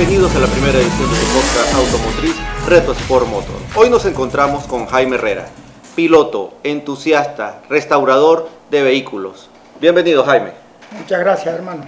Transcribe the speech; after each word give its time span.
Bienvenidos 0.00 0.34
a 0.34 0.38
la 0.38 0.46
primera 0.46 0.78
edición 0.78 1.10
de 1.10 1.16
su 1.16 1.26
podcast 1.26 1.74
automotriz 1.74 2.34
Reto 2.66 2.92
Sport 2.92 3.26
Motor. 3.26 3.56
Hoy 3.76 3.90
nos 3.90 4.06
encontramos 4.06 4.66
con 4.66 4.86
Jaime 4.86 5.16
Herrera, 5.16 5.46
piloto, 5.94 6.54
entusiasta, 6.64 7.60
restaurador 7.68 8.48
de 8.70 8.82
vehículos. 8.82 9.50
Bienvenido 9.78 10.24
Jaime. 10.24 10.52
Muchas 10.98 11.20
gracias 11.20 11.54
hermano. 11.54 11.84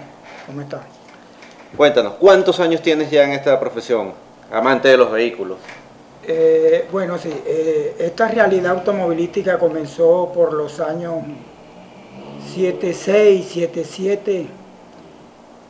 ¿Cómo 0.47 0.61
estás? 0.61 0.83
Cuéntanos, 1.75 2.13
¿cuántos 2.21 2.61
años 2.61 2.83
tienes 2.83 3.11
ya 3.11 3.25
en 3.25 3.33
esta 3.33 3.59
profesión, 3.59 4.13
amante 4.53 4.89
de 4.89 4.99
los 4.99 5.11
vehículos? 5.11 5.57
Eh, 6.25 6.87
bueno, 6.93 7.17
sí, 7.17 7.31
eh, 7.47 7.97
esta 7.99 8.29
realidad 8.29 8.73
automovilística 8.73 9.59
comenzó 9.59 10.31
por 10.35 10.53
los 10.53 10.81
años 10.81 11.15
76, 12.55 13.47
77, 13.47 14.47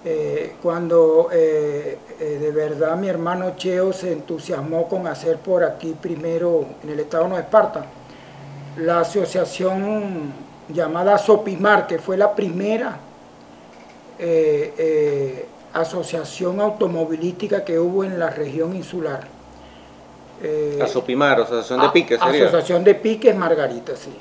eh, 0.05 0.57
cuando 0.63 1.29
eh, 1.33 1.99
eh, 2.19 2.39
de 2.41 2.51
verdad 2.51 2.97
mi 2.97 3.09
hermano 3.09 3.55
Cheo 3.57 3.93
se 3.93 4.13
entusiasmó 4.13 4.89
con 4.89 5.07
hacer 5.07 5.39
por 5.39 5.63
aquí 5.63 5.95
primero, 6.01 6.67
en 6.83 6.91
el 6.91 7.01
estado 7.01 7.25
de 7.25 7.29
Nueva 7.31 7.45
Esparta, 7.45 7.87
la 8.79 9.01
asociación 9.01 10.33
llamada 10.69 11.19
Sopimar, 11.19 11.87
que 11.87 11.99
fue 11.99 12.17
la 12.17 12.35
primera 12.35 12.99
asociación 15.73 16.61
automovilística 16.61 17.65
que 17.65 17.79
hubo 17.79 18.05
en 18.05 18.19
la 18.19 18.31
región 18.31 18.77
insular. 18.77 19.27
Eh, 20.43 20.79
Asopimar, 20.83 21.41
Asociación 21.41 21.81
de 21.81 21.89
Piques 21.91 22.21
sería. 22.21 22.43
Asociación 22.47 22.85
de 22.85 22.95
Piques 22.97 23.37
Margarita, 23.37 23.95
sí. 23.97 24.13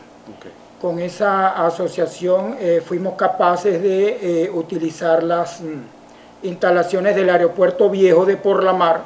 Con 0.82 0.98
esa 0.98 1.64
asociación 1.64 2.58
eh, 2.60 2.82
fuimos 2.84 3.14
capaces 3.14 3.84
de 3.84 4.46
eh, 4.46 4.50
utilizar 4.50 5.22
las 5.22 5.62
mm, 5.62 6.48
instalaciones 6.48 7.16
del 7.16 7.30
aeropuerto 7.30 7.88
viejo 7.88 8.26
de 8.26 8.36
Porlamar, 8.36 9.04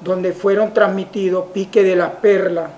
donde 0.00 0.32
fueron 0.32 0.72
transmitidos 0.72 1.46
pique 1.52 1.82
de 1.82 1.96
las 1.96 2.10
perlas, 2.10 2.70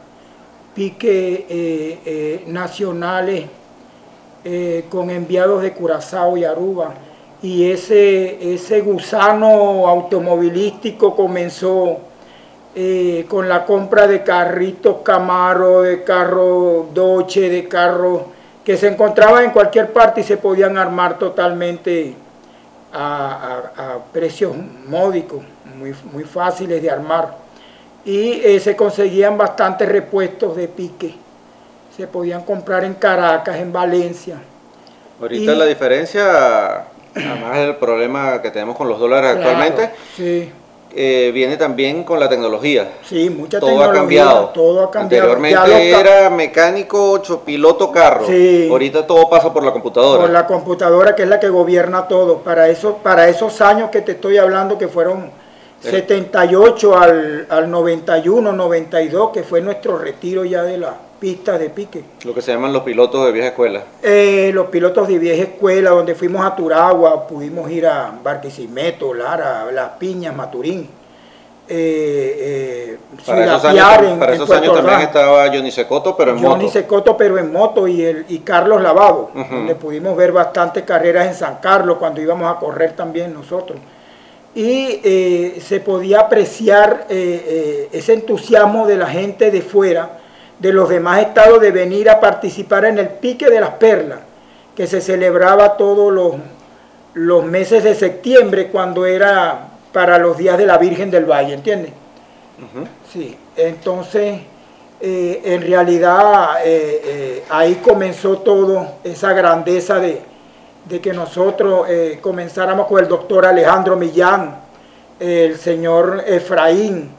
pique 0.74 1.44
eh, 1.46 2.44
nacionales 2.46 3.50
con 4.88 5.10
enviados 5.10 5.62
de 5.62 5.72
Curazao 5.74 6.36
y 6.38 6.44
Aruba. 6.44 6.94
Y 7.42 7.70
ese, 7.70 8.54
ese 8.54 8.80
gusano 8.80 9.86
automovilístico 9.86 11.14
comenzó 11.14 11.98
eh, 12.74 13.26
con 13.28 13.48
la 13.48 13.64
compra 13.64 14.06
de 14.06 14.22
carritos 14.22 14.96
Camaro, 15.02 15.82
de 15.82 16.02
carro 16.04 16.86
Doche, 16.92 17.48
de 17.48 17.68
carros 17.68 18.22
que 18.64 18.76
se 18.76 18.88
encontraban 18.88 19.44
en 19.44 19.50
cualquier 19.50 19.92
parte 19.92 20.20
y 20.20 20.24
se 20.24 20.36
podían 20.36 20.78
armar 20.78 21.18
totalmente 21.18 22.14
a, 22.92 23.62
a- 23.76 23.94
a 23.94 23.98
precios 24.12 24.54
módicos, 24.86 25.42
muy, 25.76 25.94
muy 26.12 26.24
fáciles 26.24 26.80
de 26.80 26.90
armar. 26.90 27.36
Y 28.04 28.40
eh, 28.44 28.58
se 28.60 28.74
conseguían 28.76 29.36
bastantes 29.38 29.88
repuestos 29.88 30.56
de 30.56 30.68
pique. 30.68 31.14
Se 31.96 32.06
podían 32.06 32.42
comprar 32.42 32.84
en 32.84 32.94
Caracas, 32.94 33.56
en 33.56 33.72
Valencia. 33.72 34.36
Ahorita 35.20 35.52
Y- 35.52 35.56
la 35.56 35.66
diferencia, 35.66 36.84
además 37.14 37.56
del 37.58 37.76
problema 37.76 38.40
que 38.42 38.50
tenemos 38.50 38.76
con 38.76 38.88
los 38.88 38.98
dólares 38.98 39.34
Claro, 39.36 39.50
actualmente, 39.50 39.94
Sí, 40.16 40.50
eh, 40.94 41.30
viene 41.32 41.56
también 41.56 42.04
con 42.04 42.20
la 42.20 42.28
tecnología. 42.28 42.92
sí, 43.04 43.30
mucha 43.30 43.58
todo 43.60 43.70
tecnología. 43.70 43.92
ha 43.92 44.00
cambiado. 44.02 44.46
Todo 44.50 44.84
ha 44.84 44.90
cambiado. 44.90 45.32
Anteriormente 45.32 45.90
los 45.92 46.00
era 46.00 46.30
mecánico, 46.30 47.12
ocho, 47.12 47.40
piloto, 47.40 47.90
carro. 47.90 48.26
Sí. 48.26 48.68
Ahorita 48.70 49.06
todo 49.06 49.28
pasa 49.28 49.52
por 49.52 49.64
la 49.64 49.72
computadora. 49.72 50.20
Por 50.22 50.30
la 50.30 50.46
computadora 50.46 51.14
que 51.14 51.22
es 51.22 51.28
la 51.28 51.40
que 51.40 51.48
gobierna 51.48 52.06
todo. 52.08 52.38
Para, 52.38 52.68
eso, 52.68 52.98
para 53.02 53.28
esos 53.28 53.60
años 53.60 53.90
que 53.90 54.02
te 54.02 54.12
estoy 54.12 54.38
hablando, 54.38 54.76
que 54.78 54.88
fueron 54.88 55.30
El- 55.82 55.90
78 55.90 56.96
al, 56.98 57.46
al 57.48 57.70
91, 57.70 58.52
92, 58.52 59.30
que 59.32 59.42
fue 59.42 59.60
nuestro 59.60 59.98
retiro 59.98 60.44
ya 60.44 60.62
de 60.62 60.78
las 60.78 60.92
pistas 61.22 61.60
de 61.60 61.70
pique. 61.70 62.02
Lo 62.24 62.34
que 62.34 62.42
se 62.42 62.50
llaman 62.52 62.72
los 62.72 62.82
pilotos 62.82 63.24
de 63.24 63.30
vieja 63.30 63.48
escuela. 63.50 63.84
Eh, 64.02 64.50
los 64.52 64.66
pilotos 64.66 65.06
de 65.06 65.20
vieja 65.20 65.44
escuela, 65.44 65.90
donde 65.90 66.16
fuimos 66.16 66.44
a 66.44 66.56
Turagua, 66.56 67.28
pudimos 67.28 67.70
ir 67.70 67.86
a 67.86 68.12
Barquisimeto, 68.24 69.14
Lara, 69.14 69.70
Las 69.70 69.90
Piñas, 69.90 70.34
Maturín. 70.34 70.80
Eh, 71.68 72.36
eh, 72.40 72.98
Para 73.24 73.44
esos 73.44 73.64
años, 73.66 73.72
Piar 73.86 74.04
en- 74.04 74.18
para 74.18 74.32
en 74.32 74.34
esos 74.34 74.48
Puerto 74.48 74.64
años 74.64 74.76
también 74.78 75.00
estaba 75.02 75.46
Johnny 75.46 75.70
Secoto, 75.70 76.16
pero 76.16 76.32
en 76.32 76.42
Johnny 76.42 76.64
moto. 76.64 76.72
Secoto, 76.72 77.16
pero 77.16 77.38
en 77.38 77.52
moto, 77.52 77.86
y, 77.86 78.02
el, 78.02 78.24
y 78.28 78.40
Carlos 78.40 78.82
Lavado, 78.82 79.30
Ujú. 79.32 79.54
donde 79.54 79.76
pudimos 79.76 80.16
ver 80.16 80.32
bastantes 80.32 80.82
carreras 80.82 81.28
en 81.28 81.34
San 81.34 81.58
Carlos 81.62 81.98
cuando 81.98 82.20
íbamos 82.20 82.50
a 82.52 82.58
correr 82.58 82.96
también 82.96 83.32
nosotros. 83.32 83.78
Y 84.56 85.00
eh, 85.04 85.60
se 85.64 85.78
podía 85.78 86.18
apreciar 86.22 87.06
ese 87.08 88.12
entusiasmo 88.12 88.88
de 88.88 88.96
la 88.96 89.06
gente 89.06 89.52
de 89.52 89.62
fuera, 89.62 90.18
de 90.62 90.72
los 90.72 90.88
demás 90.88 91.20
estados, 91.22 91.60
de 91.60 91.72
venir 91.72 92.08
a 92.08 92.20
participar 92.20 92.84
en 92.84 92.96
el 92.96 93.08
pique 93.08 93.50
de 93.50 93.60
las 93.60 93.70
perlas, 93.70 94.20
que 94.76 94.86
se 94.86 95.00
celebraba 95.00 95.76
todos 95.76 96.12
los, 96.12 96.36
los 97.14 97.44
meses 97.44 97.82
de 97.82 97.96
septiembre 97.96 98.68
cuando 98.68 99.04
era 99.04 99.70
para 99.92 100.18
los 100.18 100.38
días 100.38 100.56
de 100.56 100.66
la 100.66 100.78
Virgen 100.78 101.10
del 101.10 101.24
Valle, 101.24 101.54
¿entiendes? 101.54 101.92
Sí, 103.12 103.36
entonces 103.56 104.40
eh, 105.00 105.42
en 105.44 105.62
realidad 105.62 106.64
eh, 106.64 107.02
eh, 107.04 107.44
ahí 107.50 107.80
comenzó 107.84 108.38
todo, 108.38 108.86
esa 109.02 109.32
grandeza 109.32 109.98
de, 109.98 110.22
de 110.84 111.00
que 111.00 111.12
nosotros 111.12 111.88
comenzáramos 112.20 112.86
con 112.86 113.00
el 113.00 113.08
doctor 113.08 113.46
Alejandro 113.46 113.96
Millán, 113.96 114.60
el 115.18 115.58
señor 115.58 116.22
Efraín, 116.24 117.10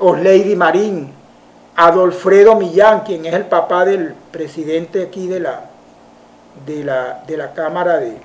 Osleidy 0.00 0.56
Marín, 0.56 1.21
Adolfredo 1.76 2.56
Millán, 2.56 3.00
quien 3.00 3.24
es 3.24 3.34
el 3.34 3.46
papá 3.46 3.84
del 3.84 4.14
presidente 4.30 5.04
aquí 5.04 5.26
de 5.26 5.40
la, 5.40 5.64
de 6.66 6.84
la, 6.84 7.22
de 7.26 7.36
la 7.36 7.52
Cámara 7.52 7.98
de, 7.98 8.16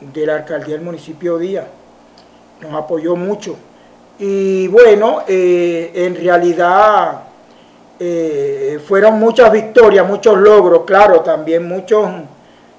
de 0.00 0.26
la 0.26 0.36
Alcaldía 0.36 0.76
del 0.76 0.84
municipio 0.84 1.38
Díaz, 1.38 1.66
nos 2.60 2.74
apoyó 2.74 3.16
mucho. 3.16 3.56
Y 4.18 4.68
bueno, 4.68 5.22
eh, 5.26 5.90
en 5.94 6.14
realidad 6.14 7.22
eh, 7.98 8.80
fueron 8.86 9.18
muchas 9.18 9.50
victorias, 9.50 10.06
muchos 10.06 10.36
logros, 10.36 10.82
claro, 10.84 11.20
también 11.20 11.66
muchos 11.66 12.08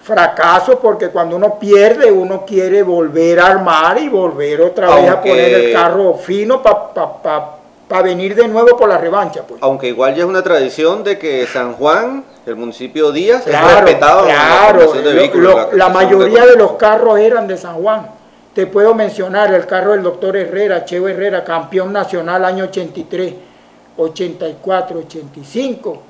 fracasos, 0.01 0.75
porque 0.81 1.09
cuando 1.09 1.35
uno 1.37 1.57
pierde, 1.57 2.11
uno 2.11 2.45
quiere 2.45 2.83
volver 2.83 3.39
a 3.39 3.47
armar 3.47 3.97
y 3.97 4.09
volver 4.09 4.61
otra 4.61 4.93
vez 4.95 5.09
a 5.09 5.21
poner 5.21 5.53
el 5.53 5.73
carro 5.73 6.13
fino 6.15 6.61
para 6.61 7.52
venir 8.01 8.35
de 8.35 8.47
nuevo 8.47 8.75
por 8.77 8.89
la 8.89 8.97
revancha. 8.97 9.43
Pues. 9.47 9.61
Aunque 9.61 9.87
igual 9.87 10.15
ya 10.15 10.23
es 10.23 10.29
una 10.29 10.41
tradición 10.43 11.03
de 11.03 11.17
que 11.19 11.45
San 11.47 11.73
Juan, 11.73 12.23
el 12.45 12.55
municipio 12.55 13.11
Díaz, 13.11 13.41
es 13.41 13.47
Claro, 13.47 13.81
respetado 13.85 14.21
en 14.21 14.27
la 14.29 14.33
claro, 14.33 14.79
formación 14.79 15.03
de 15.03 15.13
lo- 15.13 15.19
vehículos, 15.19 15.53
lo- 15.53 15.71
la 15.71 15.77
la 15.77 15.89
mayoría 15.89 16.45
de 16.45 16.55
los 16.55 16.71
carros 16.73 17.19
eran 17.19 17.47
de 17.47 17.57
San 17.57 17.75
Juan. 17.75 18.07
Te 18.53 18.67
puedo 18.67 18.93
mencionar 18.93 19.53
el 19.53 19.65
carro 19.65 19.91
del 19.93 20.03
doctor 20.03 20.37
Herrera, 20.37 20.85
Cheo 20.85 21.07
Herrera, 21.07 21.43
campeón 21.43 21.91
nacional 21.91 22.45
año 22.45 22.65
83, 22.65 23.33
84, 23.97 24.99
85 24.99 26.01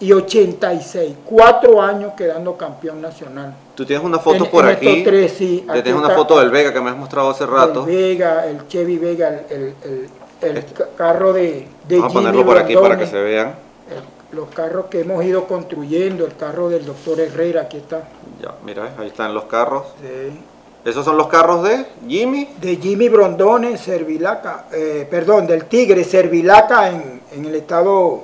y 0.00 0.12
86. 0.12 1.14
Cuatro 1.24 1.82
años 1.82 2.12
quedando 2.16 2.56
campeón 2.56 3.00
nacional. 3.02 3.54
Tú 3.74 3.84
tienes 3.84 4.04
una 4.04 4.18
foto 4.18 4.44
En- 4.44 4.50
por 4.50 4.64
en 4.66 4.70
aquí. 4.76 5.02
tres, 5.04 5.32
sí. 5.36 5.64
Te 5.66 5.72
Aquí 5.72 5.82
tienes 5.82 6.00
una 6.02 6.14
foto 6.14 6.38
del 6.38 6.50
Vega 6.50 6.72
que 6.72 6.80
me 6.80 6.90
has 6.90 6.96
mostrado 6.96 7.30
hace 7.30 7.44
rato. 7.46 7.80
El 7.80 7.86
Vega, 7.94 8.46
el 8.46 8.66
Chevy 8.68 8.98
Vega, 8.98 9.28
el, 9.28 9.44
el- 9.50 9.74
el- 9.84 10.08
el 10.42 10.64
ca- 10.72 10.88
carro 10.96 11.32
de, 11.32 11.66
de 11.88 11.96
Vamos 11.98 12.12
a 12.12 12.14
ponerlo 12.14 12.44
por 12.44 12.58
aquí 12.58 12.74
para 12.76 12.96
que 12.98 13.06
se 13.06 13.20
vean. 13.20 13.48
el- 13.90 14.36
los 14.36 14.48
carros 14.50 14.86
que 14.86 15.00
hemos 15.00 15.24
ido 15.24 15.46
construyendo, 15.48 16.24
el 16.24 16.36
carro 16.36 16.68
del 16.68 16.86
doctor 16.86 17.18
Herrera, 17.18 17.62
aquí 17.62 17.78
está. 17.78 18.08
Ya, 18.40 18.54
mira, 18.64 18.94
ahí 18.98 19.08
están 19.08 19.34
los 19.34 19.44
carros. 19.44 19.86
Sí. 20.00 20.40
Esos 20.84 21.04
son 21.04 21.16
los 21.18 21.26
carros 21.26 21.62
de 21.64 21.84
Jimmy. 22.08 22.48
de 22.60 22.76
Jimmy 22.76 23.08
Brondone, 23.08 23.76
Servilaca, 23.76 24.66
eh, 24.72 25.06
perdón, 25.10 25.46
del 25.48 25.64
Tigre, 25.66 26.04
Servilaca 26.04 26.88
en, 26.90 27.20
en 27.32 27.44
el 27.44 27.54
estado 27.56 28.22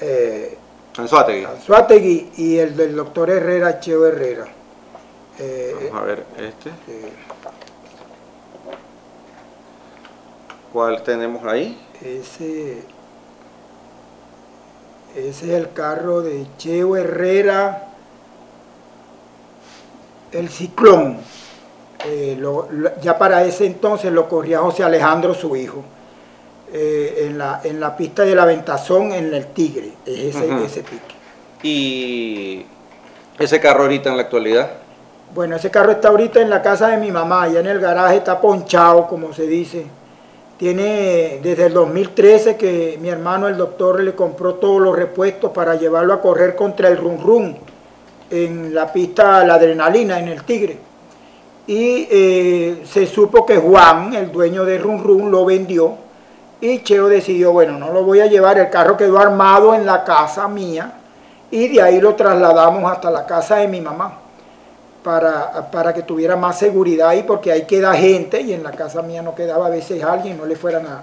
eh, 0.00 0.58
Anzuategui. 0.98 1.44
Anzoátegui 1.44 2.32
y 2.36 2.58
el 2.58 2.76
del 2.76 2.96
doctor 2.96 3.30
Herrera, 3.30 3.78
Cheo 3.80 4.06
Herrera. 4.06 4.46
Eh, 5.38 5.88
Vamos 5.92 6.02
a 6.02 6.04
ver 6.04 6.24
este. 6.38 6.70
eh, 6.70 7.12
¿Cuál 10.76 11.02
tenemos 11.02 11.42
ahí? 11.46 11.74
ese, 12.02 12.82
ese 15.16 15.26
es 15.26 15.42
el 15.42 15.72
carro 15.72 16.20
de 16.20 16.46
Cheo 16.58 16.96
Herrera, 16.98 17.88
el 20.32 20.50
Ciclón. 20.50 21.16
Eh, 22.04 22.36
lo- 22.38 22.68
lo- 22.70 22.90
ya 23.00 23.16
para 23.16 23.42
ese 23.44 23.64
entonces 23.64 24.12
lo 24.12 24.28
corría 24.28 24.58
José 24.58 24.84
Alejandro, 24.84 25.32
su 25.32 25.56
hijo, 25.56 25.82
eh, 26.74 27.24
en, 27.26 27.38
la, 27.38 27.62
en 27.64 27.80
la 27.80 27.96
pista 27.96 28.24
de 28.24 28.34
la 28.34 28.44
Ventazón, 28.44 29.12
en 29.12 29.32
el 29.32 29.46
Tigre, 29.46 29.92
es 30.04 30.36
ese, 30.36 30.62
ese 30.62 30.82
pique. 30.82 31.14
Y 31.62 32.66
ese 33.38 33.58
carro 33.60 33.84
ahorita 33.84 34.10
en 34.10 34.16
la 34.18 34.24
actualidad. 34.24 34.72
Bueno, 35.34 35.56
ese 35.56 35.70
carro 35.70 35.92
está 35.92 36.08
ahorita 36.08 36.42
en 36.42 36.50
la 36.50 36.60
casa 36.60 36.88
de 36.88 36.98
mi 36.98 37.10
mamá, 37.10 37.44
allá 37.44 37.60
en 37.60 37.66
el 37.66 37.80
garaje 37.80 38.16
está 38.18 38.38
ponchado, 38.38 39.06
como 39.06 39.32
se 39.32 39.46
dice. 39.46 39.86
Tiene 40.58 41.40
desde 41.42 41.66
el 41.66 41.74
2013 41.74 42.56
que 42.56 42.98
mi 43.00 43.08
hermano, 43.08 43.46
el 43.46 43.56
doctor, 43.56 44.00
le 44.02 44.14
compró 44.14 44.54
todos 44.54 44.80
los 44.80 44.96
repuestos 44.96 45.52
para 45.52 45.74
llevarlo 45.74 46.14
a 46.14 46.22
correr 46.22 46.56
contra 46.56 46.88
el 46.88 46.96
run 46.96 47.20
run 47.20 47.56
en 48.30 48.74
la 48.74 48.90
pista 48.92 49.44
La 49.44 49.54
Adrenalina, 49.54 50.18
en 50.18 50.28
el 50.28 50.42
Tigre. 50.44 50.78
Y 51.66 52.08
eh, 52.10 52.82
se 52.86 53.06
supo 53.06 53.44
que 53.44 53.58
Juan, 53.58 54.14
el 54.14 54.32
dueño 54.32 54.64
de 54.64 54.78
Run 54.78 55.02
Run, 55.02 55.30
lo 55.30 55.44
vendió. 55.44 55.94
Y 56.60 56.82
Cheo 56.82 57.08
decidió, 57.08 57.52
bueno, 57.52 57.78
no 57.78 57.92
lo 57.92 58.02
voy 58.04 58.20
a 58.20 58.26
llevar, 58.26 58.58
el 58.58 58.70
carro 58.70 58.96
quedó 58.96 59.18
armado 59.18 59.74
en 59.74 59.84
la 59.84 60.04
casa 60.04 60.48
mía 60.48 60.94
y 61.50 61.68
de 61.68 61.82
ahí 61.82 62.00
lo 62.00 62.14
trasladamos 62.14 62.90
hasta 62.90 63.10
la 63.10 63.26
casa 63.26 63.56
de 63.56 63.68
mi 63.68 63.80
mamá 63.80 64.20
para, 65.06 65.70
para 65.70 65.94
que 65.94 66.02
tuviera 66.02 66.34
más 66.34 66.58
seguridad 66.58 67.10
ahí 67.10 67.22
porque 67.22 67.52
ahí 67.52 67.62
queda 67.62 67.94
gente 67.94 68.40
y 68.40 68.52
en 68.52 68.64
la 68.64 68.72
casa 68.72 69.02
mía 69.02 69.22
no 69.22 69.36
quedaba 69.36 69.66
a 69.66 69.70
veces 69.70 70.02
alguien, 70.02 70.36
no 70.36 70.44
le 70.44 70.56
fueran 70.56 70.84
a, 70.84 71.02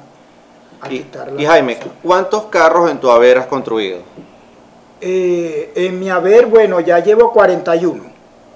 a 0.81 0.91
y, 0.91 1.09
Y 1.38 1.45
Jaime, 1.45 1.77
¿cuántos 2.03 2.44
carros 2.47 2.91
en 2.91 2.97
tu 3.00 3.09
haber 3.09 3.38
has 3.38 3.47
construido? 3.47 4.00
Eh, 5.00 5.71
en 5.75 6.01
mi 6.01 6.09
haber, 6.09 6.47
bueno, 6.47 6.81
ya 6.81 7.00
llevo 7.00 7.31
41. 7.31 8.03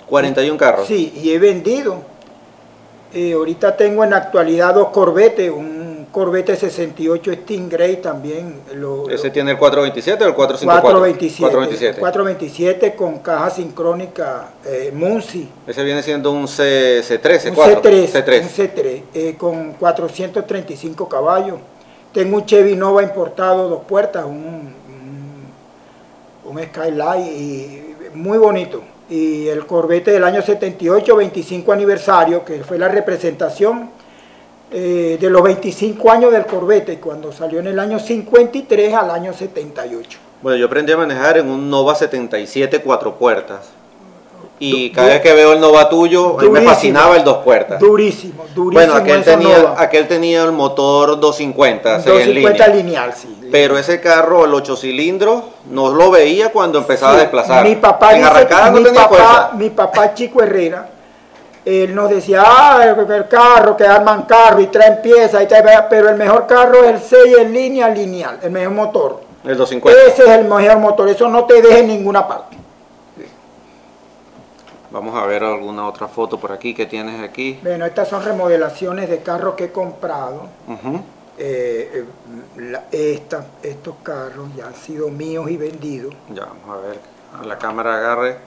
41 0.09 0.57
carros. 0.57 0.85
Sí, 0.85 1.13
y 1.15 1.31
he 1.31 1.39
vendido. 1.39 1.95
Eh, 3.13 3.31
ahorita 3.31 3.77
tengo 3.77 4.03
en 4.03 4.09
la 4.09 4.17
actualidad 4.17 4.73
dos 4.73 4.89
Corvettes, 4.89 5.49
un 5.49 5.76
Corvette 6.17 6.55
68 6.55 7.31
Stingray 7.43 8.01
también. 8.01 8.61
¿Ese 9.07 9.29
tiene 9.29 9.51
el 9.51 9.57
427 9.59 10.23
o 10.23 10.27
el 10.27 10.33
454? 10.33 10.99
427. 10.99 11.99
427. 11.99 11.99
427 11.99 12.95
con 12.95 13.19
caja 13.19 13.51
sincrónica 13.51 14.49
eh, 14.65 14.91
Munsi. 14.95 15.47
Ese 15.67 15.83
viene 15.83 16.01
siendo 16.01 16.31
un 16.31 16.47
C, 16.47 17.03
C3, 17.03 17.21
C4. 17.21 17.49
Un 17.51 17.55
C3, 17.55 18.07
C3. 18.11 18.41
Un 18.41 18.49
C3 18.49 19.01
eh, 19.13 19.35
con 19.37 19.73
435 19.73 21.07
caballos. 21.07 21.59
Tengo 22.11 22.37
un 22.37 22.45
Chevy 22.47 22.75
Nova 22.75 23.03
importado, 23.03 23.69
dos 23.69 23.83
puertas, 23.87 24.25
un, 24.25 24.73
un, 24.89 26.51
un 26.51 26.63
Skyline 26.63 27.27
y 27.27 27.95
muy 28.15 28.39
bonito 28.39 28.81
y 29.09 29.47
el 29.47 29.65
Corvette 29.65 30.11
del 30.11 30.23
año 30.23 30.41
78, 30.41 31.15
25 31.15 31.71
aniversario, 31.71 32.43
que 32.43 32.63
fue 32.63 32.77
la 32.77 32.87
representación 32.87 33.91
eh, 34.71 35.17
de 35.19 35.29
los 35.29 35.41
25 35.43 36.11
años 36.11 36.31
del 36.31 36.45
Corvette, 36.45 36.99
cuando 36.99 37.31
salió 37.31 37.59
en 37.59 37.67
el 37.67 37.79
año 37.79 37.99
53 37.99 38.93
al 38.93 39.11
año 39.11 39.33
78. 39.33 40.19
Bueno, 40.41 40.57
yo 40.57 40.65
aprendí 40.67 40.91
a 40.91 40.97
manejar 40.97 41.37
en 41.37 41.49
un 41.49 41.69
Nova 41.69 41.95
77 41.95 42.81
cuatro 42.81 43.15
puertas. 43.15 43.69
Y 44.59 44.89
cada 44.89 45.09
vez 45.09 45.21
que 45.21 45.33
veo 45.33 45.53
el 45.53 45.59
Nova 45.59 45.87
tuyo, 45.87 46.35
me 46.51 46.61
fascinaba 46.61 47.15
el 47.15 47.23
dos 47.23 47.37
puertas. 47.37 47.79
Durísimo, 47.79 48.45
durísimo. 48.55 48.71
Bueno, 48.73 48.95
aquel 48.95 49.23
tenía, 49.23 49.75
aquel 49.77 50.07
tenía 50.07 50.43
el 50.43 50.51
motor 50.51 51.19
250, 51.19 51.97
250 51.99 52.67
lineal, 52.69 53.13
sí. 53.13 53.37
Pero 53.51 53.77
ese 53.77 54.01
carro, 54.01 54.45
el 54.45 54.53
8 54.53 54.75
cilindros, 54.75 55.43
no 55.69 55.93
lo 55.93 56.09
veía 56.09 56.51
cuando 56.51 56.79
empezaba 56.79 57.13
a 57.13 57.17
desplazar. 57.17 57.63
Mi 57.63 57.75
papá, 57.75 58.17
en 58.17 58.23
arrancada 58.23 58.71
no 58.71 58.77
mi, 58.79 58.83
tenía 58.83 59.07
papá 59.07 59.51
mi 59.55 59.69
papá 59.69 60.13
Chico 60.15 60.41
Herrera, 60.41 60.89
él 61.67 61.93
nos 61.93 62.09
decía, 62.09 62.43
ah, 62.45 62.81
el 62.85 63.27
carro, 63.27 63.75
que 63.75 63.85
arman 63.85 64.23
carro 64.23 64.61
y 64.61 64.67
traen 64.67 65.01
piezas, 65.01 65.43
y 65.43 65.47
pero 65.89 66.09
el 66.09 66.15
mejor 66.15 66.47
carro 66.47 66.85
es 66.85 66.91
el 66.91 66.99
6 67.01 67.37
en 67.39 67.53
línea 67.53 67.89
lineal, 67.89 68.39
el 68.41 68.51
mejor 68.51 68.73
motor. 68.73 69.21
El 69.43 69.57
250. 69.57 70.01
Ese 70.07 70.23
es 70.23 70.29
el 70.29 70.45
mejor 70.45 70.79
motor, 70.79 71.09
eso 71.09 71.27
no 71.27 71.43
te 71.43 71.61
deja 71.61 71.79
en 71.79 71.87
ninguna 71.87 72.25
parte. 72.25 72.55
Vamos 74.91 75.13
a 75.21 75.25
ver 75.25 75.43
alguna 75.43 75.89
otra 75.89 76.07
foto 76.07 76.39
por 76.39 76.53
aquí 76.53 76.73
que 76.73 76.85
tienes 76.85 77.21
aquí. 77.21 77.59
Bueno, 77.61 77.85
estas 77.85 78.07
son 78.07 78.23
remodelaciones 78.23 79.09
de 79.09 79.19
carros 79.19 79.55
que 79.55 79.65
he 79.65 79.71
comprado. 79.71 80.47
Eh, 81.37 82.05
eh, 82.91 83.21
estos 83.61 83.95
carros 84.03 84.47
ya 84.55 84.67
han 84.67 84.75
sido 84.75 85.09
míos 85.09 85.51
y 85.51 85.57
vendidos. 85.57 86.13
Ya, 86.33 86.45
vamos 86.45 86.77
a 86.77 86.87
ver. 86.87 87.16
A 87.39 87.45
la 87.45 87.57
cámara 87.57 87.97
agarre. 87.97 88.37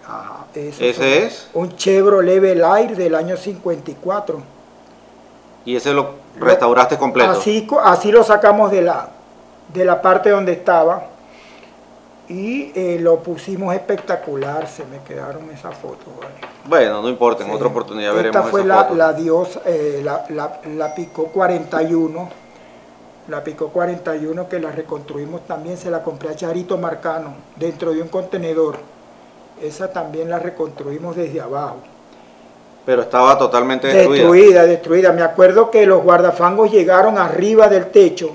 ¿Ese 0.54 1.26
es? 1.26 1.48
Un 1.54 1.76
Chevrolet 1.76 2.42
Air 2.42 2.96
del 2.96 3.14
año 3.14 3.36
54. 3.36 4.42
¿Y 5.64 5.76
ese 5.76 5.92
lo 5.92 6.14
restauraste 6.38 6.96
completo? 6.98 7.30
Así, 7.30 7.68
así 7.84 8.10
lo 8.10 8.24
sacamos 8.24 8.70
de 8.70 8.82
la, 8.82 9.10
de 9.72 9.84
la 9.84 10.00
parte 10.00 10.30
donde 10.30 10.52
estaba 10.52 11.10
y 12.30 12.70
eh, 12.76 12.98
lo 13.00 13.18
pusimos 13.18 13.74
espectacular, 13.74 14.68
se 14.68 14.84
me 14.86 14.98
quedaron 15.00 15.50
esas 15.50 15.76
fotos. 15.76 16.06
Bueno, 16.64 17.02
no 17.02 17.08
importa, 17.08 17.44
en 17.44 17.50
otra 17.50 17.66
oportunidad 17.66 18.14
veremos 18.14 18.36
Esta 18.36 18.48
fue 18.48 18.64
la, 18.64 18.88
la, 18.90 19.12
Dios, 19.12 19.58
eh, 19.66 20.00
la, 20.04 20.24
la, 20.28 20.60
la, 20.76 20.94
Picó 20.94 21.24
41, 21.26 22.28
la 23.30 23.44
Picó 23.44 23.68
41 23.68 24.48
que 24.48 24.58
la 24.58 24.72
reconstruimos 24.72 25.46
también, 25.46 25.76
se 25.78 25.90
la 25.90 26.02
compré 26.02 26.30
a 26.30 26.36
Charito 26.36 26.76
Marcano, 26.76 27.34
dentro 27.56 27.92
de 27.92 28.02
un 28.02 28.08
contenedor. 28.08 28.76
Esa 29.62 29.92
también 29.92 30.28
la 30.28 30.38
reconstruimos 30.38 31.14
desde 31.14 31.40
abajo. 31.40 31.76
Pero 32.84 33.02
estaba 33.02 33.38
totalmente 33.38 33.86
destruida. 33.86 34.12
Destruida, 34.12 34.66
destruida. 34.66 35.12
Me 35.12 35.22
acuerdo 35.22 35.70
que 35.70 35.86
los 35.86 36.02
guardafangos 36.02 36.72
llegaron 36.72 37.18
arriba 37.18 37.68
del 37.68 37.86
techo 37.86 38.30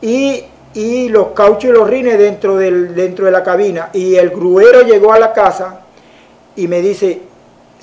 y 0.00 0.44
y 0.74 1.08
los 1.08 1.28
cauchos 1.28 1.70
y 1.70 1.72
los 1.72 1.88
rines 1.88 2.18
dentro, 2.18 2.56
del, 2.56 2.94
dentro 2.94 3.26
de 3.26 3.30
la 3.30 3.42
cabina. 3.42 3.90
Y 3.92 4.16
el 4.16 4.30
gruero 4.30 4.82
llegó 4.82 5.12
a 5.12 5.18
la 5.18 5.32
casa 5.32 5.82
y 6.56 6.66
me 6.66 6.80
dice, 6.80 7.22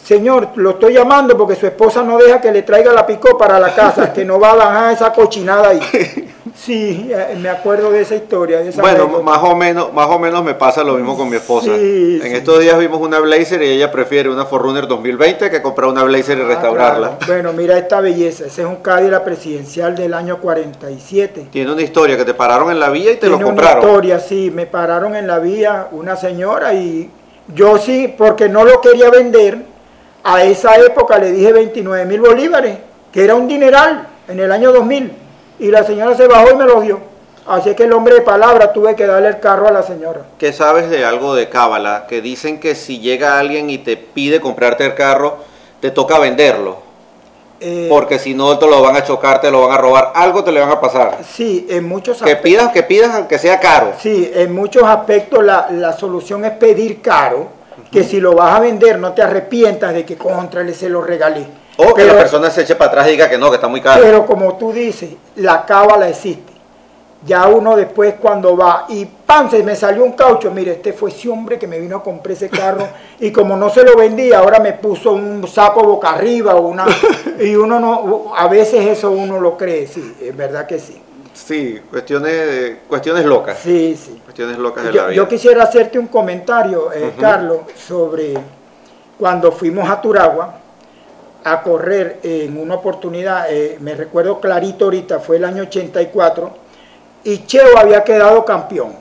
señor, 0.04 0.50
lo 0.56 0.72
estoy 0.72 0.94
llamando 0.94 1.38
porque 1.38 1.56
su 1.56 1.66
esposa 1.66 2.04
no 2.04 2.18
deja 2.18 2.42
que 2.42 2.52
le 2.52 2.64
traiga 2.64 2.92
la 2.92 3.08
picó 3.08 3.38
para 3.38 3.60
la 3.60 3.74
casa, 3.74 4.12
que 4.12 4.26
no 4.26 4.40
va 4.40 4.52
a 4.52 4.56
bajar 4.56 4.94
esa 4.94 5.14
cochinada 5.14 5.70
ahí. 5.70 5.80
Sí, 6.56 7.10
eh, 7.12 7.38
me 7.40 7.50
acuerdo 7.50 7.92
de 7.92 8.02
esa 8.02 8.16
historia. 8.16 8.62
bueno, 8.80 9.22
más 9.22 9.40
o, 9.44 9.56
menos, 9.56 9.94
más 9.94 10.08
o 10.08 10.20
menos 10.20 10.44
me 10.44 10.54
pasa 10.54 10.84
lo 10.84 10.96
mismo 10.96 11.18
con 11.18 11.30
mi 11.30 11.38
esposa. 11.38 11.72
en 11.74 12.36
estos 12.36 12.60
días 12.60 12.78
vimos 12.78 13.00
una 13.00 13.20
Blazer 13.20 13.62
y 13.62 13.70
ella 13.70 13.92
prefiere 13.92 14.30
una 14.30 14.46
Forerunner 14.46 14.88
2020 14.88 15.50
que 15.50 15.62
comprar 15.62 15.90
una 15.90 16.04
Blazer 16.04 16.38
y 16.38 16.42
ah, 16.42 16.46
restaurarla. 16.46 17.18
Bueno, 17.28 17.54
mira 17.54 17.78
esta 17.78 18.02
belleza. 18.02 18.46
Ese 18.46 18.62
es 18.62 18.68
un 18.68 18.78
Cadillac 18.78 19.24
presidencial 19.24 19.96
del 19.96 20.14
año 20.14 20.40
47. 20.40 21.48
Tiene 21.52 21.72
una 21.72 21.82
historia 21.82 22.18
que 22.18 22.26
te 22.26 22.34
pararon 22.34 22.72
en 22.72 22.80
la 22.80 22.90
vía 22.90 23.14
y 23.14 23.18
te 23.18 23.28
lo 23.28 23.40
compraron. 23.40 23.56
Tiene 23.56 23.72
una 23.72 23.88
historia, 23.88 24.20
sí. 24.20 24.52
Me 24.54 24.66
pararon 24.66 25.16
en 25.16 25.28
la 25.28 25.40
vía 25.40 25.88
una 25.92 26.16
señora 26.16 26.74
y 26.74 27.10
yo 27.54 27.78
sí, 27.78 28.14
porque 28.18 28.50
no 28.50 28.64
lo 28.64 28.82
quería 28.82 29.10
vender. 29.10 29.72
A 30.24 30.44
esa 30.44 30.76
época 30.76 31.18
le 31.18 31.32
dije 31.32 31.52
29 31.52 32.06
mil 32.06 32.22
bolívares, 32.22 32.78
que 33.12 33.24
era 33.24 33.34
un 33.34 33.48
dineral 33.48 34.08
en 34.28 34.40
el 34.40 34.52
año 34.52 34.72
2000 34.72 35.21
y 35.62 35.70
la 35.70 35.84
señora 35.84 36.18
se 36.18 36.28
bajó 36.28 36.52
y 36.52 36.56
me 36.56 36.66
lo 36.66 36.82
dio. 36.82 37.00
Así 37.46 37.74
que 37.76 37.84
el 37.84 37.94
hombre 37.94 38.16
de 38.16 38.22
palabra 38.22 38.74
tuve 38.74 38.96
que 38.96 39.06
darle 39.06 39.30
el 39.30 39.40
carro 39.40 39.68
a 39.68 39.72
la 39.72 39.84
señora. 39.84 40.22
¿Qué 40.38 40.52
sabes 40.54 40.90
de 40.90 41.06
algo 41.06 41.36
de 41.36 41.50
Cábala? 41.50 42.06
Que 42.08 42.22
dicen 42.22 42.60
que 42.60 42.76
si 42.76 43.00
llega 43.00 43.40
alguien 43.40 43.70
y 43.70 43.78
te 43.78 43.96
pide 43.96 44.42
comprarte 44.42 44.86
el 44.86 44.96
carro, 44.96 45.38
te 45.80 45.92
toca 45.92 46.18
venderlo. 46.20 46.78
Eh, 47.60 47.86
porque 47.90 48.18
si 48.18 48.34
no 48.34 48.58
te 48.58 48.66
lo 48.66 48.82
van 48.82 48.96
a 48.96 49.04
chocar, 49.04 49.40
te 49.40 49.52
lo 49.52 49.68
van 49.68 49.78
a 49.78 49.78
robar, 49.78 50.12
algo 50.16 50.44
te 50.44 50.52
le 50.52 50.60
van 50.60 50.72
a 50.72 50.82
pasar. 50.82 51.20
Sí, 51.24 51.68
en 51.70 51.88
muchos 51.88 52.18
aspectos. 52.18 52.42
Que 52.42 52.50
pidas, 52.50 52.72
que 52.72 52.84
pidas 52.84 53.16
aunque 53.16 53.38
sea 53.38 53.60
caro. 53.60 53.94
Sí, 54.00 54.32
en 54.34 54.52
muchos 54.52 54.84
aspectos 54.84 55.44
la, 55.44 55.94
solución 55.94 56.44
es 56.44 56.54
pedir 56.54 57.02
caro, 57.02 57.50
que 57.92 58.04
si 58.04 58.20
lo 58.20 58.34
vas 58.34 58.56
a 58.56 58.60
vender 58.62 58.98
no 58.98 59.14
te 59.14 59.22
arrepientas 59.22 59.94
de 59.94 60.06
que 60.06 60.18
contra 60.18 60.68
se 60.74 60.90
lo 60.90 61.04
regalé. 61.04 61.61
O 61.78 61.94
que 61.94 62.06
la 62.06 62.14
persona 62.14 62.50
se 62.50 62.62
eche 62.62 62.76
para 62.76 62.92
atrás 62.92 63.08
y 63.08 63.12
diga 63.12 63.30
que 63.30 63.38
no, 63.38 63.50
que 63.50 63.56
está 63.56 63.68
muy 63.68 63.82
caro. 63.82 64.02
Pero 64.04 64.26
como 64.26 64.56
tú 64.56 64.72
dices, 64.72 65.12
la 65.36 65.66
cábala 65.66 66.10
existe. 66.10 66.52
Ya 67.24 67.48
uno 67.48 67.76
después 67.76 68.16
cuando 68.20 68.58
va 68.58 68.86
y 68.90 69.06
¡pam! 69.06 69.50
se 69.50 69.62
me 69.62 69.76
salió 69.76 70.04
un 70.04 70.14
caucho. 70.14 70.50
Mire, 70.50 70.74
este 70.74 70.92
fue 70.92 71.12
ese 71.12 71.30
hombre 71.30 71.60
que 71.60 71.68
me 71.68 71.80
vino 71.80 71.98
a 71.98 72.04
comprar 72.04 72.32
ese 72.34 72.50
carro 72.50 72.88
y 73.20 73.32
como 73.32 73.56
no 73.56 73.70
se 73.70 73.84
lo 73.84 73.96
vendía, 73.96 74.40
ahora 74.40 74.60
me 74.60 74.74
puso 74.74 75.12
un 75.12 75.48
sapo 75.48 75.84
boca 75.84 76.10
arriba 76.10 76.56
o 76.56 76.68
una... 76.68 76.86
Y 77.40 77.56
uno 77.56 77.80
no, 77.80 78.34
a 78.36 78.48
veces 78.48 78.86
eso 78.86 79.12
uno 79.12 79.40
lo 79.40 79.56
cree, 79.56 79.88
sí, 79.88 80.16
es 80.20 80.36
verdad 80.36 80.66
que 80.66 80.80
sí. 80.80 81.02
Sí, 81.34 81.80
cuestiones, 81.90 82.78
cuestiones 82.88 83.26
locas. 83.26 83.58
Sí, 83.58 83.96
sí. 83.96 84.20
Cuestiones 84.24 84.58
locas 84.58 84.84
de 84.84 84.92
yo, 84.92 85.02
la 85.02 85.08
vida. 85.08 85.16
Yo 85.16 85.28
quisiera 85.28 85.64
hacerte 85.64 85.98
un 85.98 86.08
comentario, 86.08 86.92
eh, 86.92 87.14
Carlos, 87.20 87.60
sobre 87.76 88.34
cuando 89.18 89.52
fuimos 89.52 89.90
a 89.90 90.02
Turagua 90.02 90.61
a 91.44 91.62
correr 91.62 92.20
en 92.24 92.58
una 92.58 92.76
oportunidad, 92.76 93.52
eh, 93.52 93.78
me 93.80 93.96
recuerdo 93.96 94.40
clarito 94.40 94.86
ahorita, 94.86 95.20
fue 95.20 95.38
el 95.38 95.46
año 95.46 95.64
84, 95.64 96.52
y 97.24 97.46
Cheo 97.46 97.78
había 97.78 98.04
quedado 98.04 98.44
campeón 98.46 98.94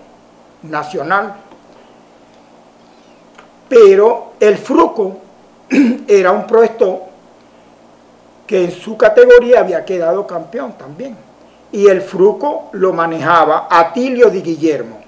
nacional. 0.63 1.35
Pero 3.69 4.33
el 4.41 4.57
Fruco 4.57 5.19
era 6.09 6.33
un 6.33 6.47
proesto 6.47 7.03
que 8.47 8.65
en 8.65 8.73
su 8.73 8.97
categoría 8.97 9.61
había 9.61 9.85
quedado 9.85 10.27
campeón 10.27 10.73
también. 10.77 11.17
Y 11.73 11.87
el 11.87 12.01
Fruco 12.01 12.69
lo 12.73 12.93
manejaba 12.93 13.69
Atilio 13.71 14.29
Di 14.29 14.43
Guillermo. 14.43 14.99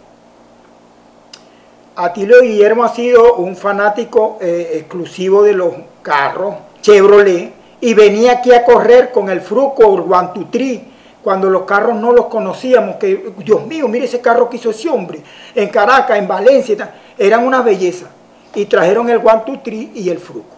Atilio 1.96 2.40
Guillermo 2.40 2.84
ha 2.84 2.88
sido 2.88 3.34
un 3.34 3.56
fanático 3.56 4.38
eh, 4.40 4.70
exclusivo 4.74 5.42
de 5.42 5.54
los 5.54 5.74
carros 6.02 6.54
Chevrolet 6.82 7.52
y 7.80 7.94
venía 7.94 8.32
aquí 8.32 8.52
a 8.52 8.64
correr 8.64 9.10
con 9.10 9.30
el 9.30 9.40
Fruco, 9.40 9.94
el 9.94 10.02
Guantutri, 10.02 10.84
cuando 11.22 11.48
los 11.48 11.62
carros 11.62 11.96
no 11.96 12.12
los 12.12 12.26
conocíamos, 12.26 12.96
que 12.96 13.32
Dios 13.38 13.66
mío, 13.66 13.88
mire 13.88 14.04
ese 14.04 14.20
carro 14.20 14.50
que 14.50 14.56
hizo 14.56 14.70
ese 14.70 14.88
hombre, 14.88 15.22
en 15.54 15.68
Caracas, 15.68 16.18
en 16.18 16.28
Valencia, 16.28 16.94
eran 17.16 17.46
una 17.46 17.62
belleza. 17.62 18.06
Y 18.54 18.66
trajeron 18.66 19.08
el 19.08 19.18
Guantutri 19.18 19.92
y 19.94 20.10
el 20.10 20.18
Fruco. 20.18 20.54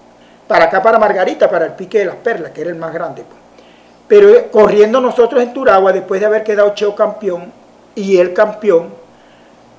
Para 0.48 0.64
acá, 0.64 0.82
para 0.82 0.98
Margarita, 0.98 1.48
para 1.48 1.66
el 1.66 1.72
Pique 1.74 2.00
de 2.00 2.06
las 2.06 2.16
Perlas, 2.16 2.50
que 2.50 2.62
era 2.62 2.70
el 2.70 2.76
más 2.76 2.92
grande. 2.92 3.22
Pues. 3.22 3.38
Pero 4.08 4.30
eh, 4.30 4.48
corriendo 4.50 5.00
nosotros 5.00 5.42
en 5.42 5.52
Turagua, 5.52 5.92
después 5.92 6.20
de 6.20 6.26
haber 6.26 6.44
quedado 6.44 6.74
Cheo 6.74 6.94
campeón 6.94 7.52
y 7.94 8.16
él 8.16 8.34
campeón, 8.34 8.88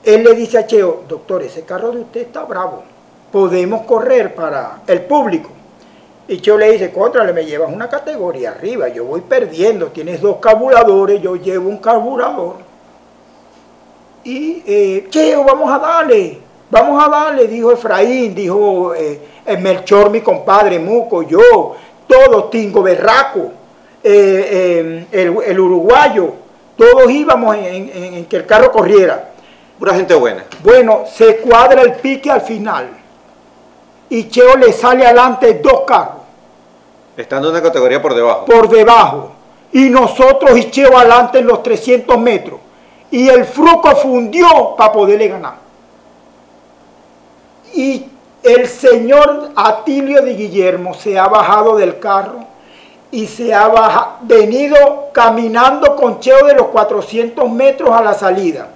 él 0.03 0.23
le 0.23 0.33
dice 0.33 0.57
a 0.57 0.65
Cheo, 0.65 1.03
doctor, 1.07 1.43
ese 1.43 1.63
carro 1.63 1.91
de 1.91 2.01
usted 2.01 2.21
está 2.21 2.43
bravo, 2.43 2.83
podemos 3.31 3.85
correr 3.85 4.33
para 4.33 4.81
el 4.87 5.01
público. 5.01 5.49
Y 6.27 6.41
Cheo 6.41 6.57
le 6.57 6.71
dice, 6.71 6.91
contra, 6.91 7.23
me 7.31 7.45
llevas 7.45 7.71
una 7.71 7.87
categoría 7.87 8.51
arriba, 8.51 8.87
yo 8.87 9.05
voy 9.05 9.21
perdiendo, 9.21 9.87
tienes 9.87 10.21
dos 10.21 10.37
carburadores, 10.37 11.21
yo 11.21 11.35
llevo 11.35 11.69
un 11.69 11.77
carburador. 11.77 12.55
Y 14.23 14.63
eh, 14.65 15.07
Cheo, 15.09 15.43
vamos 15.43 15.71
a 15.71 15.77
darle, 15.77 16.39
vamos 16.71 17.03
a 17.03 17.09
darle, 17.09 17.47
dijo 17.47 17.71
Efraín, 17.71 18.33
dijo 18.33 18.95
eh, 18.95 19.19
Melchor, 19.59 20.09
mi 20.09 20.21
compadre, 20.21 20.79
Muco, 20.79 21.21
yo, 21.21 21.75
todos, 22.07 22.49
Tingo 22.49 22.81
Berraco, 22.81 23.51
eh, 24.01 25.05
el, 25.11 25.59
uruguayo, 25.59 26.33
todos 26.75 27.09
íbamos 27.11 27.55
en, 27.55 27.91
en 27.93 28.25
que 28.25 28.37
el 28.37 28.47
carro 28.47 28.71
corriera. 28.71 29.31
Pura 29.77 29.93
gente 29.93 30.15
buena. 30.15 30.45
Bueno, 30.63 31.03
se 31.05 31.37
cuadra 31.37 31.83
el 31.83 31.93
pique 31.95 32.31
al 32.31 32.41
final 32.41 33.04
y 34.09 34.29
Cheo 34.29 34.55
le 34.57 34.71
sale 34.71 35.05
adelante 35.05 35.59
dos 35.63 35.81
carros. 35.85 36.23
Estando 37.17 37.47
en 37.49 37.55
una 37.55 37.63
categoría 37.63 38.01
por 38.01 38.13
debajo. 38.13 38.45
Por 38.45 38.69
debajo. 38.69 39.31
Y 39.71 39.89
nosotros 39.89 40.57
y 40.57 40.69
Cheo 40.69 40.97
adelante 40.97 41.39
en 41.39 41.47
los 41.47 41.63
300 41.63 42.17
metros. 42.17 42.59
Y 43.11 43.27
el 43.29 43.45
Fruco 43.45 43.95
fundió 43.95 44.75
para 44.77 44.91
poderle 44.91 45.27
ganar. 45.27 45.55
Y 47.73 48.05
el 48.43 48.67
señor 48.67 49.51
Atilio 49.55 50.21
de 50.21 50.33
Guillermo 50.33 50.93
se 50.93 51.17
ha 51.17 51.27
bajado 51.27 51.75
del 51.77 51.99
carro 51.99 52.45
y 53.11 53.27
se 53.27 53.53
ha 53.53 54.17
venido 54.21 55.09
caminando 55.11 55.95
con 55.95 56.19
Cheo 56.19 56.45
de 56.45 56.53
los 56.53 56.67
400 56.67 57.49
metros 57.49 57.91
a 57.91 58.01
la 58.01 58.13
salida. 58.13 58.69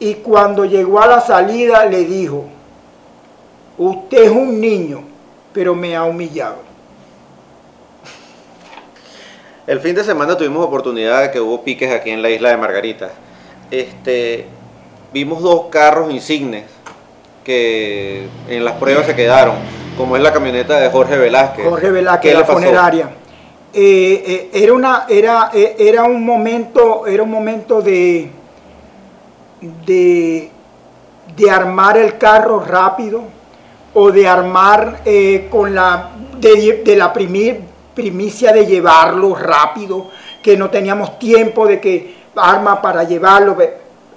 Y 0.00 0.14
cuando 0.14 0.64
llegó 0.64 1.00
a 1.00 1.06
la 1.06 1.20
salida 1.20 1.84
le 1.86 2.04
dijo, 2.04 2.44
Usted 3.78 4.24
es 4.24 4.30
un 4.30 4.60
niño, 4.60 5.04
pero 5.52 5.74
me 5.74 5.94
ha 5.94 6.02
humillado. 6.02 6.56
El 9.68 9.80
fin 9.80 9.94
de 9.94 10.02
semana 10.02 10.36
tuvimos 10.36 10.64
oportunidad 10.66 11.22
de 11.22 11.30
que 11.30 11.40
hubo 11.40 11.62
piques 11.62 11.92
aquí 11.92 12.10
en 12.10 12.22
la 12.22 12.30
isla 12.30 12.48
de 12.48 12.56
Margarita. 12.56 13.10
Este, 13.70 14.46
vimos 15.12 15.42
dos 15.42 15.66
carros 15.70 16.10
insignes 16.10 16.64
que 17.44 18.26
en 18.48 18.64
las 18.64 18.74
pruebas 18.74 19.06
se 19.06 19.14
quedaron, 19.14 19.54
como 19.96 20.16
es 20.16 20.22
la 20.22 20.32
camioneta 20.32 20.80
de 20.80 20.90
Jorge 20.90 21.16
Velázquez. 21.16 21.68
Jorge 21.68 21.90
Velázquez, 21.90 22.34
la 22.34 22.44
funeraria. 22.44 23.10
Eh, 23.72 24.24
eh, 24.26 24.50
era, 24.54 24.72
una, 24.72 25.06
era, 25.08 25.50
eh, 25.52 25.76
era 25.78 26.04
un 26.04 26.24
momento, 26.24 27.06
era 27.06 27.22
un 27.22 27.30
momento 27.30 27.82
de, 27.82 28.30
de, 29.86 30.50
de 31.36 31.50
armar 31.50 31.98
el 31.98 32.16
carro 32.16 32.64
rápido, 32.64 33.22
o 33.94 34.10
de 34.10 34.28
armar 34.28 35.00
eh, 35.04 35.48
con 35.50 35.74
la, 35.74 36.10
de, 36.38 36.94
la 36.96 37.12
primicia 37.12 38.52
de 38.52 38.66
llevarlo 38.66 39.34
rápido, 39.34 40.08
que 40.42 40.56
no 40.56 40.70
teníamos 40.70 41.18
tiempo 41.18 41.66
de 41.66 41.80
que 41.80 42.16
arma 42.36 42.80
para 42.80 43.04
llevarlo. 43.04 43.56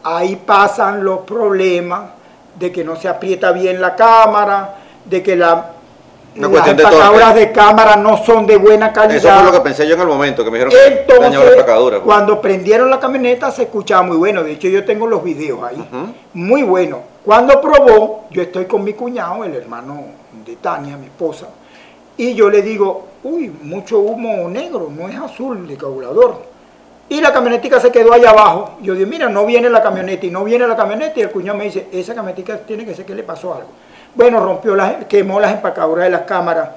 Ahí 0.04 0.36
pasan 0.36 1.04
los 1.04 1.20
problemas 1.20 2.12
de 2.58 2.72
que 2.72 2.84
no 2.84 2.96
se 2.96 3.08
aprieta 3.08 3.52
bien 3.52 3.82
la 3.82 3.96
cámara, 3.96 4.76
de 5.06 5.24
que 5.24 5.36
la, 5.36 5.72
las 6.36 6.68
empacaduras 6.68 7.36
de, 7.36 7.52
cámara 7.52 7.96
no 7.98 8.24
son 8.24 8.46
de 8.48 8.58
buena 8.58 8.94
calidad. 8.94 9.18
Eso 9.18 9.34
fue 9.34 9.44
lo 9.44 9.52
que 9.52 9.60
pensé 9.62 9.88
yo 9.88 9.96
en 9.96 10.02
el 10.02 10.08
momento, 10.08 10.44
que 10.44 10.52
me 10.52 10.60
dijeron 10.60 10.74
Entonces, 10.88 11.32
que 11.32 11.46
la 11.46 11.52
empacadura. 11.52 11.98
Pues. 11.98 12.06
Cuando 12.06 12.42
prendieron 12.42 12.90
la 12.90 13.00
camioneta 13.00 13.52
se 13.52 13.64
escuchaba 13.64 14.04
muy 14.04 14.18
bueno. 14.18 14.44
De 14.44 14.54
hecho, 14.54 14.68
yo 14.68 14.86
tengo 14.86 15.08
los 15.08 15.24
videos 15.24 15.62
ahí. 15.64 15.84
Muy 16.34 16.64
bueno. 16.64 17.11
Cuando 17.24 17.62
probó, 17.62 18.26
yo 18.32 18.42
estoy 18.42 18.66
con 18.66 18.84
mi 18.84 18.94
cuñado, 18.94 19.44
el 19.44 19.54
hermano 19.54 20.06
de 20.44 20.56
Tania, 20.56 20.98
mi 20.98 21.06
esposa, 21.06 21.48
y 22.18 22.34
yo 22.34 22.50
le 22.50 22.64
digo, 22.64 23.08
uy, 23.24 23.52
mucho 23.62 24.00
humo 24.00 24.50
negro, 24.50 24.90
no 24.96 25.08
es 25.08 25.16
azul 25.16 25.68
de 25.68 25.78
calculador. 25.78 26.42
Y 27.10 27.22
la 27.22 27.32
camionetica 27.32 27.80
se 27.80 27.92
quedó 27.92 28.14
allá 28.14 28.30
abajo. 28.30 28.72
Yo 28.82 28.96
digo, 28.96 29.10
mira, 29.10 29.30
no 29.30 29.46
viene 29.46 29.70
la 29.70 29.84
camioneta, 29.84 30.26
y 30.26 30.32
no 30.32 30.44
viene 30.44 30.66
la 30.66 30.76
camioneta, 30.76 31.20
y 31.20 31.24
el 31.24 31.30
cuñado 31.30 31.58
me 31.60 31.66
dice, 31.66 31.88
esa 31.92 32.16
camionetica 32.16 32.58
tiene 32.58 32.86
que 32.86 32.96
ser 32.96 33.06
que 33.06 33.14
le 33.14 33.24
pasó 33.24 33.54
algo. 33.54 33.70
Bueno, 34.16 34.44
rompió 34.44 34.76
las, 34.76 35.06
quemó 35.06 35.40
las 35.40 35.54
empacaduras 35.54 36.06
de 36.06 36.12
las 36.12 36.22
cámaras. 36.22 36.70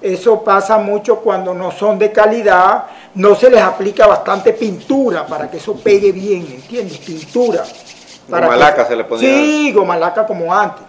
Eso 0.00 0.42
pasa 0.42 0.78
mucho 0.78 1.16
cuando 1.16 1.52
no 1.52 1.70
son 1.70 1.98
de 1.98 2.10
calidad, 2.10 2.84
no 3.16 3.34
se 3.34 3.50
les 3.50 3.60
aplica 3.60 4.06
bastante 4.06 4.54
pintura 4.54 5.26
para 5.26 5.50
que 5.50 5.58
eso 5.58 5.74
pegue 5.74 6.10
bien, 6.10 6.46
¿entiendes? 6.50 6.98
Pintura. 6.98 7.64
Para 8.30 8.46
gomalaca 8.46 8.86
se 8.86 8.96
le 8.96 9.04
ponía. 9.04 9.28
Sí, 9.28 9.72
gomalaca 9.72 10.26
como 10.26 10.54
antes. 10.54 10.84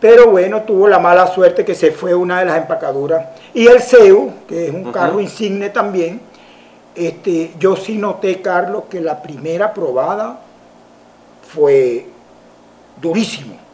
Pero 0.00 0.30
bueno, 0.30 0.62
tuvo 0.62 0.86
la 0.86 0.98
mala 0.98 1.26
suerte 1.26 1.64
que 1.64 1.74
se 1.74 1.90
fue 1.90 2.14
una 2.14 2.40
de 2.40 2.44
las 2.44 2.58
empacaduras. 2.58 3.26
Y 3.54 3.66
el 3.66 3.80
CEU, 3.80 4.32
que 4.46 4.66
es 4.66 4.74
un 4.74 4.92
carro 4.92 5.20
insigne 5.20 5.70
también, 5.70 6.20
este, 6.94 7.54
yo 7.58 7.74
sí 7.74 7.96
noté, 7.96 8.42
Carlos, 8.42 8.84
que 8.90 9.00
la 9.00 9.22
primera 9.22 9.72
probada 9.72 10.40
fue 11.48 12.06
durísimo 13.00 13.64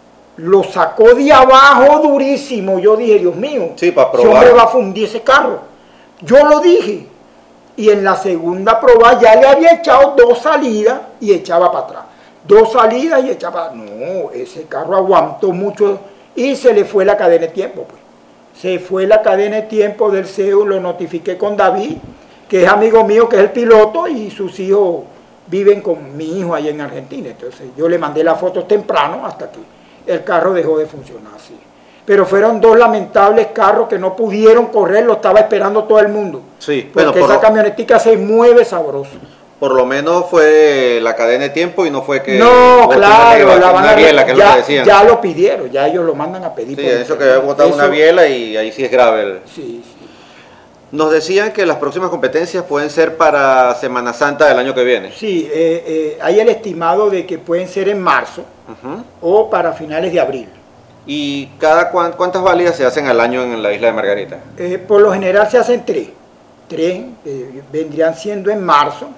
lo 0.43 0.63
sacó 0.65 1.15
de 1.15 1.33
abajo 1.33 2.01
durísimo. 2.01 2.79
Yo 2.79 2.97
dije, 2.97 3.19
Dios 3.19 3.35
mío, 3.37 3.71
sí, 3.77 3.93
para 3.93 4.11
probar. 4.11 4.37
hombre 4.37 4.53
va 4.53 4.63
a 4.63 4.69
fundir 4.69 5.05
ese 5.05 5.23
carro. 5.23 5.61
Yo 6.21 6.45
lo 6.47 6.61
dije. 6.61 7.07
Y 7.77 7.89
en 7.89 8.05
la 8.05 8.17
segunda 8.17 8.79
prueba 8.79 9.19
ya 9.19 9.37
le 9.37 9.47
había 9.47 9.75
echado 9.75 10.15
dos 10.17 10.41
salidas 10.41 11.01
y 11.21 11.33
echaba 11.33 11.71
para 11.73 11.85
atrás. 11.85 12.03
Dos 12.51 12.73
salidas 12.73 13.25
y 13.25 13.31
echaba. 13.31 13.71
No, 13.75 14.31
ese 14.33 14.65
carro 14.65 14.97
aguantó 14.97 15.53
mucho 15.53 16.01
y 16.35 16.57
se 16.57 16.75
le 16.75 16.85
fue 16.85 17.05
la 17.05 17.17
cadena 17.17 17.47
de 17.47 17.53
tiempo. 17.53 17.85
Pues. 17.89 18.01
Se 18.61 18.79
fue 18.79 19.07
la 19.07 19.23
cadena 19.23 19.57
de 19.57 19.63
tiempo 19.63 20.11
del 20.11 20.27
CEO, 20.27 20.67
lo 20.67 20.81
notifiqué 20.81 21.39
con 21.39 21.57
David, 21.57 21.97
que 22.49 22.65
es 22.65 22.69
amigo 22.69 23.05
mío, 23.05 23.29
que 23.29 23.37
es 23.37 23.43
el 23.43 23.51
piloto, 23.51 24.09
y 24.09 24.31
sus 24.31 24.59
hijos 24.61 25.05
viven 25.47 25.81
con 25.81 26.17
mi 26.17 26.41
hijo 26.41 26.55
ahí 26.55 26.69
en 26.69 26.81
Argentina. 26.81 27.29
Entonces 27.29 27.69
yo 27.77 27.89
le 27.89 27.99
mandé 27.99 28.23
las 28.25 28.39
fotos 28.39 28.69
temprano 28.69 29.25
hasta 29.25 29.47
aquí 29.47 29.61
el 30.07 30.25
carro 30.25 30.53
dejó 30.53 30.79
de 30.79 30.87
funcionar 30.87 31.35
así. 31.37 31.59
Pero 32.05 32.27
fueron 32.27 32.61
dos 32.61 32.77
lamentables 32.77 33.49
carros 33.49 33.89
que 33.89 33.99
no 33.99 34.17
pudieron 34.17 34.67
correr, 34.67 35.05
lo 35.05 35.15
estaba 35.15 35.41
esperando 35.41 35.85
todo 35.85 36.01
el 36.01 36.09
mundo. 36.09 36.43
Sí, 36.59 36.91
porque 36.93 37.21
esa 37.21 37.39
camionetica 37.39 37.99
se 37.99 38.17
mueve 38.17 38.65
sabroso. 38.65 39.13
Por 39.61 39.75
lo 39.75 39.85
menos 39.85 40.25
fue 40.31 40.99
la 41.03 41.15
cadena 41.15 41.45
de 41.45 41.51
tiempo 41.51 41.85
y 41.85 41.91
no 41.91 42.03
fue 42.03 42.23
que... 42.23 42.39
No, 42.39 42.89
claro, 42.89 43.59
la 43.59 43.71
van 43.71 43.85
a 43.85 43.95
biela, 43.95 44.25
que 44.25 44.35
ya, 44.35 44.57
lo 44.57 44.65
que 44.65 44.85
ya 44.85 45.05
lo 45.05 45.21
pidieron, 45.21 45.71
ya 45.71 45.87
ellos 45.87 46.05
lo 46.05 46.15
mandan 46.15 46.43
a 46.45 46.55
pedir. 46.55 46.81
Sí, 46.81 46.87
eso 46.87 47.19
que 47.19 47.25
había 47.25 47.39
botado 47.39 47.69
una 47.69 47.87
biela 47.87 48.27
y 48.27 48.57
ahí 48.57 48.73
sí 48.73 48.83
es 48.83 48.91
grave. 48.91 49.41
Sí, 49.45 49.83
sí. 49.85 50.01
Nos 50.93 51.13
decían 51.13 51.53
que 51.53 51.65
las 51.67 51.77
próximas 51.77 52.11
competencias 52.11 52.65
pueden 52.65 52.91
ser 52.91 53.17
para 53.17 53.75
Semana 53.77 54.13
Santa 54.13 54.49
del 54.49 54.59
año 54.59 54.75
que 54.75 54.83
viene. 54.83 55.13
Sí, 55.13 55.49
eh, 55.53 55.85
eh, 55.87 56.19
hay 56.21 56.41
el 56.41 56.49
estimado 56.49 57.09
de 57.11 57.25
que 57.27 57.39
pueden 57.39 57.69
ser 57.69 57.89
en 57.89 58.01
marzo 58.01 58.45
o 59.21 59.49
para 59.49 59.73
finales 59.73 60.13
de 60.13 60.19
abril. 60.19 60.49
¿Y 61.07 61.47
cada 61.59 61.91
cuántas 61.91 62.43
válidas 62.43 62.77
se 62.77 62.85
hacen 62.85 63.07
al 63.07 63.21
año 63.21 63.43
en 63.43 63.63
la 63.63 63.73
isla 63.73 63.89
de 63.89 63.93
Margarita? 63.93 64.39
Eh, 64.57 64.79
por 64.79 65.01
lo 65.01 65.13
general 65.13 65.49
se 65.49 65.59
hacen 65.59 65.85
tres. 65.85 66.09
Tres 66.67 67.03
vendrían 67.73 68.15
siendo 68.17 68.51
en 68.51 68.65
marzo, 68.65 69.11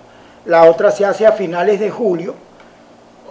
la 0.44 0.64
otra 0.64 0.90
se 0.90 1.04
hace 1.04 1.26
a 1.26 1.32
finales 1.32 1.80
de 1.80 1.90
julio, 1.90 2.34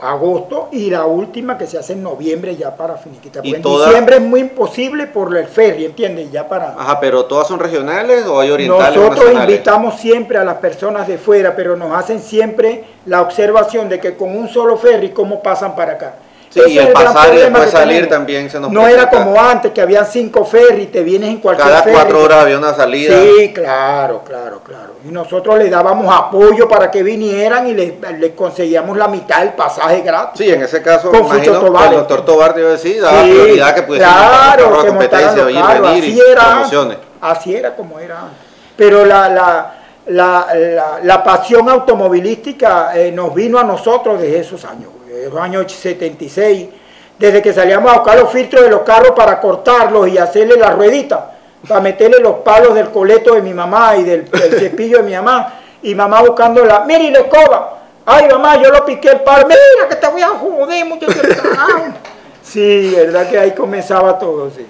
agosto, 0.02 0.70
y 0.72 0.90
la 0.90 1.06
última 1.06 1.58
que 1.58 1.68
se 1.68 1.78
hace 1.78 1.94
en 1.94 2.02
noviembre 2.02 2.56
ya 2.56 2.76
para 2.76 2.96
finiquitar. 2.96 3.46
en 3.46 3.62
diciembre 3.62 4.16
es 4.16 4.22
muy 4.22 4.40
imposible 4.40 5.08
por 5.08 5.36
el 5.38 5.46
ferry, 5.46 5.86
¿entiendes? 5.86 6.32
Ya 6.32 6.48
para... 6.48 6.70
Ajá, 6.70 7.00
pero 7.00 7.26
¿todas 7.26 7.48
son 7.48 7.60
regionales 7.60 8.26
o 8.26 8.40
hay 8.40 8.50
orientales 8.50 8.96
Nosotros 8.96 9.32
invitamos 9.34 10.00
siempre 10.00 10.38
a 10.38 10.44
las 10.44 10.58
personas 10.58 11.08
de 11.08 11.18
fuera, 11.18 11.56
pero 11.56 11.76
nos 11.76 11.96
hacen 11.96 12.20
siempre 12.20 12.84
la 13.06 13.22
observación 13.22 13.90
de 13.90 14.00
que 14.00 14.16
con 14.16 14.36
un 14.36 14.48
solo 14.48 14.78
ferry, 14.78 15.10
¿cómo 15.10 15.44
pasan 15.44 15.76
para 15.76 15.94
acá? 15.94 16.16
Sí, 16.52 16.60
y 16.68 16.78
el 16.78 16.92
pasar 16.92 17.34
y 17.34 17.38
después 17.38 17.72
salir 17.72 18.10
también 18.10 18.50
se 18.50 18.60
nos 18.60 18.70
No 18.72 18.86
era 18.86 19.10
como 19.10 19.40
antes, 19.40 19.72
que 19.72 19.82
habían 19.82 20.06
cinco 20.06 20.44
ferries, 20.44 20.92
te 20.92 21.02
vienes 21.02 21.30
en 21.30 21.38
cualquier 21.38 21.68
Cada 21.68 21.84
cuatro 21.84 22.24
horas 22.24 22.44
había 22.44 22.58
una 22.58 22.74
salida. 22.74 23.16
Sí, 23.22 23.54
claro, 23.54 24.22
claro, 24.26 24.60
claro. 24.62 24.96
Y 25.08 25.12
nosotros 25.12 25.58
le 25.58 25.70
dábamos 25.70 26.14
apoyo 26.14 26.68
para 26.68 26.92
que 26.92 27.04
vinieran 27.04 27.68
y 27.68 27.74
les 27.74 28.32
conseguíamos 28.36 28.98
la 28.98 29.08
mitad 29.08 29.40
del 29.40 29.54
pasaje 29.54 30.02
gratis. 30.02 30.46
Sí, 30.46 30.52
en 30.52 30.62
ese 30.62 30.82
caso, 30.82 31.10
con 31.10 31.22
imagino 31.22 31.62
que 31.62 31.86
el 31.86 31.92
doctor 31.92 32.26
Tobar 32.26 32.54
te 32.54 32.60
iba 32.60 32.70
a 32.70 32.74
decir, 32.74 33.02
daba 33.02 33.22
prioridad 33.22 33.74
que 33.74 33.84
pudiese 33.84 34.06
claro, 34.06 34.84
la 34.84 34.90
competencia, 34.90 35.44
venir, 35.46 35.64
venir 35.64 36.04
así 36.04 36.12
y 36.12 36.32
era, 36.32 36.44
promociones. 36.44 36.98
Así 37.22 37.56
era 37.56 37.76
como 37.76 37.98
era 37.98 38.20
antes. 38.20 38.38
Pero 38.76 39.06
la, 39.06 39.30
la, 39.30 39.74
la, 40.08 41.00
la, 41.02 41.24
pasión 41.24 41.70
automovilística 41.70 42.98
eh, 42.98 43.12
nos 43.12 43.34
vino 43.34 43.58
a 43.58 43.64
nosotros 43.64 44.20
desde 44.20 44.40
esos 44.40 44.66
años 44.66 44.90
los 45.12 45.42
años 45.42 45.72
76, 45.72 46.70
desde 47.18 47.42
que 47.42 47.54
salíamos 47.54 47.92
a 47.92 47.96
buscar 47.96 48.20
los 48.20 48.32
filtros 48.32 48.64
de 48.64 48.70
los 48.70 48.82
carros 48.82 49.12
para 49.12 49.40
cortarlos 49.40 50.08
y 50.08 50.18
hacerle 50.18 50.58
la 50.58 50.72
ruedita, 50.72 51.32
para 51.68 51.82
meterle 51.82 52.20
los 52.20 52.36
palos 52.38 52.74
del 52.74 52.90
coleto 52.90 53.36
de 53.36 53.42
mi 53.42 53.54
mamá 53.54 53.96
y 53.98 54.04
del, 54.04 54.28
cepillo 54.58 54.98
de 54.98 55.04
mi 55.04 55.14
mamá, 55.14 55.54
y 55.84 55.94
mamá 55.94 56.22
buscando 56.22 56.64
la, 56.66 56.82
mire 56.82 57.12
la 57.12 57.20
escoba, 57.20 57.80
ay 58.06 58.28
mamá, 58.28 58.62
yo 58.62 58.70
lo 58.70 58.86
piqué 58.86 59.10
el 59.10 59.22
palo, 59.22 59.48
mira 59.48 59.90
que 59.90 59.96
te 59.96 60.08
voy 60.08 60.22
a 60.22 60.30
joder, 60.30 60.86
muchacho. 60.86 61.14
sí, 62.44 62.94
verdad 62.96 63.30
que 63.30 63.38
ahí 63.38 63.52
comenzaba 63.52 64.18
todo, 64.18 64.50
sí. 64.50 64.66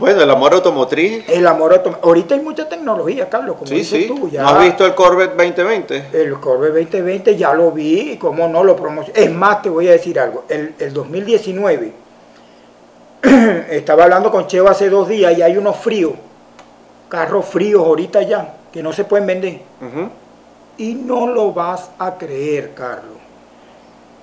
Bueno, 0.00 0.22
el 0.22 0.30
amor 0.30 0.54
automotriz. 0.54 1.28
El 1.28 1.46
amor 1.46 1.74
automotriz. 1.74 2.04
Ahorita 2.06 2.34
hay 2.34 2.40
mucha 2.40 2.66
tecnología, 2.66 3.28
Carlos, 3.28 3.56
como 3.56 3.66
sí, 3.66 3.84
sí. 3.84 4.06
tú. 4.08 4.30
Ya, 4.30 4.40
¿No 4.40 4.48
has 4.48 4.64
visto 4.64 4.86
el 4.86 4.94
Corvette 4.94 5.36
2020? 5.36 6.06
El 6.14 6.40
Corvette 6.40 6.90
2020 6.90 7.36
ya 7.36 7.52
lo 7.52 7.70
vi 7.70 8.12
y 8.12 8.16
como 8.16 8.48
no 8.48 8.64
lo 8.64 8.74
promocioné. 8.74 9.20
Es 9.20 9.30
más, 9.30 9.60
te 9.60 9.68
voy 9.68 9.88
a 9.88 9.92
decir 9.92 10.18
algo. 10.18 10.44
El, 10.48 10.74
el 10.78 10.94
2019, 10.94 11.92
estaba 13.70 14.04
hablando 14.04 14.30
con 14.30 14.46
Cheo 14.46 14.68
hace 14.68 14.88
dos 14.88 15.06
días 15.06 15.36
y 15.36 15.42
hay 15.42 15.58
unos 15.58 15.76
fríos, 15.76 16.14
carros 17.10 17.44
fríos 17.44 17.84
ahorita 17.84 18.22
ya, 18.22 18.54
que 18.72 18.82
no 18.82 18.94
se 18.94 19.04
pueden 19.04 19.26
vender. 19.26 19.60
Y 20.78 20.94
no 20.94 21.26
lo 21.26 21.52
vas 21.52 21.90
a 21.98 22.16
creer, 22.16 22.72
Carlos. 22.72 23.18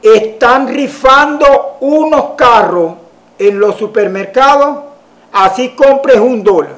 Están 0.02 0.68
rifando 0.70 1.78
unos 1.82 2.32
carros 2.36 2.94
en 3.38 3.60
los 3.60 3.76
supermercados 3.76 4.87
así 5.44 5.70
compres 5.70 6.20
un 6.20 6.44
dólar. 6.44 6.76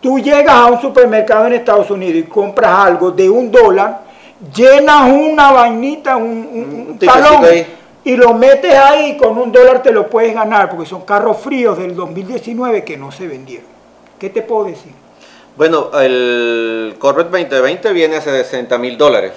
Tú 0.00 0.18
llegas 0.18 0.54
a 0.54 0.66
un 0.66 0.80
supermercado 0.80 1.46
en 1.46 1.54
Estados 1.54 1.90
Unidos 1.90 2.16
y 2.16 2.22
compras 2.22 2.86
algo 2.86 3.10
de 3.10 3.28
un 3.28 3.50
dólar, 3.50 4.00
llenas 4.54 5.10
una 5.10 5.52
vainita, 5.52 6.16
un, 6.16 6.98
talón 6.98 7.44
y 8.02 8.16
lo 8.16 8.32
metes 8.32 8.74
ahí 8.74 9.10
y 9.10 9.16
con 9.18 9.36
un 9.36 9.52
dólar 9.52 9.82
te 9.82 9.92
lo 9.92 10.08
puedes 10.08 10.34
ganar 10.34 10.70
porque 10.70 10.86
son 10.86 11.02
carros 11.02 11.36
fríos 11.38 11.76
del 11.76 11.94
2019 11.94 12.82
que 12.82 12.96
no 12.96 13.12
se 13.12 13.26
vendieron. 13.26 13.68
¿Qué 14.18 14.30
te 14.30 14.40
puedo 14.40 14.64
decir? 14.64 14.92
Bueno, 15.56 15.90
el 16.00 16.94
Corvette 16.98 17.30
2020 17.30 17.92
viene 17.92 18.16
a 18.16 18.20
60 18.20 18.78
mil 18.78 18.96
dólares. 18.96 19.32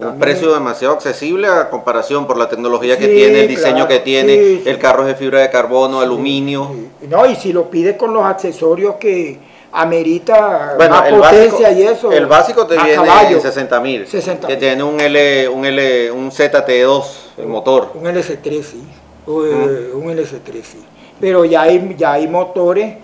Un 0.00 0.18
precio 0.18 0.54
demasiado 0.54 0.94
accesible 0.94 1.48
a 1.48 1.68
comparación 1.68 2.26
por 2.26 2.38
la 2.38 2.48
tecnología 2.48 2.96
que 2.96 3.08
tiene, 3.08 3.40
el 3.40 3.48
diseño 3.48 3.86
que 3.86 3.98
tiene, 3.98 4.62
el 4.64 4.78
carro 4.78 5.02
es 5.02 5.08
de 5.08 5.14
fibra 5.16 5.40
de 5.40 5.50
carbono, 5.50 6.00
aluminio. 6.00 6.74
No, 7.08 7.26
y 7.26 7.36
si 7.36 7.52
lo 7.52 7.68
pides 7.68 7.96
con 7.96 8.14
los 8.14 8.24
accesorios 8.24 8.94
que 8.96 9.38
amerita 9.72 10.76
más 10.78 11.10
potencia 11.10 11.70
y 11.72 11.82
eso. 11.82 12.10
El 12.10 12.26
básico 12.26 12.66
te 12.66 12.76
viene 12.76 12.94
en 13.30 13.40
60 13.40 13.80
mil. 13.80 14.06
Que 14.46 14.56
tiene 14.56 14.82
un 14.82 14.98
L, 14.98 15.48
un 15.48 15.64
L, 15.66 16.10
un 16.12 16.30
ZT2, 16.30 17.04
el 17.38 17.46
motor. 17.46 17.90
Un 17.94 18.04
LS3, 18.04 18.62
sí. 18.62 18.82
Un 19.26 20.04
LS3, 20.04 20.62
sí. 20.62 20.84
Pero 21.20 21.44
ya 21.44 21.62
hay, 21.62 21.94
ya 21.98 22.12
hay 22.12 22.28
motores 22.28 22.96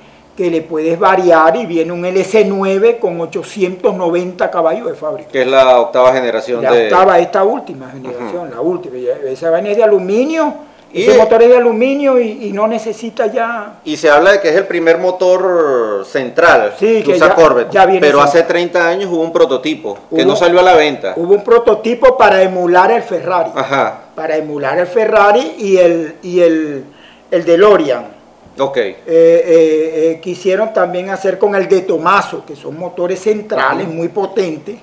que 0.43 0.51
le 0.51 0.63
puedes 0.63 0.99
variar 0.99 1.55
y 1.55 1.67
viene 1.67 1.93
un 1.93 2.03
LS9 2.03 2.99
con 2.99 3.21
890 3.21 4.51
caballos 4.51 4.89
de 4.89 4.95
fábrica. 4.95 5.31
Que 5.31 5.43
es 5.43 5.47
la 5.47 5.79
octava 5.79 6.13
generación 6.13 6.63
la 6.63 6.73
octava, 6.73 7.21
esta 7.21 7.45
última 7.45 7.89
generación, 7.91 8.51
la 8.51 8.61
última. 8.61 8.97
Esa 9.25 9.51
vaina 9.51 9.71
es 9.71 9.77
de 9.77 9.85
aluminio, 9.85 10.53
y 10.93 11.05
ese 11.05 11.17
motor 11.17 11.45
es 11.45 11.49
de 11.49 11.57
aluminio 11.59 12.21
y, 12.21 12.51
no 12.53 12.67
necesita 12.67 13.27
ya... 13.27 13.75
Y 13.85 13.97
se 13.97 14.11
habla 14.11 14.33
de 14.33 14.41
que 14.41 14.49
es 14.49 14.57
el 14.57 14.67
primer 14.67 14.99
motor 14.99 16.05
central 16.07 16.75
sí, 16.77 17.05
que, 17.05 17.13
usa 17.13 17.37
Corvette, 17.37 17.71
pero 18.01 18.21
hace 18.21 18.43
30 18.43 18.89
años 18.89 19.11
hubo 19.13 19.23
un 19.23 19.33
prototipo 19.33 19.97
que 20.15 20.27
no 20.27 20.35
salió 20.35 20.59
a 20.59 20.65
la 20.65 20.75
venta. 20.75 21.15
Hubo 21.15 21.35
un 21.35 21.45
prototipo 21.45 22.19
para 22.19 22.43
emular 22.43 22.91
el 22.91 23.03
Ferrari. 23.03 23.53
Ajá. 23.55 24.01
Para 24.17 24.37
emular 24.37 24.77
el 24.77 24.89
Ferrari 24.89 25.55
y 25.57 25.77
el, 25.77 26.17
y 26.21 26.41
el, 26.41 26.85
el 27.31 27.45
DeLorean 27.45 28.12
Ok. 28.59 28.77
Eh, 28.77 28.97
eh, 29.07 29.43
eh, 29.47 30.21
quisieron 30.21 30.73
también 30.73 31.11
hacer 31.11 31.39
con 31.39 31.55
el 31.55 31.69
de 31.69 31.83
Tomaso, 31.83 32.45
que 32.45 32.55
son 32.55 32.79
motores 32.79 33.21
centrales 33.21 33.89
muy 33.89 34.09
potentes, 34.09 34.77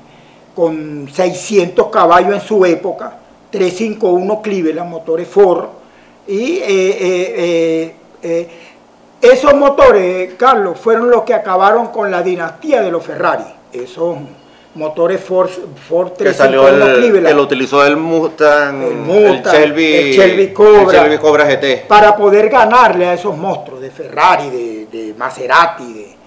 con 0.55 1.07
600 1.11 1.87
caballos 1.87 2.33
en 2.33 2.41
su 2.41 2.65
época, 2.65 3.17
351 3.51 4.41
Cleveland, 4.41 4.89
motores 4.89 5.27
Ford. 5.27 5.67
Y 6.27 6.61
esos 9.21 9.53
motores, 9.55 10.33
Carlos, 10.35 10.79
fueron 10.79 11.09
los 11.09 11.23
que 11.23 11.33
acabaron 11.33 11.87
con 11.87 12.11
la 12.11 12.21
dinastía 12.21 12.81
de 12.81 12.91
los 12.91 13.03
Ferrari. 13.03 13.45
Esos 13.71 14.17
motores 14.75 15.21
Ford, 15.21 15.49
Ford 15.87 16.11
que 16.13 16.33
salió 16.33 16.67
el, 16.67 17.11
que 17.11 17.33
lo 17.33 17.43
utilizó 17.43 17.85
el 17.85 17.97
Mustang, 17.97 18.83
el, 18.83 19.41
Shelby, 19.43 20.53
Cobra, 20.53 21.45
GT 21.45 21.87
para 21.87 22.15
poder 22.15 22.49
ganarle 22.49 23.07
a 23.07 23.13
esos 23.13 23.35
monstruos 23.35 23.81
de 23.81 23.89
Ferrari, 23.89 24.49
de, 24.49 24.85
de 24.85 25.13
Maserati, 25.15 25.93
de 25.93 26.19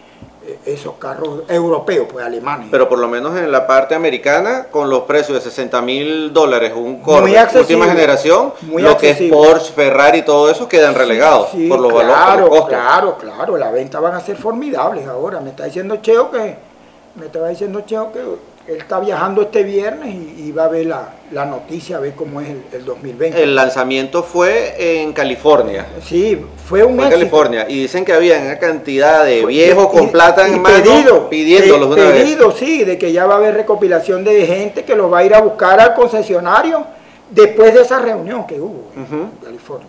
eh, 0.45 0.59
esos 0.67 0.95
carros 0.95 1.43
europeos, 1.49 2.09
pues 2.11 2.27
alemanes. 2.27 2.67
Pero 2.71 2.89
por 2.89 2.99
lo 2.99 3.07
menos 3.07 3.37
en 3.39 3.53
la 3.53 3.65
parte 3.65 3.95
americana, 3.95 4.67
con 4.73 4.91
los 4.91 5.03
precios 5.03 5.39
de 5.39 5.51
60 5.51 5.81
mil 5.83 6.33
dólares, 6.33 6.73
un 6.75 7.01
Corvette 7.01 7.55
última 7.55 7.87
generación, 7.87 8.53
lo 8.77 8.99
que 8.99 9.11
es 9.11 9.23
Porsche, 9.33 9.73
Ferrari 9.73 10.19
y 10.19 10.23
todo 10.23 10.51
eso 10.51 10.69
quedan 10.69 10.97
relegados 10.97 11.51
por 11.69 11.79
los 11.79 11.93
valores. 11.93 12.65
Claro, 12.67 13.17
claro, 13.19 13.57
la 13.57 13.71
venta 13.71 14.01
van 14.01 14.15
a 14.15 14.21
ser 14.21 14.37
formidables 14.37 15.07
ahora. 15.07 15.39
Me 15.39 15.51
está 15.51 15.67
diciendo 15.67 15.99
Cheo 16.03 16.29
que 16.33 16.72
me 17.15 17.27
estaba 17.27 17.49
diciendo 17.49 17.83
Cheo 17.83 18.13
que 18.13 18.21
él 18.69 18.77
está 18.79 19.01
viajando 19.01 19.43
este 19.43 19.65
viernes 19.65 20.15
y, 20.15 20.53
va 20.53 20.67
a 20.67 20.69
ver 20.69 20.87
la, 20.87 21.45
noticia, 21.45 21.97
a 21.97 22.01
ver 22.01 22.15
cómo 22.15 22.41
es 22.41 22.49
el, 22.73 22.85
2020. 22.85 23.43
El 23.43 23.57
lanzamiento 23.57 24.23
fue 24.23 25.01
en 25.01 25.13
California. 25.13 25.87
Sí, 26.05 26.41
fue 26.65 26.85
un 26.85 26.95
fue 26.97 27.07
en 27.07 27.11
California. 27.11 27.67
Y 27.69 27.83
dicen 27.83 28.05
que 28.05 28.13
había 28.13 28.39
una 28.39 28.59
cantidad 28.59 29.25
de 29.25 29.45
viejos 29.45 29.89
con 29.89 30.11
plata 30.11 30.47
en 30.47 30.63
mano 30.63 30.77
pedido, 30.77 31.29
pidiéndolos 31.29 31.97
de, 31.97 32.03
pedido, 32.03 32.53
sí, 32.53 32.85
de 32.85 32.99
que 32.99 33.11
ya 33.11 33.27
va 33.27 33.35
a 33.35 33.37
haber 33.39 33.55
recopilación 33.55 34.23
de 34.23 34.47
gente 34.47 34.85
que 34.85 34.95
los 34.95 35.13
va 35.13 35.19
a 35.19 35.25
ir 35.25 35.35
a 35.35 35.41
buscar 35.41 35.81
al 35.81 35.95
concesionario 35.95 36.87
después 37.31 37.75
de 37.75 37.83
esa 37.83 37.99
reunión 37.99 38.47
que 38.47 38.61
hubo 38.61 38.93
en 38.97 39.31
California. 39.43 39.89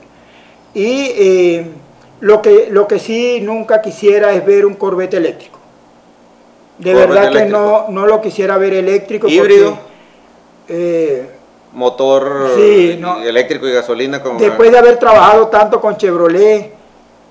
Y 0.73 1.12
eh, 1.15 1.67
lo, 2.21 2.41
que, 2.41 2.69
lo 2.71 2.88
que 2.88 2.97
sí 2.97 3.39
nunca 3.39 3.81
quisiera 3.81 4.33
es 4.33 4.43
ver 4.43 4.65
un 4.65 4.73
Corvette 4.73 5.13
eléctrico. 5.13 5.59
De 6.77 6.93
verdad 6.93 7.31
que 7.31 7.45
no, 7.45 7.88
no 7.89 8.05
lo 8.05 8.21
quisiera 8.21 8.57
ver 8.57 8.73
eléctrico. 8.73 9.27
Híbrido. 9.27 9.77
Eh, 10.67 11.29
motor 11.73 12.51
eléctrico 12.57 13.67
y 13.67 13.71
gasolina. 13.71 14.21
después 14.38 14.71
de 14.71 14.77
haber 14.77 14.97
trabajado 14.97 15.47
tanto 15.47 15.81
con 15.81 15.97
Chevrolet, 15.97 16.71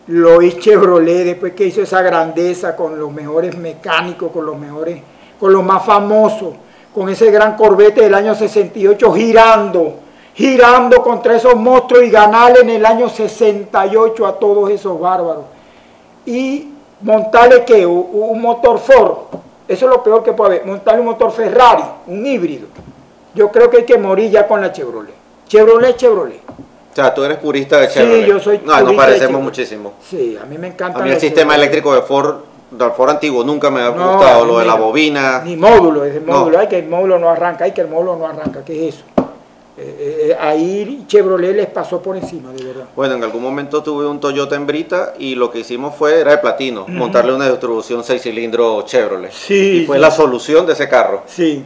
lo 0.08 0.42
hice 0.42 0.58
Chevrolet, 0.58 1.24
después 1.24 1.52
que 1.52 1.64
hizo 1.64 1.82
esa 1.82 2.02
grandeza 2.02 2.74
con 2.74 2.98
los 2.98 3.12
mejores 3.12 3.56
mecánicos, 3.56 4.32
con 4.32 4.44
los 4.44 4.58
mejores, 4.58 5.00
con 5.38 5.52
los 5.52 5.62
más 5.62 5.84
famosos, 5.84 6.54
con 6.92 7.08
ese 7.08 7.30
gran 7.30 7.56
Corvette 7.56 8.02
del 8.02 8.14
año 8.14 8.34
68 8.34 9.12
girando, 9.12 9.94
girando 10.34 11.02
contra 11.02 11.36
esos 11.36 11.54
monstruos 11.54 12.02
y 12.02 12.10
ganarle 12.10 12.60
en 12.60 12.70
el 12.70 12.84
año 12.84 13.08
68 13.08 14.26
a 14.26 14.38
todos 14.38 14.70
esos 14.70 14.98
bárbaros. 14.98 15.44
Y 16.26 16.71
montarle 17.02 17.64
que 17.64 17.84
un 17.86 18.40
motor 18.40 18.78
Ford, 18.78 19.12
eso 19.68 19.86
es 19.86 19.90
lo 19.90 20.02
peor 20.02 20.22
que 20.22 20.32
puede 20.32 20.56
haber, 20.56 20.66
montarle 20.66 21.00
un 21.00 21.06
motor 21.06 21.30
Ferrari, 21.30 21.84
un 22.06 22.26
híbrido. 22.26 22.66
Yo 23.34 23.50
creo 23.50 23.70
que 23.70 23.78
hay 23.78 23.84
que 23.84 23.98
morir 23.98 24.30
ya 24.30 24.46
con 24.46 24.60
la 24.60 24.72
Chevrolet. 24.72 25.14
Chevrolet, 25.48 25.96
Chevrolet. 25.96 26.40
O 26.48 26.94
sea, 26.94 27.14
tú 27.14 27.24
eres 27.24 27.38
purista 27.38 27.80
de 27.80 27.88
Chevrolet. 27.88 28.24
Sí, 28.24 28.28
yo 28.28 28.40
soy 28.40 28.60
No, 28.64 28.80
nos 28.80 28.94
parecemos 28.94 29.40
muchísimo. 29.40 29.94
Sí, 30.08 30.38
a 30.40 30.44
mí 30.44 30.58
me 30.58 30.68
encanta. 30.68 30.98
A 30.98 31.02
mí 31.02 31.10
el 31.10 31.20
sistema 31.20 31.54
eléctrico 31.54 31.94
de 31.94 32.02
Ford, 32.02 32.36
del 32.70 32.90
Ford 32.92 33.10
antiguo 33.10 33.42
nunca 33.42 33.70
me 33.70 33.80
ha 33.80 33.88
gustado, 33.88 34.44
lo 34.44 34.58
de 34.58 34.66
la 34.66 34.74
bobina. 34.74 35.42
Ni 35.44 35.56
módulo, 35.56 36.04
es 36.04 36.16
el 36.16 36.24
módulo, 36.24 36.58
hay 36.58 36.68
que 36.68 36.78
el 36.78 36.88
módulo 36.88 37.18
no 37.18 37.30
arranca, 37.30 37.64
hay 37.64 37.72
que 37.72 37.80
el 37.80 37.88
módulo 37.88 38.16
no 38.16 38.26
arranca, 38.26 38.62
¿qué 38.64 38.88
es 38.88 38.94
eso? 38.96 39.04
Eh, 39.74 40.28
eh, 40.30 40.36
ahí 40.38 41.04
Chevrolet 41.06 41.56
les 41.56 41.66
pasó 41.68 42.02
por 42.02 42.14
encima, 42.16 42.52
de 42.52 42.62
verdad. 42.62 42.84
Bueno, 42.94 43.14
en 43.14 43.24
algún 43.24 43.42
momento 43.42 43.82
tuve 43.82 44.06
un 44.06 44.20
Toyota 44.20 44.54
en 44.54 44.66
Brita 44.66 45.14
y 45.18 45.34
lo 45.34 45.50
que 45.50 45.60
hicimos 45.60 45.94
fue, 45.94 46.20
era 46.20 46.32
de 46.32 46.38
platino, 46.38 46.86
montarle 46.88 47.34
una 47.34 47.48
distribución 47.48 48.04
6 48.04 48.20
cilindros 48.20 48.84
Chevrolet. 48.84 49.32
Sí. 49.32 49.82
Y 49.82 49.86
fue 49.86 49.98
la 49.98 50.10
solución 50.10 50.66
de 50.66 50.74
ese 50.74 50.88
carro. 50.88 51.22
Sí. 51.26 51.64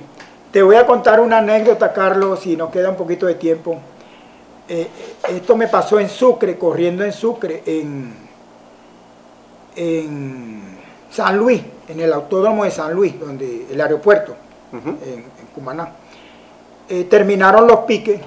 Te 0.52 0.62
voy 0.62 0.76
a 0.76 0.86
contar 0.86 1.20
una 1.20 1.38
anécdota, 1.38 1.92
Carlos, 1.92 2.40
si 2.40 2.56
nos 2.56 2.70
queda 2.70 2.90
un 2.90 2.96
poquito 2.96 3.26
de 3.26 3.34
tiempo. 3.34 3.78
eh, 4.68 4.86
esto 5.28 5.56
me 5.56 5.66
pasó 5.66 5.98
en 5.98 6.08
Sucre, 6.08 6.56
corriendo 6.56 7.04
en 7.04 7.12
Sucre, 7.12 7.62
en, 7.66 8.14
en 9.74 10.62
San 11.10 11.36
Luis, 11.36 11.60
en 11.88 12.00
el 12.00 12.12
autódromo 12.12 12.64
de 12.64 12.70
San 12.70 12.92
Luis, 12.94 13.18
donde 13.18 13.66
el 13.70 13.80
aeropuerto, 13.80 14.34
en, 14.72 15.24
Cumaná. 15.54 15.90
Eh, 16.88 17.04
terminaron 17.04 17.66
los 17.66 17.80
piques, 17.80 18.20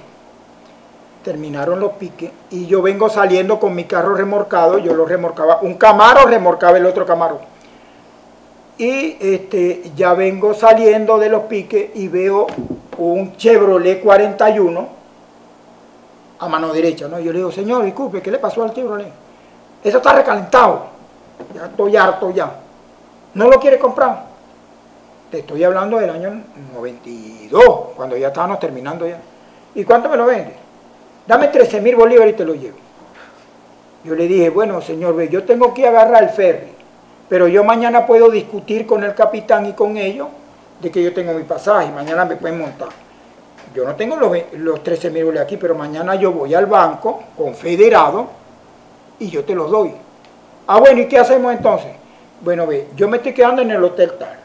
terminaron 1.24 1.80
los 1.80 1.94
piques, 1.94 2.30
y 2.50 2.66
yo 2.66 2.82
vengo 2.82 3.10
saliendo 3.10 3.58
con 3.58 3.74
mi 3.74 3.86
carro 3.86 4.14
remorcado, 4.16 4.80
yo 4.80 4.94
lo 4.94 5.06
remorcaba, 5.06 5.60
un 5.62 5.76
camaro 5.76 6.26
remorcaba 6.26 6.78
el 6.78 6.86
otro 6.86 7.06
camaro. 7.06 7.40
Y 8.78 9.18
este, 9.20 9.92
ya 9.96 10.14
vengo 10.14 10.54
saliendo 10.54 11.18
de 11.18 11.30
los 11.30 11.44
piques 11.44 11.92
y 11.96 12.10
veo 12.10 12.48
un 12.98 13.36
Chevrolet 13.38 14.02
41 14.02 14.88
a 16.40 16.48
mano 16.48 16.74
derecha, 16.74 17.08
¿no? 17.08 17.20
Yo 17.20 17.32
le 17.32 17.40
digo, 17.40 17.52
señor, 17.52 17.84
disculpe, 17.84 18.22
¿qué 18.22 18.32
le 18.32 18.40
pasó 18.40 18.64
al 18.64 18.74
Chevrolet? 18.74 19.12
Eso 19.82 19.98
está 19.98 20.14
recalentado, 20.14 20.88
ya 21.56 21.66
estoy 21.68 21.96
harto 21.96 22.32
ya. 22.32 22.52
¿No 23.34 23.48
lo 23.48 23.58
quiere 23.60 23.80
comprar? 23.80 24.29
Te 25.32 25.40
estoy 25.40 25.64
hablando 25.64 25.98
del 25.98 26.10
año 26.10 26.44
92, 26.74 27.64
cuando 27.96 28.18
ya 28.18 28.28
estábamos 28.28 28.60
terminando 28.60 29.08
ya. 29.08 29.20
¿Y 29.76 29.84
cuánto 29.84 30.10
me 30.10 30.18
lo 30.18 30.26
vende? 30.26 30.54
Dame 31.28 31.50
13 31.50 31.82
mil 31.82 31.96
bolívares 31.96 32.34
y 32.34 32.38
te 32.38 32.46
lo 32.46 32.56
llevo. 32.56 32.78
Yo 34.04 34.16
le 34.16 34.28
dije, 34.28 34.50
bueno, 34.50 34.82
señor, 34.82 35.22
yo 35.30 35.44
tengo 35.44 35.74
que 35.74 35.88
agarrar 35.88 36.24
el 36.24 36.30
ferry, 36.30 36.72
pero 37.28 37.48
yo 37.48 37.64
mañana 37.64 38.08
puedo 38.08 38.30
discutir 38.30 38.88
con 38.88 39.04
el 39.04 39.14
capitán 39.14 39.66
y 39.68 39.74
con 39.74 39.98
ellos 39.98 40.30
de 40.82 40.90
que 40.90 41.04
yo 41.04 41.14
tengo 41.14 41.34
mi 41.34 41.44
pasaje, 41.44 41.92
mañana 41.92 42.26
me 42.26 42.38
pueden 42.38 42.60
montar 42.60 42.90
yo 43.74 43.86
no 43.86 43.96
tengo 43.96 44.16
los, 44.16 44.32
los 44.54 44.84
13 44.84 45.12
mil 45.12 45.38
aquí, 45.38 45.58
pero 45.58 45.76
mañana 45.76 46.16
yo 46.16 46.32
voy 46.32 46.54
al 46.54 46.66
banco 46.66 47.24
confederado 47.38 48.28
y 49.20 49.30
yo 49.30 49.44
te 49.44 49.54
los 49.54 49.70
doy. 49.70 49.94
Ah, 50.68 50.80
bueno, 50.80 51.02
¿y 51.02 51.08
qué 51.08 51.20
hacemos 51.20 51.54
entonces? 51.54 51.92
Bueno, 52.42 52.66
ve, 52.66 52.88
yo 52.96 53.08
me 53.08 53.18
estoy 53.18 53.34
quedando 53.34 53.62
en 53.62 53.72
el 53.72 53.84
hotel 53.84 54.14
tal. 54.18 54.40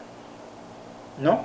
¿No? 1.19 1.39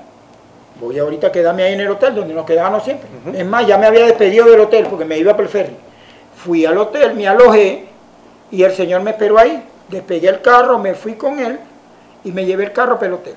Voy 0.80 0.98
ahorita 0.98 1.28
a 1.28 1.32
quedarme 1.32 1.62
ahí 1.64 1.74
en 1.74 1.80
el 1.80 1.90
hotel 1.90 2.14
donde 2.14 2.32
nos 2.34 2.46
quedábamos 2.46 2.84
siempre. 2.84 3.08
Es 3.34 3.46
más, 3.46 3.66
ya 3.66 3.76
me 3.76 3.86
había 3.86 4.06
despedido 4.06 4.46
del 4.46 4.60
hotel 4.60 4.86
porque 4.88 5.04
me 5.04 5.18
iba 5.18 5.34
por 5.34 5.44
el 5.44 5.50
ferry. 5.50 5.76
Fui 6.36 6.64
al 6.64 6.78
hotel, 6.78 7.14
me 7.14 7.28
alojé 7.28 7.86
y 8.50 8.62
el 8.62 8.72
señor 8.72 9.02
me 9.02 9.10
esperó 9.10 9.38
ahí. 9.38 9.62
Despegué 9.88 10.28
el 10.28 10.40
carro, 10.40 10.78
me 10.78 10.94
fui 10.94 11.14
con 11.14 11.38
él 11.38 11.58
y 12.24 12.32
me 12.32 12.46
llevé 12.46 12.64
el 12.64 12.72
carro 12.72 12.94
para 12.94 13.08
el 13.08 13.14
hotel. 13.14 13.34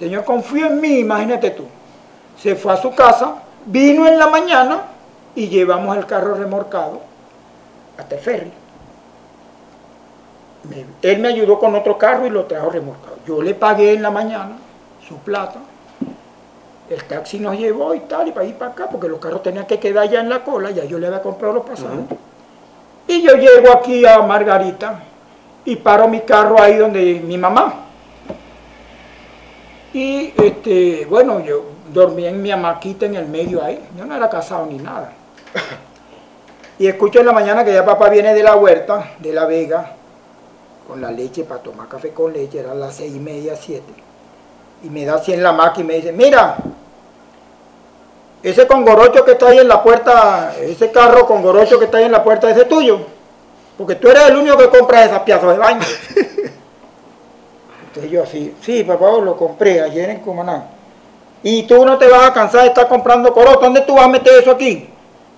El 0.00 0.06
señor 0.06 0.24
confío 0.24 0.66
en 0.66 0.80
mí, 0.80 1.00
imagínate 1.00 1.50
tú. 1.50 1.64
Se 2.38 2.54
fue 2.54 2.72
a 2.72 2.76
su 2.76 2.94
casa, 2.94 3.42
Vino 3.66 4.06
en 4.06 4.16
la 4.16 4.28
mañana 4.28 4.82
y 5.34 5.48
llevamos 5.48 5.96
el 5.96 6.06
carro 6.06 6.34
remorcado 6.34 7.00
hasta 7.98 8.14
el 8.14 8.20
ferry. 8.20 8.52
él 11.02 11.18
me 11.18 11.28
ayudó 11.28 11.58
con 11.58 11.74
otro 11.74 11.98
carro 11.98 12.26
y 12.26 12.30
lo 12.30 12.44
trajo 12.44 12.70
remorcado. 12.70 13.16
Yo 13.26 13.42
le 13.42 13.54
pagué 13.54 13.94
en 13.94 14.02
la 14.02 14.12
mañana 14.12 14.56
su 15.06 15.16
plata. 15.18 15.60
El 16.88 17.02
taxi 17.04 17.38
nos 17.38 17.58
llevó 17.58 17.94
y 17.94 18.00
tal, 18.00 18.28
y 18.28 18.32
para 18.32 18.46
ir 18.46 18.54
para 18.54 18.70
acá, 18.70 18.88
porque 18.88 19.08
los 19.08 19.18
carros 19.18 19.42
tenían 19.42 19.66
que 19.66 19.78
quedar 19.78 20.08
ya 20.08 20.20
en 20.20 20.28
la 20.28 20.44
cola, 20.44 20.70
ya 20.70 20.84
yo 20.84 20.98
le 20.98 21.08
había 21.08 21.20
comprado 21.20 21.54
los 21.54 21.66
pasajes. 21.66 22.04
Y 23.08 23.22
yo 23.22 23.34
llego 23.34 23.72
aquí 23.72 24.04
a 24.06 24.20
Margarita 24.22 25.00
y 25.64 25.76
paro 25.76 26.08
mi 26.08 26.20
carro 26.20 26.60
ahí 26.60 26.76
donde 26.76 27.20
mi 27.24 27.38
mamá. 27.38 27.74
Y 29.92 30.32
este, 30.36 31.06
bueno, 31.06 31.40
yo 31.40 31.64
dormía 31.92 32.30
en 32.30 32.42
mi 32.42 32.50
amaquita 32.50 33.06
en 33.06 33.16
el 33.16 33.26
medio 33.26 33.62
ahí. 33.62 33.80
Yo 33.96 34.04
no 34.04 34.14
era 34.14 34.28
casado 34.28 34.66
ni 34.66 34.78
nada. 34.78 35.12
Y 36.78 36.86
escucho 36.86 37.20
en 37.20 37.26
la 37.26 37.32
mañana 37.32 37.64
que 37.64 37.72
ya 37.72 37.84
papá 37.84 38.10
viene 38.10 38.34
de 38.34 38.42
la 38.42 38.54
huerta, 38.56 39.12
de 39.18 39.32
la 39.32 39.46
vega, 39.46 39.92
con 40.86 41.00
la 41.00 41.10
leche 41.10 41.44
para 41.44 41.62
tomar 41.62 41.88
café 41.88 42.10
con 42.10 42.32
leche, 42.32 42.60
eran 42.60 42.78
las 42.78 42.94
seis 42.94 43.14
y 43.14 43.18
media, 43.18 43.56
siete. 43.56 43.92
Y 44.82 44.90
me 44.90 45.04
da 45.04 45.14
así 45.14 45.32
en 45.32 45.42
la 45.42 45.52
máquina 45.52 45.84
y 45.84 45.86
me 45.86 45.94
dice, 45.94 46.12
mira, 46.12 46.56
ese 48.42 48.66
congorocho 48.66 49.24
que 49.24 49.32
está 49.32 49.48
ahí 49.48 49.58
en 49.58 49.68
la 49.68 49.82
puerta, 49.82 50.54
ese 50.60 50.90
carro 50.90 51.26
congorocho 51.26 51.78
que 51.78 51.86
está 51.86 51.98
ahí 51.98 52.04
en 52.04 52.12
la 52.12 52.22
puerta, 52.22 52.50
ese 52.50 52.62
es 52.62 52.68
tuyo. 52.68 53.00
Porque 53.76 53.96
tú 53.96 54.08
eres 54.08 54.28
el 54.28 54.36
único 54.36 54.56
que 54.56 54.68
compra 54.68 55.04
esas 55.04 55.20
piezas 55.20 55.50
de 55.50 55.58
baño. 55.58 55.80
Entonces 57.86 58.10
yo 58.10 58.22
así, 58.22 58.54
sí, 58.60 58.84
papá, 58.84 59.10
lo 59.22 59.36
compré 59.36 59.80
ayer 59.80 60.10
en 60.10 60.20
Cumaná. 60.20 60.68
Y 61.42 61.64
tú 61.64 61.84
no 61.84 61.98
te 61.98 62.08
vas 62.08 62.24
a 62.24 62.32
cansar 62.32 62.62
de 62.62 62.68
estar 62.68 62.88
comprando 62.88 63.32
coroto. 63.32 63.60
¿Dónde 63.60 63.82
tú 63.82 63.94
vas 63.94 64.04
a 64.04 64.08
meter 64.08 64.40
eso 64.40 64.50
aquí? 64.50 64.88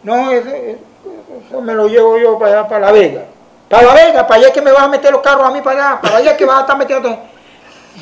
No, 0.03 0.31
eso, 0.31 1.61
me 1.61 1.75
lo 1.75 1.87
llevo 1.89 2.19
yo 2.19 2.39
para 2.39 2.61
allá, 2.61 2.69
para 2.69 2.87
La 2.87 2.93
Vega. 2.93 3.25
Para 3.69 3.87
La 3.87 3.95
Vega, 3.95 4.27
para 4.27 4.41
allá 4.41 4.53
que 4.53 4.63
me 4.63 4.73
vas 4.73 4.83
a 4.83 4.89
meter 4.89 5.13
los 5.13 5.21
carros 5.21 5.47
a 5.47 5.51
mí 5.51 5.61
para 5.61 5.91
allá. 5.91 6.01
Para 6.01 6.17
allá 6.17 6.37
que 6.37 6.45
vas 6.45 6.59
a 6.59 6.61
estar 6.61 6.79
metiendo... 6.79 7.19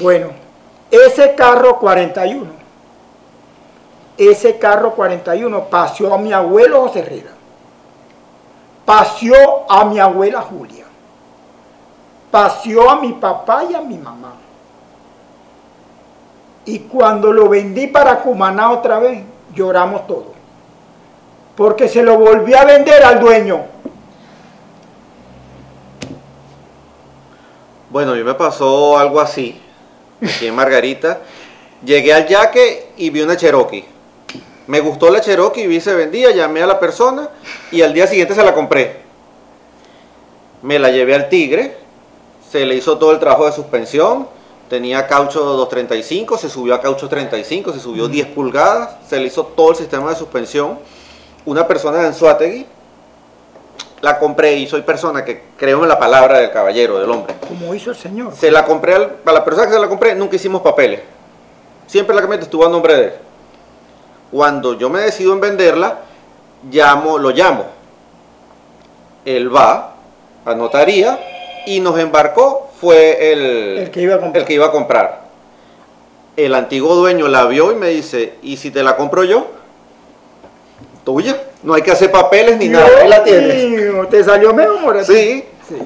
Bueno, 0.00 0.28
ese 0.90 1.34
carro 1.34 1.78
41, 1.78 2.46
ese 4.16 4.58
carro 4.58 4.92
41 4.94 5.64
paseó 5.64 6.14
a 6.14 6.18
mi 6.18 6.32
abuelo 6.32 6.82
José 6.82 7.00
Herrera. 7.00 7.30
Paseó 8.84 9.70
a 9.70 9.84
mi 9.84 9.98
abuela 9.98 10.42
Julia. 10.42 10.84
Paseó 12.30 12.88
a 12.88 13.00
mi 13.00 13.12
papá 13.14 13.64
y 13.64 13.74
a 13.74 13.80
mi 13.80 13.98
mamá 13.98 14.32
y 16.66 16.80
cuando 16.80 17.32
lo 17.32 17.48
vendí 17.48 17.86
para 17.86 18.20
Cumaná 18.20 18.72
otra 18.72 18.98
vez, 18.98 19.24
lloramos 19.54 20.06
todos. 20.06 20.34
Porque 21.54 21.88
se 21.88 22.02
lo 22.02 22.18
volví 22.18 22.52
a 22.54 22.64
vender 22.64 23.02
al 23.04 23.20
dueño. 23.20 23.64
Bueno, 27.88 28.12
a 28.12 28.14
mí 28.16 28.24
me 28.24 28.34
pasó 28.34 28.98
algo 28.98 29.20
así, 29.20 29.62
aquí 30.22 30.46
en 30.46 30.54
Margarita. 30.54 31.20
Llegué 31.84 32.12
al 32.12 32.26
yaque 32.26 32.88
y 32.96 33.10
vi 33.10 33.20
una 33.20 33.36
Cherokee. 33.36 33.84
Me 34.66 34.80
gustó 34.80 35.10
la 35.10 35.20
Cherokee 35.20 35.66
vi 35.66 35.80
se 35.80 35.94
vendía, 35.94 36.32
llamé 36.32 36.62
a 36.62 36.66
la 36.66 36.80
persona 36.80 37.28
y 37.70 37.82
al 37.82 37.94
día 37.94 38.06
siguiente 38.06 38.34
se 38.34 38.42
la 38.42 38.54
compré. 38.54 39.02
Me 40.62 40.78
la 40.78 40.90
llevé 40.90 41.14
al 41.14 41.28
Tigre, 41.28 41.76
se 42.50 42.64
le 42.64 42.74
hizo 42.74 42.98
todo 42.98 43.12
el 43.12 43.20
trabajo 43.20 43.46
de 43.46 43.52
suspensión, 43.52 44.26
tenía 44.68 45.06
caucho 45.06 45.40
235, 45.44 46.38
se 46.38 46.48
subió 46.48 46.74
a 46.74 46.80
caucho 46.80 47.08
35, 47.08 47.72
se 47.72 47.80
subió 47.80 48.08
10 48.08 48.28
pulgadas, 48.28 48.96
se 49.08 49.20
le 49.20 49.26
hizo 49.26 49.44
todo 49.44 49.70
el 49.70 49.76
sistema 49.76 50.10
de 50.10 50.16
suspensión. 50.16 50.78
Una 51.44 51.68
persona 51.68 51.98
de 51.98 52.08
Anzuategui 52.08 52.66
la 54.06 54.20
compré 54.20 54.54
y 54.54 54.68
soy 54.68 54.82
persona 54.82 55.24
que 55.24 55.42
creo 55.56 55.82
en 55.82 55.88
la 55.88 55.98
palabra 55.98 56.38
del 56.38 56.52
caballero, 56.52 57.00
del 57.00 57.10
hombre. 57.10 57.34
Como 57.48 57.74
hizo 57.74 57.90
el 57.90 57.96
señor. 57.96 58.32
Se 58.36 58.52
la 58.52 58.64
compré, 58.64 58.94
a 58.94 59.32
la 59.32 59.44
persona 59.44 59.66
que 59.66 59.72
se 59.72 59.80
la 59.80 59.88
compré, 59.88 60.14
nunca 60.14 60.36
hicimos 60.36 60.62
papeles. 60.62 61.00
Siempre 61.88 62.14
la 62.14 62.20
camioneta 62.20 62.44
estuvo 62.44 62.64
a 62.64 62.68
nombre 62.68 62.94
de 62.94 63.04
él. 63.06 63.12
Cuando 64.30 64.78
yo 64.78 64.88
me 64.90 65.00
decido 65.00 65.32
en 65.32 65.40
venderla, 65.40 65.98
llamo, 66.70 67.18
lo 67.18 67.30
llamo. 67.30 67.64
Él 69.24 69.54
va 69.54 69.94
a 70.44 70.54
notaría 70.54 71.18
y 71.66 71.80
nos 71.80 71.98
embarcó 71.98 72.70
fue 72.80 73.32
el, 73.32 73.90
que 73.90 74.02
iba 74.02 74.14
el 74.14 74.44
que 74.44 74.54
iba 74.54 74.66
a 74.66 74.70
comprar. 74.70 75.26
El 76.36 76.54
antiguo 76.54 76.94
dueño 76.94 77.26
la 77.26 77.44
vio 77.46 77.72
y 77.72 77.74
me 77.74 77.88
dice, 77.88 78.34
¿y 78.40 78.56
si 78.58 78.70
te 78.70 78.84
la 78.84 78.94
compro 78.94 79.24
yo? 79.24 79.48
Tuya. 81.06 81.36
No 81.62 81.74
hay 81.74 81.82
que 81.82 81.92
hacer 81.92 82.10
papeles 82.10 82.58
ni 82.58 82.68
nada. 82.68 82.88
Ahí 83.00 83.08
la 83.08 83.22
tienes. 83.22 84.10
¿Te 84.10 84.24
salió 84.24 84.52
mejor? 84.52 85.04
Sí. 85.04 85.44
sí. 85.68 85.76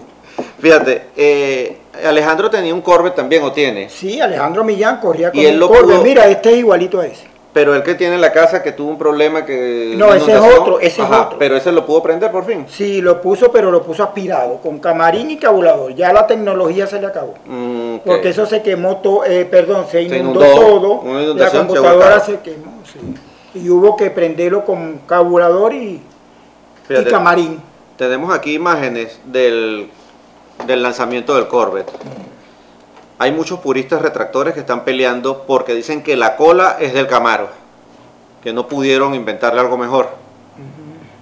Fíjate, 0.59 1.09
eh, 1.15 1.77
Alejandro 2.07 2.49
tenía 2.49 2.73
un 2.73 2.81
Corvette 2.81 3.17
también, 3.17 3.43
¿o 3.43 3.53
tiene? 3.53 3.91
Sí, 3.91 4.19
Alejandro 4.19 4.65
Millán 4.65 4.99
corría 4.99 5.31
con 5.31 5.45
un 5.45 5.61
Corvette. 5.61 6.03
Mira, 6.03 6.27
este 6.27 6.53
es 6.53 6.57
igualito 6.57 7.01
a 7.01 7.07
ese. 7.07 7.29
Pero 7.53 7.75
el 7.75 7.83
que 7.83 7.97
tiene 7.97 8.17
la 8.17 8.33
casa 8.33 8.63
que 8.63 8.73
tuvo 8.73 8.91
un 8.91 8.97
problema 8.97 9.45
que... 9.45 9.95
No, 9.97 10.15
ese 10.15 10.33
es 10.33 10.41
otro, 10.41 10.81
ese 10.81 11.03
es 11.03 11.11
otro. 11.11 11.37
Pero 11.39 11.57
ese 11.57 11.71
lo 11.71 11.85
pudo 11.85 12.03
prender 12.03 12.31
por 12.31 12.47
fin. 12.47 12.65
Sí, 12.69 13.03
lo 13.03 13.21
puso, 13.21 13.53
pero 13.53 13.71
lo 13.71 13.83
puso 13.83 14.03
aspirado, 14.05 14.59
con 14.63 14.79
camarín 14.79 15.31
y 15.33 15.37
cabulador. 15.37 15.95
Ya 15.95 16.15
la 16.15 16.27
tecnología 16.27 16.87
se 16.87 16.99
le 16.99 17.09
acabó. 17.09 17.35
Mm, 17.45 17.97
Porque 18.07 18.31
eso 18.31 18.47
se 18.47 18.63
quemó 18.63 18.99
todo, 18.99 19.25
eh, 19.27 19.45
perdón, 19.45 19.85
se 19.91 20.01
inundó, 20.01 20.41
todo. 20.41 21.03
La 21.35 21.51
computadora 21.51 22.21
se 22.21 22.39
quemó, 22.39 22.81
sí. 22.85 23.01
Y 23.55 23.69
hubo 23.69 23.97
que 23.97 24.11
prenderlo 24.11 24.65
con 24.65 24.99
cabulador 25.07 25.75
y, 25.75 26.03
camarín. 27.09 27.61
Tenemos 27.97 28.33
aquí 28.35 28.55
imágenes 28.55 29.21
del, 29.25 29.91
del 30.67 30.83
lanzamiento 30.83 31.35
del 31.35 31.49
Corvette. 31.49 31.91
Hay 33.19 33.33
muchos 33.33 33.61
puristas 33.61 34.01
retractores 34.01 34.55
que 34.55 34.61
están 34.61 34.85
peleando 34.85 35.45
porque 35.47 35.75
dicen 35.75 36.03
que 36.03 36.17
la 36.17 36.37
cola 36.37 36.77
es 36.81 36.95
del 36.95 37.07
Camaro, 37.07 37.49
que 38.43 38.53
no 38.53 38.67
pudieron 38.67 39.15
inventarle 39.15 39.61
algo 39.61 39.77
mejor. 39.77 40.09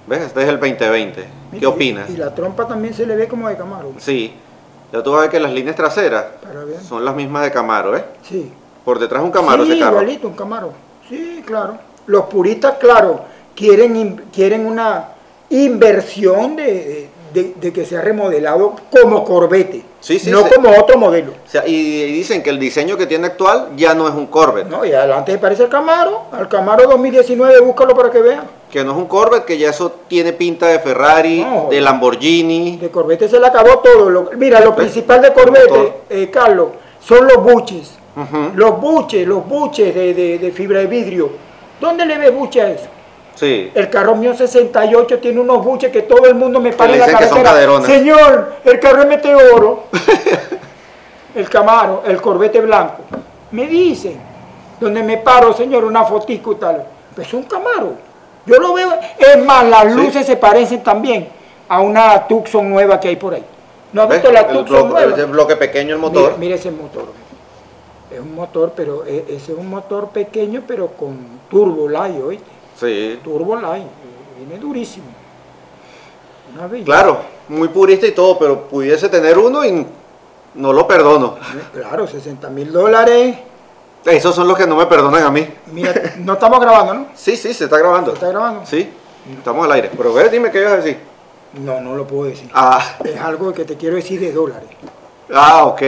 ¿Ves? 0.06 0.22
Este 0.22 0.42
es 0.42 0.48
el 0.48 0.60
2020. 0.60 1.28
¿Qué 1.58 1.66
opinas? 1.66 2.08
Y 2.08 2.16
la 2.16 2.34
trompa 2.34 2.66
también 2.66 2.94
se 2.94 3.04
le 3.06 3.16
ve 3.16 3.26
como 3.26 3.48
de 3.48 3.56
Camaro. 3.56 3.92
Sí. 3.98 4.32
Ya 4.92 5.02
tú 5.02 5.10
vas 5.10 5.18
a 5.18 5.22
ver 5.22 5.30
que 5.30 5.40
las 5.40 5.52
líneas 5.52 5.76
traseras 5.76 6.26
son 6.88 7.04
las 7.04 7.14
mismas 7.14 7.42
de 7.42 7.50
Camaro, 7.50 7.96
¿eh? 7.96 8.04
Sí. 8.22 8.50
Por 8.84 8.98
detrás 8.98 9.22
un 9.22 9.30
Camaro 9.30 9.64
sí, 9.64 9.72
ese 9.72 9.80
carro. 9.80 10.00
igualito, 10.00 10.28
un 10.28 10.34
Camaro. 10.34 10.72
Sí, 11.08 11.42
claro. 11.44 11.78
Los 12.08 12.24
puristas, 12.24 12.74
claro, 12.80 13.20
quieren, 13.54 14.22
quieren 14.34 14.66
una 14.66 15.10
inversión 15.50 16.56
de, 16.56 17.08
de- 17.32 17.54
de 17.60 17.72
que 17.72 17.84
sea 17.84 18.00
remodelado 18.00 18.74
como 18.90 19.24
Corvette, 19.24 19.82
Sí, 20.00 20.18
sí, 20.18 20.30
no 20.30 20.44
sí. 20.46 20.54
como 20.54 20.70
otro 20.70 20.96
modelo. 20.98 21.32
O 21.32 21.50
sea, 21.50 21.66
y, 21.66 21.74
y 21.74 22.12
dicen 22.12 22.42
que 22.42 22.50
el 22.50 22.58
diseño 22.58 22.96
que 22.96 23.06
tiene 23.06 23.26
actual 23.26 23.70
ya 23.76 23.94
no 23.94 24.08
es 24.08 24.14
un 24.14 24.26
Corvette. 24.26 24.68
No, 24.68 24.84
y 24.84 24.92
adelante 24.92 25.32
se 25.32 25.38
parece 25.38 25.64
al 25.64 25.68
Camaro, 25.68 26.22
al 26.32 26.48
Camaro 26.48 26.88
2019, 26.88 27.60
búscalo 27.60 27.94
para 27.94 28.10
que 28.10 28.20
vean. 28.22 28.44
Que 28.70 28.84
no 28.84 28.92
es 28.92 28.96
un 28.98 29.06
Corvette, 29.06 29.44
que 29.44 29.58
ya 29.58 29.70
eso 29.70 29.90
tiene 30.08 30.32
pinta 30.32 30.66
de 30.68 30.78
Ferrari, 30.78 31.40
No. 31.44 31.68
de 31.70 31.80
Lamborghini. 31.80 32.76
De 32.78 32.90
Corvette 32.90 33.28
se 33.28 33.38
le 33.40 33.46
acabó 33.46 33.78
todo. 33.80 34.08
Lo- 34.08 34.30
mira, 34.36 34.60
lo 34.60 34.74
principal 34.76 35.20
de 35.20 35.32
Corvette, 35.32 35.92
eh, 36.10 36.30
Carlos, 36.32 36.68
son 37.00 37.26
los 37.26 37.42
buches. 37.42 37.94
Los 38.56 38.80
buches, 38.80 39.26
los 39.28 39.46
buches 39.46 39.94
de, 39.94 40.12
de- 40.14 40.38
de 40.38 40.50
fibra 40.52 40.80
de 40.80 40.86
vidrio. 40.86 41.30
¿Dónde 41.80 42.04
le 42.06 42.18
ves 42.18 42.34
buche 42.34 42.60
a 42.60 42.70
eso? 42.70 42.86
Sí. 43.34 43.70
El 43.74 43.88
carro 43.88 44.16
mío 44.16 44.34
68 44.34 45.18
tiene 45.20 45.40
unos 45.40 45.64
buches 45.64 45.92
que 45.92 46.02
todo 46.02 46.26
el 46.26 46.34
mundo 46.34 46.58
me 46.60 46.70
en 46.70 46.98
la 46.98 47.06
carretera. 47.06 47.82
Señor, 47.82 48.56
el 48.64 48.80
carro 48.80 49.02
es 49.02 49.08
meteoro. 49.08 49.84
el 51.34 51.48
Camaro, 51.48 52.02
el 52.06 52.20
Corvette 52.20 52.60
blanco. 52.60 52.96
Me 53.52 53.66
dicen, 53.66 54.20
donde 54.80 55.02
me 55.02 55.18
paro, 55.18 55.52
señor, 55.52 55.84
una 55.84 56.04
fotico 56.04 56.52
y 56.52 56.56
tal. 56.56 56.84
Pues 57.14 57.28
es 57.28 57.34
un 57.34 57.44
Camaro. 57.44 57.92
Yo 58.44 58.56
lo 58.56 58.74
veo. 58.74 58.92
Es 59.18 59.44
más, 59.44 59.64
las 59.66 59.84
Sí. 59.84 59.90
luces 59.98 60.26
se 60.26 60.36
parecen 60.36 60.82
también 60.82 61.28
a 61.68 61.80
una 61.80 62.26
Tucson 62.26 62.68
nueva 62.68 62.98
que 62.98 63.08
hay 63.08 63.16
por 63.16 63.34
ahí. 63.34 63.44
¿No 63.92 64.02
has 64.02 64.08
¿Ves? 64.08 64.18
visto 64.22 64.32
la 64.32 64.40
El 64.40 64.46
Tucson 64.48 64.66
bloque, 64.88 64.88
nueva? 65.04 65.12
ese 65.14 65.24
bloque 65.26 65.56
pequeño 65.56 65.94
el 65.94 66.00
motor. 66.00 66.34
mira 66.38 66.56
ese 66.56 66.70
motor. 66.70 67.06
Es 68.10 68.20
un 68.20 68.34
motor, 68.34 68.72
pero 68.74 69.04
e- 69.04 69.24
ese 69.28 69.52
es 69.52 69.58
un 69.58 69.68
motor 69.68 70.08
pequeño, 70.08 70.62
pero 70.66 70.88
con 70.88 71.16
turbo 71.50 71.88
light, 71.88 72.20
¿oíste? 72.22 72.50
Sí. 72.78 73.18
Turbo 73.24 73.56
Line, 73.56 73.86
viene 74.36 74.58
durísimo. 74.60 75.06
Una. 76.54 76.84
Claro, 76.84 77.18
muy 77.48 77.68
purista 77.68 78.06
y 78.06 78.12
todo, 78.12 78.38
pero 78.38 78.68
pudiese 78.68 79.08
tener 79.08 79.36
uno 79.36 79.64
y 79.64 79.84
no 80.54 80.72
lo 80.72 80.86
perdono. 80.86 81.36
Claro, 81.72 82.06
60 82.06 82.48
mil 82.50 82.72
dólares. 82.72 83.36
Esos 84.04 84.34
son 84.34 84.46
los 84.48 84.56
que 84.56 84.66
no 84.66 84.76
me 84.76 84.86
perdonan 84.86 85.24
a 85.24 85.30
mí. 85.30 85.46
Mira, 85.72 85.92
no 86.18 86.34
estamos 86.34 86.60
grabando, 86.60 86.94
¿no? 86.94 87.06
Sí, 87.14 87.36
sí, 87.36 87.52
se 87.52 87.64
está 87.64 87.78
grabando. 87.78 88.12
¿Se 88.12 88.14
está 88.14 88.28
grabando? 88.28 88.64
Sí, 88.64 88.88
estamos 89.36 89.64
al 89.64 89.72
aire. 89.72 89.90
Pero 89.96 90.14
ve, 90.14 90.28
dime 90.30 90.50
qué 90.50 90.60
ibas 90.60 90.72
a 90.74 90.76
decir. 90.76 90.98
No, 91.64 91.80
no 91.80 91.96
lo 91.96 92.06
puedo 92.06 92.30
decir. 92.30 92.48
Ah, 92.54 92.80
Es 93.04 93.20
algo 93.20 93.52
que 93.52 93.64
te 93.64 93.76
quiero 93.76 93.96
decir 93.96 94.20
de 94.20 94.32
dólares. 94.32 94.68
ah 95.34 95.64
ok. 95.66 95.82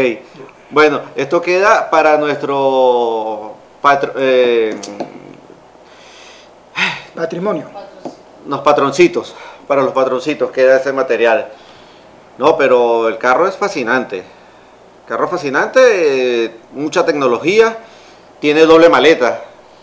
Bueno, 0.70 1.00
esto 1.16 1.40
queda 1.40 1.90
para 1.90 2.16
nuestro 2.16 3.54
patro- 3.82 4.12
eh, 4.16 4.76
Patrimonio. 7.14 7.64
los 8.46 8.60
patroncitos. 8.60 9.34
Para 9.66 9.82
los 9.82 9.92
patroncitos 9.92 10.50
queda 10.50 10.76
ese 10.78 10.92
material. 10.92 11.48
No, 12.38 12.56
pero 12.56 13.08
el 13.08 13.18
carro 13.18 13.46
es 13.46 13.56
fascinante. 13.56 14.22
Carro 15.06 15.28
fascinante, 15.28 16.44
eh, 16.44 16.56
mucha 16.72 17.04
tecnología, 17.04 17.76
tiene 18.40 18.62
doble 18.64 18.88
maleta. 18.88 19.42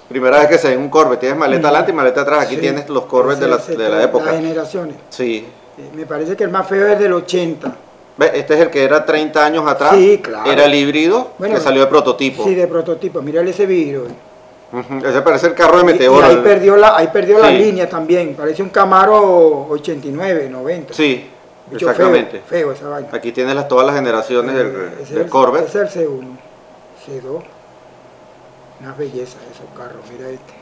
Primera 0.10 0.40
vez 0.40 0.48
que 0.48 0.58
se 0.58 0.70
ve 0.70 0.78
un 0.78 0.90
Corvette, 0.90 1.20
tienes 1.20 1.38
maleta 1.38 1.68
adelante 1.68 1.92
y 1.92 1.94
maleta 1.94 2.22
atrás. 2.22 2.46
Aquí 2.46 2.56
Sí. 2.56 2.62
tienes 2.62 2.88
los 2.90 3.06
Corvettes 3.06 3.42
de 3.42 3.48
la, 3.48 3.58
de 3.58 3.90
la 3.90 4.04
época. 4.04 4.26
Las 4.28 4.36
generaciones. 4.36 4.96
Sí. 5.10 5.46
Eh, 5.78 5.92
Me 5.94 6.06
parece 6.06 6.36
que 6.36 6.46
el 6.46 6.50
más 6.50 6.66
feo 6.68 6.88
es 6.88 6.98
del 6.98 7.14
80. 7.14 7.76
Este 8.20 8.54
es 8.56 8.60
el 8.62 8.70
que 8.70 8.84
era 8.84 9.06
30 9.06 9.46
años 9.46 9.68
atrás. 9.68 9.94
Sí, 9.96 10.20
claro. 10.24 10.52
Era 10.52 10.66
el 10.66 10.74
híbrido 10.74 11.32
Bueno, 11.38 11.56
que 11.56 11.62
salió 11.62 11.82
de 11.82 11.88
prototipo. 11.88 12.44
Sí, 12.44 12.56
de 12.56 12.68
prototipo. 12.68 13.22
Mírale 13.22 13.52
ese 13.52 13.66
vidrio. 13.66 14.06
Ese 15.06 15.22
parece 15.22 15.48
el 15.48 15.54
carro 15.54 15.78
de 15.78 15.84
Y- 15.84 15.86
Meteoro. 15.86 16.20
Y, 16.26 16.30
ahí 16.30 16.36
el- 16.36 16.44
perdió 16.44 16.76
la, 16.76 16.98
ahí 16.98 17.08
perdió 17.14 17.40
la 17.40 17.52
línea 17.52 17.88
también. 17.88 18.36
Parece 18.36 18.64
un 18.64 18.70
Camaro 18.70 19.68
89, 19.70 20.50
90. 20.50 20.94
Sí, 20.94 21.30
exactamente. 21.72 22.42
Feo, 22.46 22.60
feo 22.68 22.72
esa 22.74 22.90
vaina. 22.90 23.10
Aquí 23.12 23.32
tienes 23.32 23.56
las, 23.56 23.68
todas 23.68 23.86
las 23.86 23.96
generaciones 23.96 24.56
del, 24.56 24.68
Eh, 24.68 25.06
del 25.14 25.30
Corvette. 25.30 25.68
Ese 25.68 25.84
es 25.84 25.96
el 25.96 26.08
C1, 26.08 26.38
C2. 27.06 27.44
Una 28.82 28.94
belleza 28.94 29.38
esos 29.52 29.66
carros, 29.78 30.02
mira 30.12 30.30
este. 30.30 30.54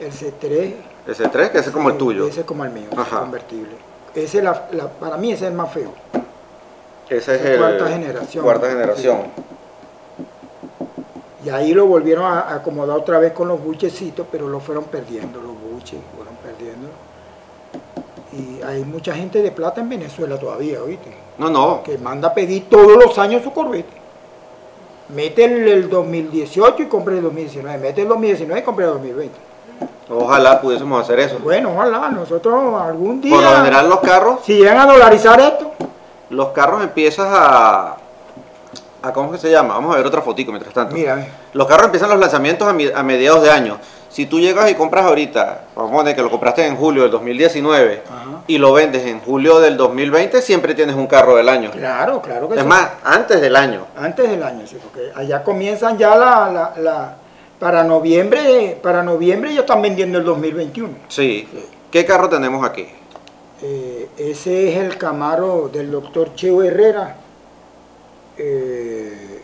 El 0.00 0.12
C3. 0.12 0.74
Ese 1.06 1.28
3, 1.28 1.50
que 1.50 1.58
ese 1.58 1.68
es 1.68 1.74
como 1.74 1.90
el 1.90 1.96
tuyo. 1.98 2.26
Ese 2.26 2.40
es 2.40 2.46
como 2.46 2.64
el 2.64 2.70
mío, 2.70 2.86
Ajá. 2.96 3.20
convertible. 3.20 3.72
Ese 4.14 4.38
es 4.38 4.44
la, 4.44 4.68
la- 4.72 4.88
para 4.88 5.16
mí 5.16 5.32
ese 5.32 5.44
es 5.44 5.50
el 5.50 5.56
más 5.56 5.70
feo. 5.72 5.92
Ese 7.08 7.34
es 7.34 7.44
el 7.44 7.58
cuarta 7.58 7.88
generación. 7.88 8.44
Cuarta 8.44 8.68
generación. 8.68 9.18
Y 11.44 11.50
ahí 11.50 11.74
lo 11.74 11.86
volvieron 11.86 12.24
a 12.24 12.54
acomodar 12.54 12.96
otra 12.96 13.18
vez 13.18 13.32
con 13.32 13.48
los 13.48 13.62
buchecitos, 13.62 14.26
pero 14.30 14.48
lo 14.48 14.60
fueron 14.60 14.84
perdiendo, 14.84 15.40
los 15.40 15.54
buches, 15.60 15.98
fueron 16.16 16.34
perdiendo. 16.36 16.88
Y 18.32 18.62
hay 18.62 18.84
mucha 18.84 19.14
gente 19.14 19.42
de 19.42 19.50
plata 19.50 19.80
en 19.80 19.88
Venezuela 19.88 20.38
todavía, 20.38 20.82
¿oíste? 20.82 21.12
No, 21.38 21.50
no. 21.50 21.82
que 21.82 21.98
manda 21.98 22.28
a 22.28 22.34
pedir 22.34 22.68
todos 22.68 22.96
los 22.96 23.18
años 23.18 23.42
su 23.42 23.52
Corvette. 23.52 23.90
Mete 25.14 25.44
el, 25.44 25.68
el 25.68 25.90
2018 25.90 26.84
y 26.84 26.86
compre 26.86 27.16
el 27.16 27.22
2019. 27.22 27.78
Mete 27.78 28.02
el 28.02 28.08
2019 28.08 28.60
y 28.60 28.64
compre 28.64 28.84
el 28.86 28.92
2020. 28.92 29.52
Ojalá 30.08 30.60
pudiésemos 30.60 31.02
hacer 31.02 31.20
eso. 31.20 31.38
Bueno, 31.42 31.72
ojalá, 31.74 32.08
nosotros 32.08 32.80
algún 32.80 33.20
día, 33.20 33.34
Por 33.34 33.44
lo 33.44 33.56
general 33.56 33.88
los 33.88 34.00
carros, 34.00 34.40
si 34.44 34.54
llegan 34.54 34.78
a 34.78 34.86
dolarizar 34.86 35.40
esto, 35.40 35.72
los 36.32 36.48
carros 36.48 36.82
empiezas 36.82 37.28
a, 37.30 37.96
a 39.02 39.12
¿cómo 39.12 39.34
es 39.34 39.40
que 39.40 39.46
se 39.48 39.52
llama? 39.52 39.74
Vamos 39.74 39.94
a 39.94 39.98
ver 39.98 40.06
otra 40.06 40.22
fotico 40.22 40.50
mientras 40.52 40.74
tanto. 40.74 40.94
mira, 40.94 41.26
Los 41.52 41.66
carros 41.66 41.86
empiezan 41.86 42.10
los 42.10 42.18
lanzamientos 42.18 42.66
a, 42.68 42.72
mi- 42.72 42.90
a 42.94 43.02
mediados 43.02 43.42
de 43.42 43.50
año. 43.50 43.78
Si 44.08 44.26
tú 44.26 44.38
llegas 44.40 44.70
y 44.70 44.74
compras 44.74 45.06
ahorita, 45.06 45.64
vamos 45.74 45.92
a 45.92 45.96
poner 45.96 46.14
que 46.14 46.20
lo 46.22 46.30
compraste 46.30 46.66
en 46.66 46.76
julio 46.76 47.02
del 47.02 47.10
2019 47.12 48.02
Ajá. 48.06 48.42
y 48.46 48.58
lo 48.58 48.72
vendes 48.74 49.06
en 49.06 49.20
julio 49.20 49.58
del 49.58 49.78
2020, 49.78 50.42
siempre 50.42 50.74
tienes 50.74 50.94
un 50.96 51.06
carro 51.06 51.34
del 51.36 51.48
año. 51.48 51.70
claro, 51.70 52.20
claro 52.20 52.46
que 52.48 52.56
Es 52.56 52.60
sí. 52.62 52.66
más, 52.66 52.88
antes 53.04 53.40
del 53.40 53.56
año. 53.56 53.86
Antes 53.96 54.28
del 54.28 54.42
año, 54.42 54.66
sí, 54.66 54.76
porque 54.82 55.10
allá 55.14 55.42
comienzan 55.42 55.96
ya 55.96 56.14
la, 56.16 56.50
la, 56.50 56.72
la- 56.82 57.16
para 57.58 57.84
noviembre, 57.84 58.78
para 58.82 59.02
noviembre 59.02 59.54
ya 59.54 59.60
están 59.60 59.80
vendiendo 59.80 60.18
el 60.18 60.24
2021. 60.24 60.90
Sí. 61.08 61.48
¿Qué 61.90 62.04
carro 62.04 62.28
tenemos 62.28 62.66
aquí? 62.68 62.88
Eh, 63.62 64.08
ese 64.18 64.72
es 64.72 64.78
el 64.78 64.98
Camaro 64.98 65.68
del 65.72 65.90
doctor 65.90 66.34
Cheo 66.34 66.62
Herrera. 66.62 67.16
eh, 68.36 69.40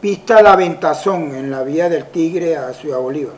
pista 0.00 0.40
La 0.42 0.54
Ventazón 0.54 1.34
en 1.34 1.50
la 1.50 1.62
vía 1.64 1.88
del 1.88 2.06
Tigre 2.06 2.56
a 2.56 2.72
Ciudad 2.72 2.98
Bolívar. 3.00 3.34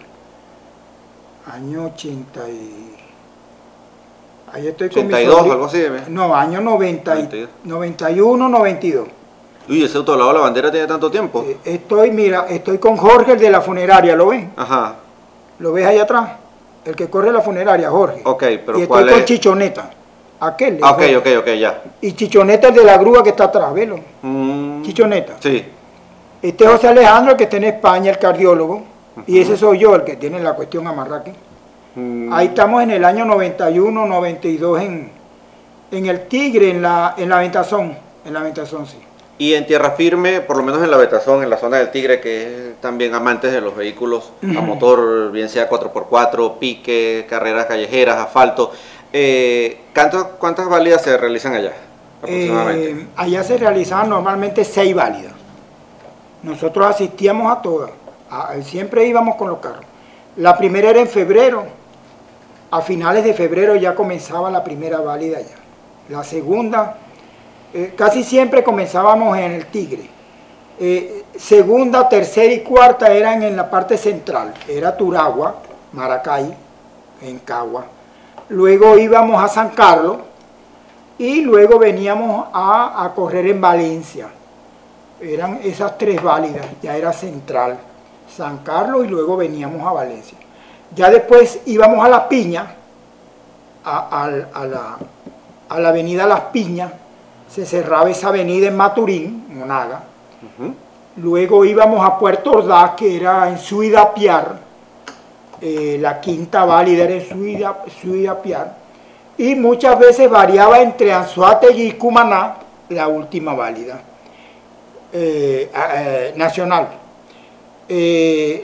Año 1.53 1.87
80 1.87 2.49
y... 2.51 2.97
Ahí 4.53 4.67
estoy 4.67 4.91
con 4.91 5.07
mi 5.07 5.15
82, 5.15 5.51
algo 5.53 5.65
así. 5.67 5.79
¿ve? 5.81 6.01
No, 6.09 6.35
año 6.35 6.61
90 6.61 7.15
y- 7.15 7.23
92. 7.23 7.51
91, 7.65 8.49
92. 8.49 9.09
Uy, 9.69 9.85
ese 9.85 9.97
autolavado 9.97 10.33
de 10.33 10.39
la 10.39 10.45
bandera 10.45 10.71
tiene 10.71 10.87
tanto 10.87 11.11
tiempo. 11.11 11.43
Eh, 11.47 11.57
Estoy, 11.65 12.11
mira, 12.11 12.47
estoy 12.49 12.79
con 12.79 12.97
Jorge, 12.97 13.33
el 13.33 13.39
de 13.39 13.51
la 13.51 13.61
funeraria, 13.61 14.15
¿lo 14.17 14.27
ven? 14.27 14.53
Ajá. 14.57 14.97
¿Lo 15.61 15.73
ves 15.73 15.87
ahí 15.87 15.99
atrás? 15.99 16.33
El 16.85 16.97
que 16.97 17.09
corre 17.11 17.31
la 17.33 17.41
funeraria, 17.41 17.91
Jorge. 17.91 18.23
Ok, 18.25 18.41
pero 18.41 18.79
y 18.79 18.83
estoy 18.83 18.87
¿cuál 18.87 19.11
con 19.11 19.19
es? 19.19 19.25
Chichoneta. 19.27 19.91
Aquel. 20.41 20.79
Ah, 20.83 20.93
ok, 20.93 21.03
ok, 21.19 21.27
ok, 21.41 21.47
ya. 21.59 21.83
Y 22.01 22.13
Chichoneta 22.13 22.69
el 22.69 22.75
de 22.75 22.85
la 22.85 22.97
grúa 22.97 23.23
que 23.23 23.31
está 23.31 23.45
atrás, 23.45 23.73
velo. 23.75 23.99
Mm, 24.23 24.83
Chichoneta. 24.83 25.35
Sí. 25.41 25.65
Este 26.41 26.65
es 26.65 26.71
José 26.71 26.89
Alejandro, 26.89 27.33
el 27.33 27.37
que 27.37 27.45
está 27.45 27.59
en 27.59 27.65
España, 27.65 28.11
el 28.11 28.19
cardiólogo. 28.19 28.83
Y 29.27 29.39
ese 29.39 29.57
soy 29.59 29.79
yo, 29.81 29.95
el 29.95 30.05
que 30.05 30.17
tiene 30.17 30.41
la 30.41 30.55
cuestión 30.55 30.87
amarraque. 30.87 31.35
Mm, 31.95 32.33
Ahí 32.33 32.47
estamos 32.47 32.83
en 32.83 32.93
el 32.93 33.05
año 33.05 33.27
91, 33.27 34.07
92 34.07 34.81
en, 34.81 35.11
en 35.91 36.07
el 36.07 36.27
Tigre, 36.29 36.71
en 36.71 36.81
la, 36.81 37.15
en 37.19 37.29
la 37.29 37.41
Ventazón. 37.41 37.95
En 38.25 38.33
la 38.33 38.43
Ventazón, 38.43 38.87
sí. 38.87 38.97
Y 39.41 39.55
en 39.55 39.67
tierra 39.67 39.93
firme, 39.93 40.43
por 40.43 40.59
lo 40.59 40.63
menos 40.63 40.85
en 40.85 40.91
la 40.91 40.99
Betazón, 40.99 41.43
en 41.43 41.49
la 41.49 41.57
zona 41.57 41.79
del 41.79 41.91
Tigre, 41.91 42.21
que 42.21 42.43
es 42.73 42.81
también 42.83 43.15
amantes 43.15 43.53
de 43.53 43.63
los 43.63 43.75
vehículos 43.75 44.33
a 44.43 44.61
motor, 44.61 45.33
bien 45.33 45.49
sea 45.49 45.67
4x4, 45.67 46.59
pique, 46.59 47.25
carreras 47.27 47.65
callejeras, 47.65 48.19
asfalto. 48.19 48.71
Eh, 49.15 49.81
¿cuántas, 49.95 50.25
¿Cuántas 50.39 50.69
válidas 50.69 51.01
se 51.01 51.17
realizan 51.17 51.55
allá? 51.55 51.73
Aproximadamente. 52.19 52.91
Eh, 52.91 53.07
allá 53.17 53.43
se 53.43 53.57
realizaban 53.57 54.11
normalmente 54.11 54.63
seis 54.63 54.95
válidas. 54.95 55.33
Nosotros 56.43 56.87
asistíamos 56.87 57.51
a 57.51 57.63
todas. 57.63 57.93
A- 58.31 58.53
siempre 58.63 59.07
íbamos 59.07 59.37
con 59.37 59.49
los 59.49 59.59
carros. 59.61 59.87
La 60.37 60.59
primera 60.59 60.91
era 60.91 61.01
en 61.01 61.09
febrero. 61.09 61.65
A 62.71 62.83
finales 62.83 63.25
de 63.25 63.33
febrero 63.33 63.75
ya 63.75 63.95
comenzaba 63.95 64.51
la 64.51 64.63
primera 64.63 65.01
válida 65.01 65.41
ya. 65.41 65.57
La 66.15 66.25
segunda, 66.25 66.99
eh, 67.73 67.95
casi 67.97 68.25
siempre 68.25 68.65
comenzábamos 68.65 69.39
en 69.39 69.53
el 69.53 69.67
Tigre. 69.67 70.09
Eh, 70.79 71.25
segunda, 71.37 72.09
tercera 72.09 72.53
y 72.53 72.61
cuarta 72.61 73.13
eran 73.13 73.43
en 73.43 73.55
la 73.55 73.71
parte 73.71 73.97
central. 73.97 74.55
Era 74.67 74.97
Turagua, 74.97 75.57
Maracay, 75.93 76.53
en 77.23 77.39
Cagua. 77.41 77.85
Luego 78.49 78.99
íbamos 78.99 79.43
a 79.43 79.47
San 79.47 79.71
Carlos 79.71 80.17
y 81.19 81.43
luego 81.43 81.79
veníamos 81.79 82.47
a, 82.53 83.13
correr 83.15 83.47
en 83.47 83.61
Valencia. 83.61 84.29
Eran 85.21 85.61
esas 85.63 85.97
tres 85.99 86.21
válidas, 86.23 86.67
ya 86.83 86.97
era 86.97 87.13
central, 87.13 87.79
San 88.35 88.59
Carlos 88.59 89.05
y 89.05 89.09
luego 89.09 89.37
veníamos 89.37 89.87
a 89.87 89.93
Valencia. 89.93 90.39
Ya 90.95 91.11
después 91.11 91.61
íbamos 91.67 92.05
a 92.05 92.09
La 92.09 92.29
Piña 92.29 92.75
a 93.85 94.29
la 95.79 95.89
avenida 95.89 96.27
Las 96.27 96.41
Piñas, 96.53 96.91
se 97.51 97.67
cerraba 97.67 98.09
esa 98.09 98.29
avenida 98.29 98.69
en 98.69 98.77
Maturín, 98.77 99.45
Monaga. 99.53 100.05
Luego 101.17 101.65
íbamos 101.65 102.05
a 102.05 102.19
Puerto 102.19 102.53
Ordaz, 102.53 102.93
que 102.95 103.17
era 103.17 103.49
en 103.49 103.59
Suidapiar, 103.59 104.61
eh, 105.61 105.99
la 106.01 106.21
quinta 106.21 106.65
válida 106.65 107.05
era 107.05 107.15
en 107.15 107.81
Suidapiar, 108.01 108.77
y 109.37 109.55
muchas 109.57 109.99
veces 109.99 110.31
variaba 110.31 110.81
entre 110.81 111.13
Anzuategui 111.13 111.89
y 111.89 111.93
Cumaná, 111.93 112.57
la 112.89 113.09
última 113.09 113.55
válida 113.55 114.01
eh, 115.13 115.71
eh, 115.75 116.33
nacional. 116.37 116.89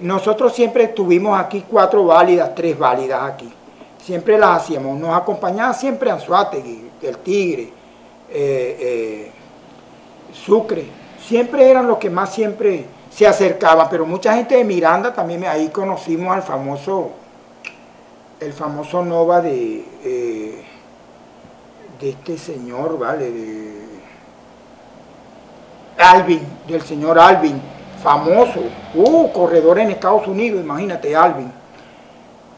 nosotros 0.03 0.55
siempre 0.55 0.89
tuvimos 0.89 1.39
aquí 1.39 1.65
cuatro 1.69 2.05
válidas, 2.05 2.55
tres 2.55 2.79
válidas 2.79 3.23
aquí. 3.23 3.53
Siempre 4.03 4.39
las 4.39 4.63
hacíamos. 4.63 4.97
Nos 4.99 5.17
acompañaba 5.17 5.75
siempre 5.75 6.11
Anzuategui, 6.13 6.89
el 7.03 7.19
Tigre, 7.19 7.73
Sucre, 10.33 10.87
siempre 11.21 11.71
eran 11.71 11.87
los 11.87 11.99
que 11.99 12.11
más 12.11 12.33
siempre 12.35 12.85
se 13.11 13.27
acercaban, 13.27 13.89
pero 13.91 14.05
mucha 14.05 14.35
gente 14.35 14.57
de 14.57 14.65
Miranda 14.65 15.13
también, 15.15 15.45
ahí 15.45 15.69
conocimos 15.69 16.35
al 16.35 16.43
famoso, 16.43 17.13
el 18.39 18.53
famoso 18.53 19.03
Nova 19.03 19.41
de, 19.41 19.85
eh, 20.05 20.63
de 21.99 22.11
este 22.11 22.37
señor, 22.37 22.99
¿vale? 22.99 23.31
De 23.31 23.77
Alvin, 25.99 26.43
del 26.69 26.83
señor 26.83 27.19
Alvin, 27.19 27.59
famoso, 28.03 28.61
uh, 28.95 29.33
corredor 29.33 29.79
en 29.79 29.91
Estados 29.91 30.27
Unidos, 30.27 30.61
imagínate, 30.63 31.17
Alvin. 31.17 31.51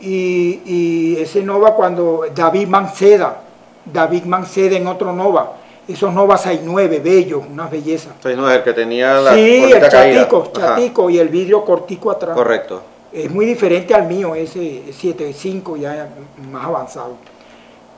Y, 0.00 0.60
y 0.64 1.16
ese 1.20 1.42
Nova 1.42 1.74
cuando 1.74 2.26
David 2.34 2.66
Manceda, 2.66 3.42
David 3.92 4.24
Manceda 4.24 4.76
en 4.76 4.86
otro 4.86 5.12
Nova, 5.12 5.52
esos 5.86 6.12
Nova 6.12 6.36
69, 6.36 7.00
bellos, 7.00 7.42
unas 7.50 7.70
bellezas. 7.70 8.14
69, 8.22 8.56
el 8.56 8.62
que 8.62 8.72
tenía 8.72 9.20
la 9.20 9.34
Sí, 9.34 9.72
el 9.72 9.88
chatico, 9.88 10.50
chatico 10.52 11.10
y 11.10 11.18
el 11.18 11.28
vidrio 11.28 11.64
cortico 11.64 12.10
atrás. 12.10 12.36
Correcto. 12.36 12.82
Es 13.12 13.30
muy 13.30 13.46
diferente 13.46 13.94
al 13.94 14.06
mío, 14.06 14.34
ese 14.34 14.92
75 14.92 15.76
ya 15.76 16.08
más 16.50 16.64
avanzado. 16.64 17.14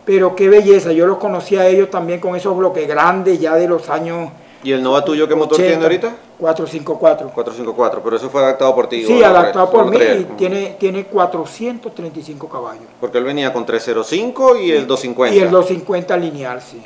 Pero 0.05 0.35
qué 0.37 0.49
belleza, 0.49 0.93
yo 0.93 1.07
los 1.07 1.19
conocí 1.19 1.57
a 1.57 1.67
ellos 1.67 1.91
también 1.91 2.21
con 2.21 2.37
esos 2.37 2.57
bloques 2.57 2.87
grandes 2.87 3.41
ya 3.41 3.55
de 3.55 3.69
los 3.69 3.89
años... 3.91 4.31
¿Y 4.63 4.73
el 4.73 4.83
Nova 4.83 5.05
tuyo 5.05 5.27
qué 5.27 5.35
motor 5.35 5.57
tiene 5.57 5.83
ahorita? 5.83 6.15
454. 6.39 7.31
454, 7.35 8.03
pero 8.03 8.17
eso 8.17 8.29
fue 8.29 8.43
adaptado 8.43 8.75
por 8.75 8.89
ti. 8.89 9.05
Sí, 9.05 9.23
adaptado 9.23 9.71
por 9.71 9.87
mí 9.91 9.97
y 9.97 10.25
tiene, 10.37 10.77
tiene 10.79 11.07
435 11.07 12.49
caballos. 12.49 12.85
Porque 13.01 13.19
él 13.19 13.25
venía 13.25 13.53
con 13.53 13.65
305 13.65 14.57
y 14.59 14.73
el 14.73 14.87
250. 14.87 15.35
Y 15.35 15.41
el 15.41 15.51
250 15.51 16.17
lineal, 16.19 16.61
sí. 16.61 16.83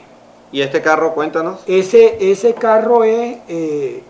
¿Y 0.52 0.62
este 0.62 0.80
carro, 0.80 1.14
cuéntanos? 1.14 1.60
Ese, 1.66 2.30
ese 2.30 2.54
carro 2.54 3.02
es 3.02 3.38
eh, 3.48 4.04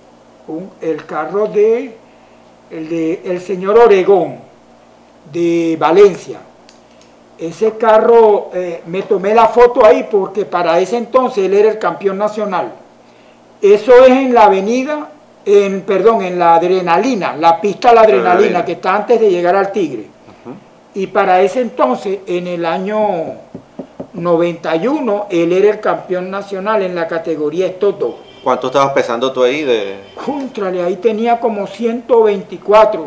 el 0.83 1.07
carro 1.07 1.47
de 1.47 1.97
el, 2.71 2.89
de 2.89 3.23
el 3.25 3.41
señor 3.41 3.79
Oregón, 3.79 4.41
de 5.33 5.77
Valencia. 5.79 6.41
Ese 7.39 7.73
carro, 7.73 8.51
eh, 8.53 8.83
me 8.87 9.03
tomé 9.03 9.35
la 9.35 9.49
foto 9.49 9.85
ahí 9.85 10.07
porque 10.11 10.45
para 10.45 10.79
ese 10.79 10.99
entonces 10.99 11.47
él 11.47 11.55
era 11.55 11.71
el 11.71 11.79
campeón 11.79 12.19
nacional. 12.19 12.84
Eso 13.61 14.05
es 14.05 14.11
en 14.11 14.35
la 14.35 14.45
avenida, 14.45 15.11
en, 15.45 15.83
perdón, 15.83 16.23
en 16.23 16.39
la 16.39 16.55
adrenalina, 16.55 17.37
la 17.37 17.61
pista 17.61 17.93
la 17.93 18.03
adrenalina, 18.03 18.65
que 18.65 18.73
está 18.73 18.97
antes 18.97 19.21
de 19.21 19.31
llegar 19.31 19.57
al 19.57 19.73
Tigre. 19.73 20.07
Y 20.95 21.09
para 21.09 21.41
ese 21.41 21.61
entonces, 21.61 22.21
en 22.27 22.47
el 22.47 22.65
año 22.65 22.99
91 24.15 25.27
él 25.29 25.53
era 25.53 25.71
el 25.71 25.81
campeón 25.81 26.31
nacional 26.31 26.83
en 26.83 26.95
la 26.95 27.09
categoría 27.09 27.67
estos 27.67 27.99
dos. 27.99 28.15
¿Cuánto 28.45 28.69
estabas 28.69 28.93
pesando 28.93 29.33
tú 29.33 29.43
ahí? 29.43 29.65
de? 29.65 29.97
Contrale, 30.25 30.83
ahí 30.83 30.97
tenía 30.97 31.41
como 31.41 31.67
124, 31.67 33.07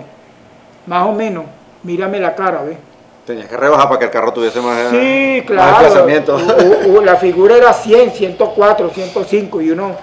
más 0.88 1.08
o 1.08 1.14
menos. 1.14 1.46
Mírame 1.84 2.20
la 2.20 2.36
cara, 2.36 2.64
¿ves? 2.64 2.78
Tenías 3.26 3.48
que 3.48 3.56
rebajar 3.56 3.88
para 3.88 4.00
que 4.00 4.06
el 4.06 4.12
carro 4.12 4.34
tuviese 4.34 4.60
más, 4.62 4.90
sí, 4.90 5.44
claro. 5.46 6.08
la 7.04 7.16
figura 7.18 7.58
era 7.58 7.74
100, 7.74 8.12
104, 8.12 8.90
105 8.90 9.62
y 9.62 9.72
uno, 9.72 9.96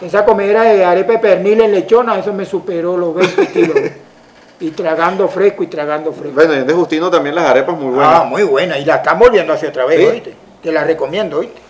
esa 0.00 0.24
comida 0.24 0.62
de 0.62 0.84
arepe 0.84 1.18
pernil 1.18 1.60
en 1.60 1.72
lechona, 1.72 2.18
eso 2.18 2.32
me 2.32 2.44
superó 2.44 2.96
los 2.96 3.14
20 3.14 3.46
kilos. 3.48 3.78
y 4.60 4.70
tragando 4.70 5.28
fresco 5.28 5.62
y 5.62 5.66
tragando 5.68 6.12
fresco. 6.12 6.34
Bueno, 6.34 6.54
y 6.54 6.62
de 6.62 6.72
Justino 6.72 7.10
también 7.10 7.34
las 7.34 7.48
arepas 7.48 7.76
muy 7.76 7.94
buenas. 7.94 8.20
Ah, 8.20 8.24
muy 8.24 8.42
buenas. 8.42 8.78
Y 8.80 8.84
la 8.84 8.96
están 8.96 9.18
volviendo 9.18 9.52
hacia 9.52 9.68
otra 9.68 9.84
vez, 9.84 10.10
¿oíste? 10.10 10.34
Te 10.62 10.72
las 10.72 10.86
recomiendo, 10.86 11.38
¿oíste? 11.38 11.60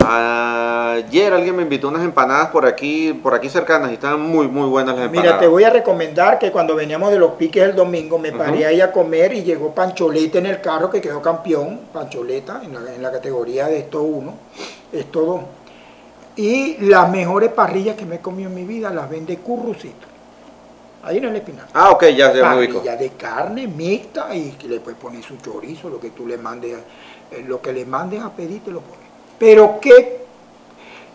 Ayer 0.00 1.32
alguien 1.32 1.56
me 1.56 1.62
invitó 1.62 1.88
unas 1.88 2.02
empanadas 2.02 2.48
por 2.48 2.64
aquí, 2.64 3.12
por 3.12 3.34
aquí 3.34 3.48
cercanas 3.48 3.90
y 3.90 3.94
estaban 3.94 4.22
muy, 4.22 4.46
muy 4.46 4.68
buenas 4.68 4.94
las 4.94 5.06
empanadas. 5.06 5.34
Mira, 5.34 5.40
te 5.40 5.46
voy 5.48 5.64
a 5.64 5.70
recomendar 5.70 6.38
que 6.38 6.50
cuando 6.50 6.74
veníamos 6.74 7.10
de 7.10 7.18
los 7.18 7.32
piques 7.32 7.62
el 7.62 7.74
domingo 7.74 8.18
me 8.18 8.32
paré 8.32 8.64
ahí 8.64 8.80
a 8.80 8.92
comer 8.92 9.34
y 9.34 9.42
llegó 9.42 9.74
Pancholeta 9.74 10.38
en 10.38 10.46
el 10.46 10.60
carro 10.60 10.88
que 10.88 11.00
quedó 11.00 11.20
campeón, 11.20 11.80
Pancholeta 11.92 12.62
en 12.64 12.74
la, 12.74 12.94
en 12.94 13.02
la 13.02 13.10
categoría 13.10 13.66
de 13.66 13.80
esto 13.80 14.02
uno, 14.02 14.34
esto 14.92 15.20
dos. 15.20 15.40
Y 16.38 16.76
las 16.86 17.10
mejores 17.10 17.50
parrillas 17.50 17.96
que 17.96 18.06
me 18.06 18.14
he 18.14 18.18
comido 18.20 18.48
en 18.48 18.54
mi 18.54 18.62
vida 18.62 18.90
las 18.90 19.10
vende 19.10 19.38
Currucito. 19.38 20.06
Ahí 21.02 21.16
es 21.16 21.24
el 21.24 21.34
espinazo. 21.34 21.68
Ah, 21.74 21.90
ok, 21.90 22.04
ya 22.16 22.32
se 22.32 22.40
me 22.40 22.58
ubico. 22.58 22.80
de 22.80 23.10
carne 23.10 23.66
mixta 23.66 24.32
y 24.32 24.52
que 24.52 24.68
le 24.68 24.78
puedes 24.78 25.00
poner 25.00 25.20
su 25.24 25.36
chorizo, 25.38 25.88
lo 25.88 25.98
que 25.98 26.10
tú 26.10 26.28
le 26.28 26.38
mandes, 26.38 26.76
eh, 27.32 27.44
lo 27.44 27.60
que 27.60 27.72
le 27.72 27.84
mandes 27.84 28.22
a 28.22 28.30
pedir 28.30 28.62
te 28.62 28.70
lo 28.70 28.82
pones. 28.82 29.04
Pero 29.36 29.80
que 29.80 30.20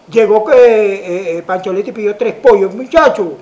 llegó 0.09 0.43
que 0.43 0.55
eh, 0.57 1.37
eh 1.37 1.43
Pancholetti 1.43 1.93
pidió 1.93 2.17
tres 2.17 2.33
pollos, 2.33 2.75
muchacho, 2.75 3.37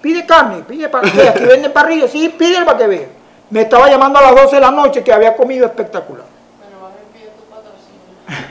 pide 0.00 0.24
carne, 0.24 0.62
pide 0.62 0.88
parrilla, 0.88 1.30
aquí 1.34 1.44
venden 1.46 1.72
parrilla, 1.72 2.06
sí, 2.06 2.32
pide 2.38 2.64
para 2.64 2.78
que 2.78 2.86
vea. 2.86 3.08
Me 3.50 3.62
estaba 3.62 3.90
llamando 3.90 4.20
a 4.20 4.22
las 4.22 4.36
12 4.36 4.54
de 4.54 4.60
la 4.60 4.70
noche 4.70 5.02
que 5.02 5.12
había 5.12 5.34
comido 5.34 5.66
espectacular. 5.66 6.33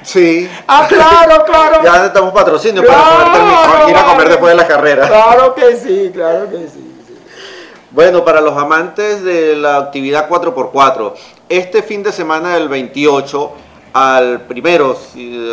Sí. 0.04 0.50
Ah, 0.68 0.86
claro, 0.88 1.44
claro. 1.46 1.84
ya 1.84 1.94
necesitamos 1.94 2.34
patrocinio 2.34 2.86
para 2.86 3.04
poder 3.04 3.90
ir 3.90 3.98
a 3.98 4.06
comer 4.06 4.30
después 4.30 4.52
de 4.52 4.62
la 4.62 4.68
carrera. 4.68 5.08
Claro 5.08 5.56
que 5.56 5.76
sí, 5.76 6.12
claro 6.14 6.50
que 6.50 6.68
sí. 6.68 6.94
Bueno, 7.92 8.26
para 8.26 8.42
los 8.42 8.58
amantes 8.58 9.24
de 9.24 9.56
la 9.56 9.78
actividad 9.78 10.28
4x4, 10.28 11.14
este 11.48 11.84
fin 11.84 12.02
de 12.02 12.12
semana 12.12 12.56
del 12.56 12.68
28 12.68 13.52
al 13.94 14.42
primero, 14.42 14.96
si, 14.96 15.48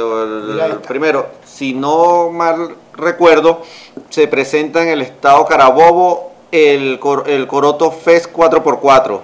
primero, 0.88 1.26
si 1.44 1.74
no 1.74 2.30
mal 2.30 2.76
recuerdo, 2.94 3.60
se 4.08 4.26
presenta 4.26 4.82
en 4.82 4.88
el 4.88 5.02
estado 5.02 5.44
Carabobo 5.44 6.32
el, 6.50 6.98
el 7.26 7.46
Coroto 7.46 7.90
Fest 7.90 8.32
4x4, 8.32 9.20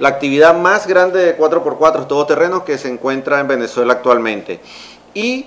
la 0.00 0.08
actividad 0.08 0.56
más 0.56 0.88
grande 0.88 1.24
de 1.24 1.38
4x4 1.38 2.06
todoterrenos 2.06 2.62
que 2.62 2.78
se 2.78 2.88
encuentra 2.88 3.38
en 3.38 3.46
Venezuela 3.46 3.92
actualmente. 3.92 4.58
Y 5.12 5.46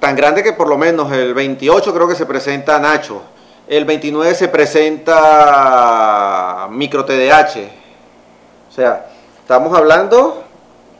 tan 0.00 0.16
grande 0.16 0.42
que 0.42 0.52
por 0.52 0.68
lo 0.68 0.76
menos 0.76 1.12
el 1.12 1.32
28 1.32 1.94
creo 1.94 2.08
que 2.08 2.16
se 2.16 2.26
presenta 2.26 2.80
Nacho, 2.80 3.22
el 3.68 3.84
29 3.84 4.34
se 4.34 4.48
presenta 4.48 5.06
Micro 6.72 7.04
TDH. 7.04 7.70
O 8.68 8.72
sea, 8.74 9.06
estamos 9.40 9.78
hablando 9.78 10.42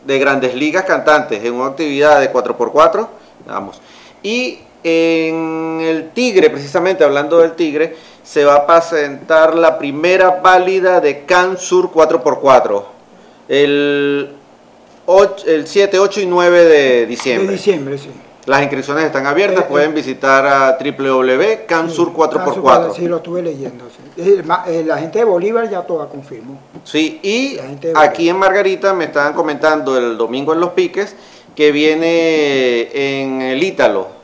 de 0.04 0.18
grandes 0.20 0.54
ligas 0.54 0.84
cantantes 0.84 1.44
en 1.44 1.54
una 1.54 1.70
actividad 1.70 2.20
de 2.20 2.32
4x4. 2.32 3.08
Vamos. 3.46 3.82
Y 4.22 4.60
en 4.84 5.80
el 5.80 6.10
Tigre, 6.10 6.50
precisamente 6.50 7.02
hablando 7.02 7.38
del 7.38 7.52
Tigre, 7.52 7.96
se 8.22 8.44
va 8.44 8.56
a 8.56 8.66
presentar 8.66 9.54
la 9.54 9.78
primera 9.78 10.42
válida 10.42 11.00
de 11.00 11.24
Can 11.24 11.56
Sur 11.58 11.90
4x4. 11.90 12.82
El, 13.48 14.30
el 15.46 15.66
7, 15.66 15.98
8 15.98 16.20
y 16.20 16.26
9 16.26 16.64
de 16.64 17.06
diciembre. 17.06 17.48
De 17.48 17.52
diciembre, 17.54 17.98
sí. 17.98 18.10
Las 18.46 18.60
inscripciones 18.60 19.04
están 19.04 19.26
abiertas, 19.26 19.64
eh, 19.64 19.66
pueden 19.68 19.92
eh. 19.92 19.94
visitar 19.94 20.46
a 20.46 20.76
www.cansur4x4. 20.78 22.94
Sí, 22.94 23.08
lo 23.08 23.16
estuve 23.16 23.40
leyendo. 23.42 23.86
Eh, 24.18 24.42
la 24.84 24.98
gente 24.98 25.20
de 25.20 25.24
Bolívar 25.24 25.70
ya 25.70 25.80
toda 25.82 26.08
confirmó. 26.08 26.58
Sí, 26.84 27.20
y 27.22 27.58
aquí 27.94 28.28
en 28.28 28.36
Margarita 28.36 28.92
me 28.92 29.04
estaban 29.04 29.32
comentando 29.32 29.96
el 29.96 30.18
domingo 30.18 30.52
en 30.52 30.60
Los 30.60 30.72
Piques 30.72 31.16
que 31.56 31.72
viene 31.72 32.90
en 32.92 33.40
el 33.40 33.62
Ítalo. 33.62 34.23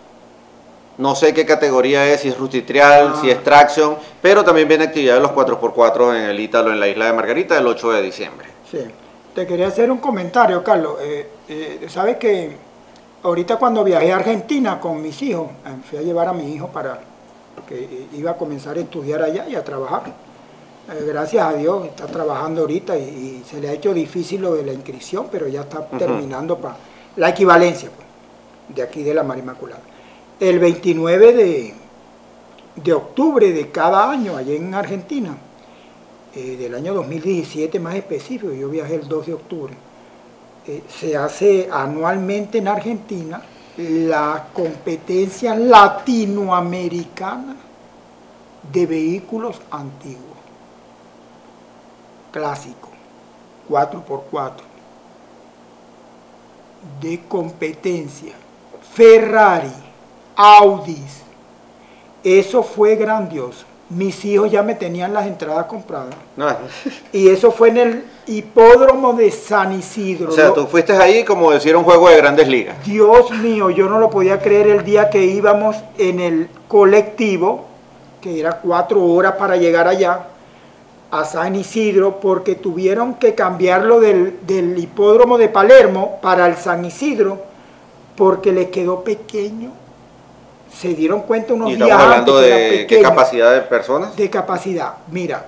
No 1.01 1.14
sé 1.16 1.34
qué 1.34 1.46
categoría 1.46 2.07
es, 2.07 2.20
si 2.20 2.28
es 2.28 2.38
rustitrial, 2.38 3.16
si 3.20 3.30
es 3.30 3.38
ah. 3.38 3.42
traction, 3.42 3.96
pero 4.20 4.44
también 4.44 4.68
viene 4.68 4.84
actividad 4.84 5.14
de 5.14 5.20
los 5.20 5.32
4x4 5.32 6.16
en 6.16 6.22
el 6.30 6.38
Ítalo 6.38 6.72
en 6.72 6.78
la 6.78 6.88
isla 6.88 7.07
de 7.07 7.12
Margarita 7.14 7.59
el 7.59 7.66
8 7.66 7.92
de 7.92 8.03
diciembre. 8.03 8.48
Sí, 8.70 8.80
te 9.34 9.46
quería 9.46 9.68
hacer 9.68 9.90
un 9.90 9.98
comentario, 9.98 10.62
Carlos. 10.62 10.96
¿Sabes 11.88 12.18
que 12.18 12.55
ahorita 13.22 13.57
cuando 13.57 13.84
viajé 13.84 14.12
a 14.12 14.16
Argentina 14.16 14.80
con 14.80 15.03
mis 15.03 15.20
hijos, 15.22 15.48
eh, 15.66 15.70
fui 15.88 15.98
a 15.98 16.03
llevar 16.03 16.28
a 16.28 16.32
mi 16.32 16.55
hijo 16.55 16.68
para 16.68 17.01
que 17.66 18.07
iba 18.12 18.32
a 18.32 18.36
comenzar 18.36 18.76
a 18.76 18.80
estudiar 18.80 19.22
allá 19.22 19.46
y 19.48 19.55
a 19.55 19.64
trabajar. 19.64 20.03
Eh, 20.07 21.05
gracias 21.07 21.44
a 21.44 21.53
Dios 21.55 21.86
está 21.86 22.07
trabajando 22.07 22.62
ahorita 22.62 22.96
y, 22.96 23.03
y 23.03 23.44
se 23.48 23.61
le 23.61 23.68
ha 23.68 23.72
hecho 23.72 23.92
difícil 23.92 24.40
lo 24.40 24.55
de 24.55 24.64
la 24.64 24.72
inscripción, 24.72 25.28
pero 25.30 25.48
ya 25.48 25.62
está 25.62 25.86
terminando 25.86 26.59
para 26.59 26.76
la 27.16 27.28
equivalencia 27.28 27.90
pues, 27.94 28.76
de 28.76 28.82
aquí 28.82 29.03
de 29.03 29.14
la 29.14 29.22
Mar 29.22 29.38
Inmaculada. 29.38 29.82
El 30.41 30.59
29 30.59 31.32
de, 31.34 31.74
de 32.76 32.93
octubre 32.93 33.53
de 33.53 33.70
cada 33.70 34.11
año, 34.11 34.36
allá 34.36 34.55
en 34.55 34.74
Argentina, 34.74 35.36
eh, 36.34 36.57
del 36.57 36.74
año 36.74 36.95
2017 36.95 37.78
más 37.78 37.95
específico, 37.95 38.53
yo 38.53 38.70
viajé 38.70 38.95
el 38.95 39.07
2 39.07 39.26
de 39.26 39.34
octubre, 39.34 39.74
eh, 40.66 40.82
se 40.88 41.16
hace 41.16 41.68
anualmente 41.70 42.59
en 42.59 42.68
Argentina 42.68 43.43
la 43.76 44.49
competencia 44.53 45.55
latinoamericana 45.55 47.57
de 48.72 48.86
vehículos 48.86 49.61
antiguos, 49.70 50.38
clásico, 52.30 52.88
4x4, 53.68 54.62
de 57.01 57.20
competencia, 57.28 58.32
Ferrari, 58.95 59.72
Audis, 60.41 61.20
eso 62.24 62.62
fue 62.62 62.97
grandioso. 62.97 63.66
Mis 63.91 64.24
hijos 64.24 64.51
ya 64.51 64.62
me 64.62 64.74
tenían 64.74 65.12
las 65.12 65.26
entradas 65.26 65.66
compradas. 65.66 66.14
No, 66.36 66.49
Y 67.12 67.28
eso 67.28 67.51
fue 67.51 67.68
en 67.68 67.76
el 67.76 68.05
hipódromo 68.26 69.12
de 69.12 69.30
San 69.32 69.72
Isidro. 69.78 70.30
o 70.30 70.32
sea, 70.32 70.55
tú 70.55 70.66
fuiste 70.66 70.93
ahí 70.95 71.24
como 71.24 71.51
decir 71.51 71.76
un 71.76 71.84
juego 71.84 72.09
de 72.09 72.16
grandes 72.16 72.49
ligas. 72.49 72.76
Dios 72.86 73.30
mío, 73.32 73.68
yo 73.68 73.88
no 73.88 73.99
lo 73.99 74.09
podía 74.09 74.41
creer 74.41 74.68
el 74.68 74.84
día 74.84 75.11
que 75.11 75.24
íbamos 75.24 75.76
en 75.99 76.20
el 76.20 76.49
colectivo, 76.68 77.66
que 78.22 78.41
era 78.41 78.61
cuatro 78.61 79.05
horas 79.05 79.34
para 79.34 79.57
llegar 79.57 79.88
allá, 79.88 80.26
a 81.11 81.24
San 81.24 81.55
Isidro, 81.57 82.20
porque 82.20 82.55
tuvieron 82.55 83.14
que 83.14 83.34
cambiarlo 83.34 84.01
del, 84.01 84.38
del 84.47 84.78
hipódromo 84.78 85.36
de 85.36 85.49
Palermo 85.49 86.18
para 86.22 86.47
el 86.47 86.57
San 86.57 86.84
Isidro, 86.84 87.43
porque 88.16 88.53
les 88.53 88.70
quedó 88.70 89.03
pequeño. 89.03 89.80
Se 90.73 90.89
dieron 90.95 91.23
cuenta 91.23 91.53
unos 91.55 91.71
Y 91.71 91.77
días 91.77 91.89
estamos 91.89 92.05
antes 92.14 92.21
hablando 92.35 92.43
era 92.43 92.57
de 92.57 92.87
qué 92.87 93.03
capacidad 93.03 93.53
de 93.53 93.61
personas. 93.62 94.16
de 94.16 94.31
capacidad. 94.31 94.95
Mira, 95.11 95.47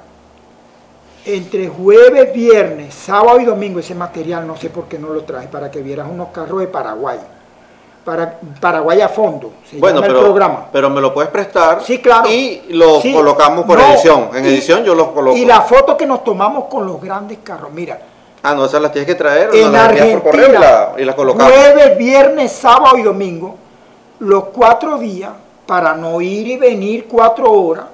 entre 1.24 1.68
jueves, 1.68 2.32
viernes, 2.34 2.92
sábado 2.94 3.40
y 3.40 3.44
domingo, 3.44 3.78
ese 3.78 3.94
material 3.94 4.46
no 4.46 4.56
sé 4.56 4.68
por 4.70 4.84
qué 4.84 4.98
no 4.98 5.08
lo 5.10 5.22
traje, 5.22 5.46
para 5.48 5.70
que 5.70 5.80
vieras 5.80 6.06
unos 6.10 6.28
carros 6.28 6.60
de 6.60 6.66
Paraguay. 6.66 7.18
Para, 8.04 8.36
Paraguay 8.60 9.00
a 9.00 9.08
fondo, 9.08 9.52
se 9.70 9.78
Bueno, 9.78 10.00
llama 10.00 10.08
pero, 10.08 10.18
el 10.18 10.24
programa. 10.24 10.66
pero 10.72 10.90
me 10.90 11.00
lo 11.00 11.14
puedes 11.14 11.30
prestar. 11.30 11.80
Sí, 11.84 11.98
claro. 12.00 12.28
Y 12.28 12.62
lo 12.70 13.00
Sí. 13.00 13.12
colocamos 13.12 13.64
por 13.64 13.78
No, 13.78 13.86
edición. 13.92 14.30
En 14.34 14.44
y- 14.44 14.48
edición 14.48 14.82
yo 14.82 14.96
los 14.96 15.08
coloco. 15.08 15.36
Y 15.36 15.44
la 15.44 15.60
foto 15.60 15.96
que 15.96 16.04
nos 16.04 16.24
tomamos 16.24 16.64
con 16.64 16.84
los 16.84 17.00
grandes 17.00 17.38
carros, 17.44 17.70
mira, 17.72 18.00
Ah, 18.42 18.54
no, 18.56 18.64
esas 18.64 18.82
las 18.82 18.90
tienes 18.90 19.06
que 19.06 19.14
traer. 19.14 19.50
en 19.54 19.70
las 19.70 19.86
por 19.86 20.22
correo 20.22 20.42
y, 20.42 20.46
Argentina, 20.56 20.60
la- 20.60 21.00
y 21.00 21.04
las 21.04 21.14
colocamos. 21.14 21.52
jueves, 21.52 21.96
viernes, 21.96 22.50
sábado 22.50 22.98
y 22.98 23.02
domingo, 23.02 23.56
los 24.22 24.44
cuatro 24.44 24.98
días, 24.98 25.32
para 25.66 25.96
no 25.96 26.20
ir 26.20 26.46
y 26.46 26.56
venir 26.56 27.06
cuatro 27.08 27.50
horas, 27.50 27.86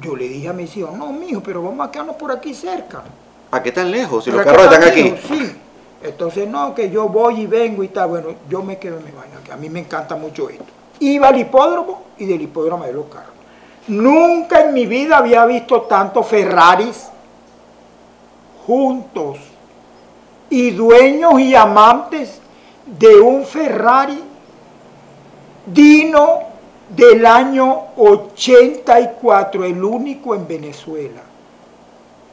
yo 0.00 0.16
le 0.16 0.26
dije 0.26 0.48
a 0.48 0.54
mis 0.54 0.74
hijos, 0.74 0.96
no, 0.96 1.12
mijo, 1.12 1.42
pero 1.42 1.62
vamos 1.62 1.86
a 1.86 1.90
quedarnos 1.90 2.16
por 2.16 2.32
aquí 2.32 2.54
cerca. 2.54 3.02
¿A 3.50 3.62
qué 3.62 3.70
tan 3.70 3.90
lejos? 3.90 4.24
Si 4.24 4.30
los 4.30 4.42
¿Para 4.42 4.56
carros 4.56 4.72
están 4.72 4.88
aquí. 4.88 5.14
Sí. 5.28 5.56
Entonces, 6.02 6.48
no, 6.48 6.74
que 6.74 6.88
yo 6.88 7.08
voy 7.08 7.42
y 7.42 7.46
vengo 7.46 7.82
y 7.82 7.88
tal. 7.88 8.08
Bueno, 8.08 8.28
yo 8.48 8.62
me 8.62 8.78
quedo 8.78 8.98
en 8.98 9.04
mi 9.04 9.10
vaina, 9.10 9.36
que 9.44 9.52
a 9.52 9.56
mí 9.56 9.68
me 9.68 9.80
encanta 9.80 10.16
mucho 10.16 10.48
esto. 10.48 10.64
Iba 11.00 11.28
al 11.28 11.38
hipódromo 11.38 12.04
y 12.16 12.24
del 12.24 12.40
hipódromo 12.40 12.84
de 12.84 12.94
los 12.94 13.06
carros. 13.06 13.34
Nunca 13.88 14.62
en 14.62 14.72
mi 14.72 14.86
vida 14.86 15.18
había 15.18 15.44
visto 15.44 15.82
tantos 15.82 16.26
Ferraris 16.26 17.08
juntos 18.66 19.36
y 20.48 20.70
dueños 20.70 21.38
y 21.38 21.54
amantes 21.54 22.40
de 22.86 23.20
un 23.20 23.44
Ferrari 23.44 24.29
Dino 25.72 26.40
del 26.88 27.24
año 27.24 27.88
84, 27.96 29.64
el 29.64 29.82
único 29.82 30.34
en 30.34 30.46
Venezuela. 30.46 31.22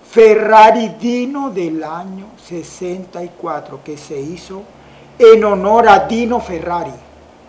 Ferrari 0.10 0.96
Dino 1.00 1.50
del 1.50 1.84
año 1.84 2.28
64, 2.44 3.82
que 3.84 3.98
se 3.98 4.20
hizo 4.20 4.64
en 5.20 5.44
honor 5.44 5.90
a 5.90 6.00
Dino 6.08 6.40
Ferrari, 6.40 6.94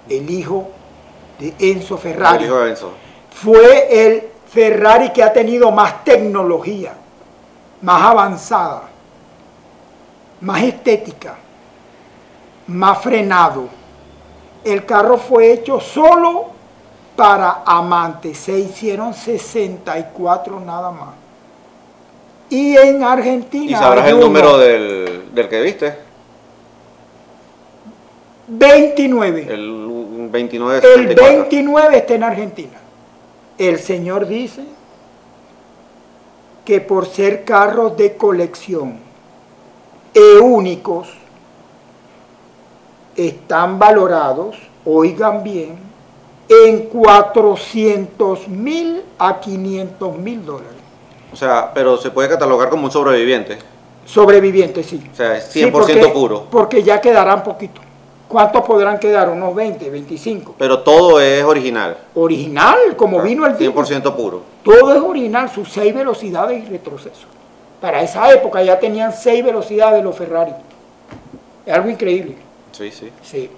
el 0.09 0.29
hijo 0.31 0.69
de 1.39 1.55
Enzo 1.59 1.97
Ferrari. 1.97 2.45
El 2.45 2.51
hijo 2.51 2.59
de 2.61 2.71
Enzo. 2.71 2.93
Fue 3.31 4.07
el 4.07 4.29
Ferrari 4.51 5.11
que 5.11 5.23
ha 5.23 5.33
tenido 5.33 5.71
más 5.71 6.05
tecnología, 6.05 6.95
más 7.83 8.03
avanzada, 8.03 8.83
más 10.41 10.63
estética, 10.63 11.37
más 12.67 13.01
frenado. 13.03 13.78
El 14.65 14.85
carro 14.85 15.19
fue 15.19 15.53
hecho 15.53 15.81
solo 15.81 16.47
para 17.17 17.63
amantes, 17.65 18.39
se 18.39 18.59
hicieron 18.59 19.13
64 19.15 20.61
nada 20.61 20.91
más. 20.91 21.15
Y 22.51 22.77
en 22.77 23.03
Argentina 23.03 23.73
¿Y 23.73 23.75
sabrás 23.75 24.07
el 24.09 24.15
uno, 24.15 24.25
número 24.27 24.57
del, 24.57 25.35
del 25.35 25.49
que 25.49 25.61
viste? 25.61 25.95
29. 28.49 29.47
El 29.51 30.29
29 30.31 30.77
El 30.77 30.83
74. 30.83 31.27
29 31.27 31.97
está 31.97 32.15
en 32.15 32.23
Argentina. 32.23 32.79
El 33.59 33.79
señor 33.79 34.27
dice 34.27 34.63
que 36.65 36.81
por 36.81 37.07
ser 37.07 37.45
carros 37.45 37.97
de 37.97 38.17
colección 38.17 38.99
e 40.15 40.39
únicos, 40.39 41.09
están 43.19 43.79
valorados, 43.79 44.57
oigan 44.85 45.43
bien, 45.43 45.77
en 46.49 46.85
400 46.87 48.49
mil 48.49 49.03
a 49.19 49.39
500 49.41 50.17
mil 50.19 50.45
dólares. 50.47 50.73
O 51.33 51.37
sea, 51.37 51.71
pero 51.75 51.97
se 51.99 52.11
puede 52.11 52.29
catalogar 52.29 52.71
como 52.71 52.85
un 52.85 52.91
sobreviviente. 52.91 53.59
Sobrevivientes, 54.07 54.87
sí. 54.87 55.03
O 55.13 55.15
sea, 55.15 55.37
es 55.37 55.45
Sí, 55.45 55.61
100% 55.61 55.71
porque- 55.73 56.09
puro. 56.09 56.45
Porque 56.51 56.83
ya 56.83 57.01
quedarán 57.01 57.43
poquito. 57.43 57.81
¿Cuántos 58.27 58.63
podrán 58.63 58.99
quedar? 58.99 59.29
Unos 59.31 59.55
20, 59.55 59.91
25. 59.91 60.55
Pero 60.59 60.81
todo 60.81 61.21
es 61.21 61.43
original. 61.45 61.97
Original, 62.15 62.79
como 62.97 63.21
vino 63.23 63.45
el 63.47 63.57
Dino. 63.57 63.73
100% 63.73 64.15
puro. 64.15 64.43
Todo 64.63 64.95
es 64.95 65.01
original, 65.03 65.49
sus 65.51 65.71
seis 65.71 65.95
velocidades 65.95 66.63
y 66.63 66.69
retroceso. 66.71 67.27
Para 67.81 68.03
esa 68.03 68.31
época 68.33 68.63
ya 68.63 68.79
tenían 68.79 69.13
seis 69.13 69.43
velocidades 69.45 70.03
los 70.05 70.15
Ferrari. 70.17 70.53
Es 71.65 71.73
algo 71.75 71.89
increíble. 71.91 72.37
Sí, 72.73 72.91
sí. 72.91 73.11
Sí. 73.23 73.51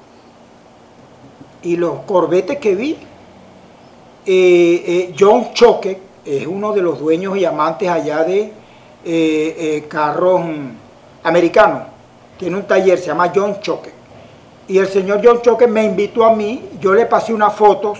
Y 1.62 1.76
los 1.76 2.00
corbetes 2.00 2.58
que 2.58 2.74
vi, 2.74 2.92
eh, 4.26 4.84
eh, 4.86 5.14
John 5.18 5.52
Choque 5.52 5.98
es 6.24 6.46
uno 6.46 6.72
de 6.72 6.82
los 6.82 6.98
dueños 6.98 7.36
y 7.36 7.44
amantes 7.44 7.88
allá 7.88 8.24
de 8.24 8.52
eh, 9.04 9.86
carros 9.88 10.42
americanos. 11.22 11.82
Tiene 12.38 12.56
un 12.56 12.62
taller, 12.66 12.98
se 12.98 13.06
llama 13.06 13.30
John 13.34 13.60
Choque. 13.60 13.92
Y 14.68 14.78
el 14.78 14.86
señor 14.86 15.20
John 15.22 15.42
Choque 15.42 15.66
me 15.66 15.84
invitó 15.84 16.24
a 16.24 16.34
mí, 16.34 16.68
yo 16.80 16.94
le 16.94 17.04
pasé 17.06 17.34
unas 17.34 17.54
fotos, 17.54 17.98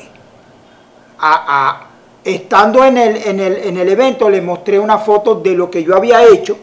a, 1.18 1.68
a- 1.68 1.86
estando 2.24 2.84
en 2.84 2.96
el, 2.96 3.16
en, 3.16 3.40
el, 3.40 3.56
en 3.56 3.76
el 3.76 3.88
evento, 3.88 4.30
le 4.30 4.40
mostré 4.40 4.78
una 4.78 4.98
foto 4.98 5.34
de 5.34 5.54
lo 5.54 5.70
que 5.70 5.82
yo 5.82 5.96
había 5.96 6.22
hecho 6.24 6.56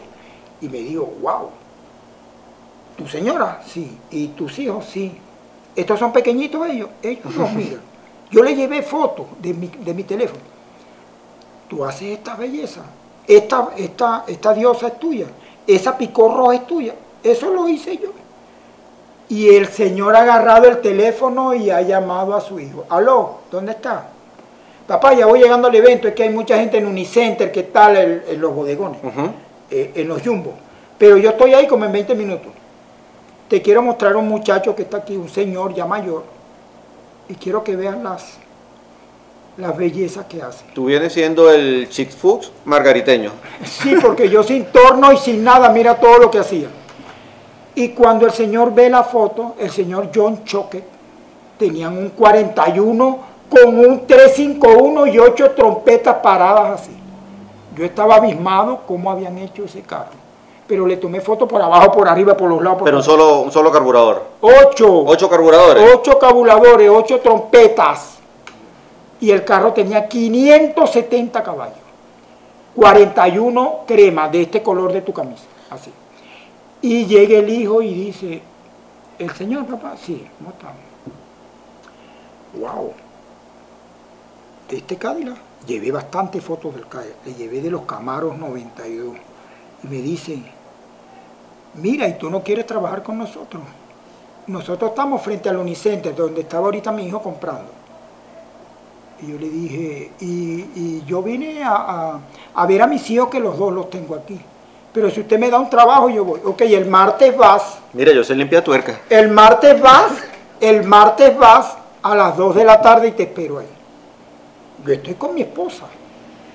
y 0.60 0.68
me 0.68 0.78
dijo, 0.78 1.12
wow, 1.20 1.50
¿Tu 2.98 3.06
señora? 3.06 3.60
Sí. 3.64 3.96
¿Y 4.10 4.28
tus 4.28 4.58
hijos? 4.58 4.84
Sí. 4.84 5.16
¿Estos 5.76 6.00
son 6.00 6.12
pequeñitos 6.12 6.68
ellos? 6.68 6.90
Ellos 7.00 7.34
los 7.36 7.52
miran. 7.54 7.80
Yo 8.30 8.42
le 8.42 8.54
llevé 8.54 8.82
fotos 8.82 9.26
de 9.40 9.54
mi, 9.54 9.68
de 9.68 9.94
mi 9.94 10.02
teléfono. 10.02 10.42
Tú 11.68 11.84
haces 11.84 12.18
esta 12.18 12.34
belleza. 12.34 12.82
Esta, 13.26 13.68
esta, 13.76 14.24
esta 14.26 14.52
diosa 14.52 14.88
es 14.88 14.98
tuya. 14.98 15.26
Esa 15.66 15.96
picó 15.96 16.34
roja 16.34 16.56
es 16.56 16.66
tuya. 16.66 16.94
Eso 17.22 17.50
lo 17.54 17.68
hice 17.68 17.96
yo. 17.96 18.10
Y 19.28 19.54
el 19.54 19.68
señor 19.68 20.16
ha 20.16 20.22
agarrado 20.22 20.66
el 20.66 20.80
teléfono 20.80 21.54
y 21.54 21.70
ha 21.70 21.80
llamado 21.82 22.34
a 22.34 22.40
su 22.40 22.58
hijo. 22.58 22.84
Aló, 22.88 23.40
¿dónde 23.50 23.72
está? 23.72 24.08
Papá, 24.86 25.12
ya 25.12 25.26
voy 25.26 25.40
llegando 25.40 25.68
al 25.68 25.74
evento. 25.74 26.08
Es 26.08 26.14
que 26.14 26.24
hay 26.24 26.30
mucha 26.30 26.58
gente 26.58 26.78
en 26.78 26.86
Unicenter, 26.86 27.52
¿qué 27.52 27.64
tal? 27.64 27.96
En, 27.96 28.22
en 28.26 28.40
los 28.40 28.54
bodegones, 28.54 28.98
eh, 29.70 29.92
en 29.94 30.08
los 30.08 30.22
jumbos. 30.22 30.54
Pero 30.96 31.18
yo 31.18 31.30
estoy 31.30 31.54
ahí 31.54 31.66
como 31.66 31.84
en 31.84 31.92
20 31.92 32.14
minutos. 32.14 32.52
Te 33.48 33.62
quiero 33.62 33.82
mostrar 33.82 34.16
un 34.16 34.28
muchacho 34.28 34.76
que 34.76 34.82
está 34.82 34.98
aquí, 34.98 35.16
un 35.16 35.28
señor 35.28 35.74
ya 35.74 35.86
mayor, 35.86 36.24
y 37.28 37.34
quiero 37.34 37.64
que 37.64 37.76
vean 37.76 38.04
las, 38.04 38.38
las 39.56 39.76
bellezas 39.76 40.26
que 40.26 40.42
hace. 40.42 40.64
Tú 40.74 40.86
vienes 40.86 41.14
siendo 41.14 41.50
el 41.50 41.88
Chick 41.88 42.10
Fuchs 42.10 42.52
margariteño. 42.66 43.32
Sí, 43.64 43.96
porque 44.00 44.28
yo 44.28 44.42
sin 44.42 44.66
torno 44.66 45.12
y 45.12 45.16
sin 45.16 45.42
nada, 45.42 45.70
mira 45.70 45.98
todo 45.98 46.18
lo 46.18 46.30
que 46.30 46.38
hacía. 46.38 46.68
Y 47.74 47.90
cuando 47.90 48.26
el 48.26 48.32
señor 48.32 48.74
ve 48.74 48.90
la 48.90 49.04
foto, 49.04 49.54
el 49.58 49.70
señor 49.70 50.10
John 50.14 50.44
Choque, 50.44 50.82
tenían 51.58 51.96
un 51.96 52.10
41 52.10 53.18
con 53.48 53.78
un 53.78 54.06
351 54.06 55.06
y 55.06 55.18
8 55.18 55.52
trompetas 55.52 56.16
paradas 56.16 56.80
así. 56.80 56.96
Yo 57.76 57.84
estaba 57.84 58.16
abismado 58.16 58.82
cómo 58.86 59.10
habían 59.10 59.38
hecho 59.38 59.64
ese 59.64 59.80
carro. 59.82 60.27
Pero 60.68 60.86
le 60.86 60.98
tomé 60.98 61.20
foto 61.20 61.48
por 61.48 61.60
abajo, 61.60 61.90
por 61.90 62.08
arriba, 62.08 62.36
por 62.36 62.50
los 62.50 62.62
lados. 62.62 62.78
Por 62.78 62.84
Pero 62.84 62.98
un 62.98 63.02
solo, 63.02 63.40
un 63.40 63.50
solo 63.50 63.72
carburador. 63.72 64.22
Ocho. 64.42 65.04
Ocho 65.06 65.28
carburadores. 65.28 65.82
Ocho 65.94 66.18
carburadores, 66.18 66.90
ocho 66.90 67.18
trompetas. 67.20 68.18
Y 69.20 69.30
el 69.30 69.44
carro 69.44 69.72
tenía 69.72 70.06
570 70.06 71.42
caballos. 71.42 71.78
41 72.76 73.80
cremas 73.86 74.30
de 74.30 74.42
este 74.42 74.62
color 74.62 74.92
de 74.92 75.00
tu 75.00 75.12
camisa. 75.12 75.44
Así. 75.70 75.90
Y 76.80 77.06
llega 77.06 77.38
el 77.38 77.48
hijo 77.48 77.82
y 77.82 77.92
dice, 77.92 78.40
¿el 79.18 79.30
señor 79.32 79.66
papá? 79.66 79.94
Sí, 79.96 80.28
¿cómo 80.38 80.50
estamos? 80.50 80.76
Wow. 82.54 82.92
Este 84.68 84.96
Cadillac, 84.96 85.38
llevé 85.66 85.90
bastantes 85.90 86.44
fotos 86.44 86.74
del 86.74 86.86
Cadillac, 86.86 87.16
le 87.24 87.34
llevé 87.34 87.60
de 87.60 87.70
los 87.70 87.82
Camaros 87.82 88.36
92. 88.38 89.16
Y 89.82 89.86
me 89.88 89.96
dice, 89.96 90.40
mira, 91.80 92.06
¿y 92.08 92.14
tú 92.18 92.30
no 92.30 92.42
quieres 92.42 92.66
trabajar 92.66 93.02
con 93.02 93.18
nosotros? 93.18 93.62
Nosotros 94.46 94.90
estamos 94.90 95.20
frente 95.22 95.48
al 95.48 95.56
Unicenter, 95.58 96.14
donde 96.14 96.40
estaba 96.42 96.66
ahorita 96.66 96.90
mi 96.92 97.06
hijo 97.06 97.20
comprando. 97.20 97.70
Y 99.20 99.32
yo 99.32 99.38
le 99.38 99.48
dije, 99.48 100.12
y, 100.20 100.26
y 100.74 101.02
yo 101.06 101.22
vine 101.22 101.62
a, 101.64 101.74
a- 101.74 102.20
a 102.54 102.66
ver 102.66 102.82
a 102.82 102.86
mis 102.86 103.08
hijos 103.10 103.28
que 103.28 103.40
los 103.40 103.58
dos 103.58 103.72
los 103.72 103.90
tengo 103.90 104.14
aquí. 104.14 104.40
Pero 104.92 105.10
si 105.10 105.20
usted 105.20 105.38
me 105.38 105.50
da 105.50 105.58
un 105.58 105.68
trabajo, 105.68 106.08
yo 106.08 106.24
voy. 106.24 106.40
Ok, 106.44 106.62
el 106.62 106.86
martes 106.86 107.36
vas, 107.36 107.78
Mira, 107.92 108.12
yo 108.12 108.24
soy 108.24 108.36
limpia 108.36 108.62
tuerca. 108.64 109.00
el 109.10 109.28
martes 109.28 109.80
vas, 109.80 110.12
el 110.60 110.84
martes 110.84 111.36
vas 111.36 111.76
a 112.02 112.14
las 112.14 112.36
2 112.36 112.54
de 112.54 112.64
la 112.64 112.80
tarde 112.80 113.08
y 113.08 113.12
te 113.12 113.24
espero 113.24 113.58
ahí. 113.58 113.66
Yo 114.86 114.92
estoy 114.94 115.14
con 115.14 115.34
mi 115.34 115.42
esposa. 115.42 115.84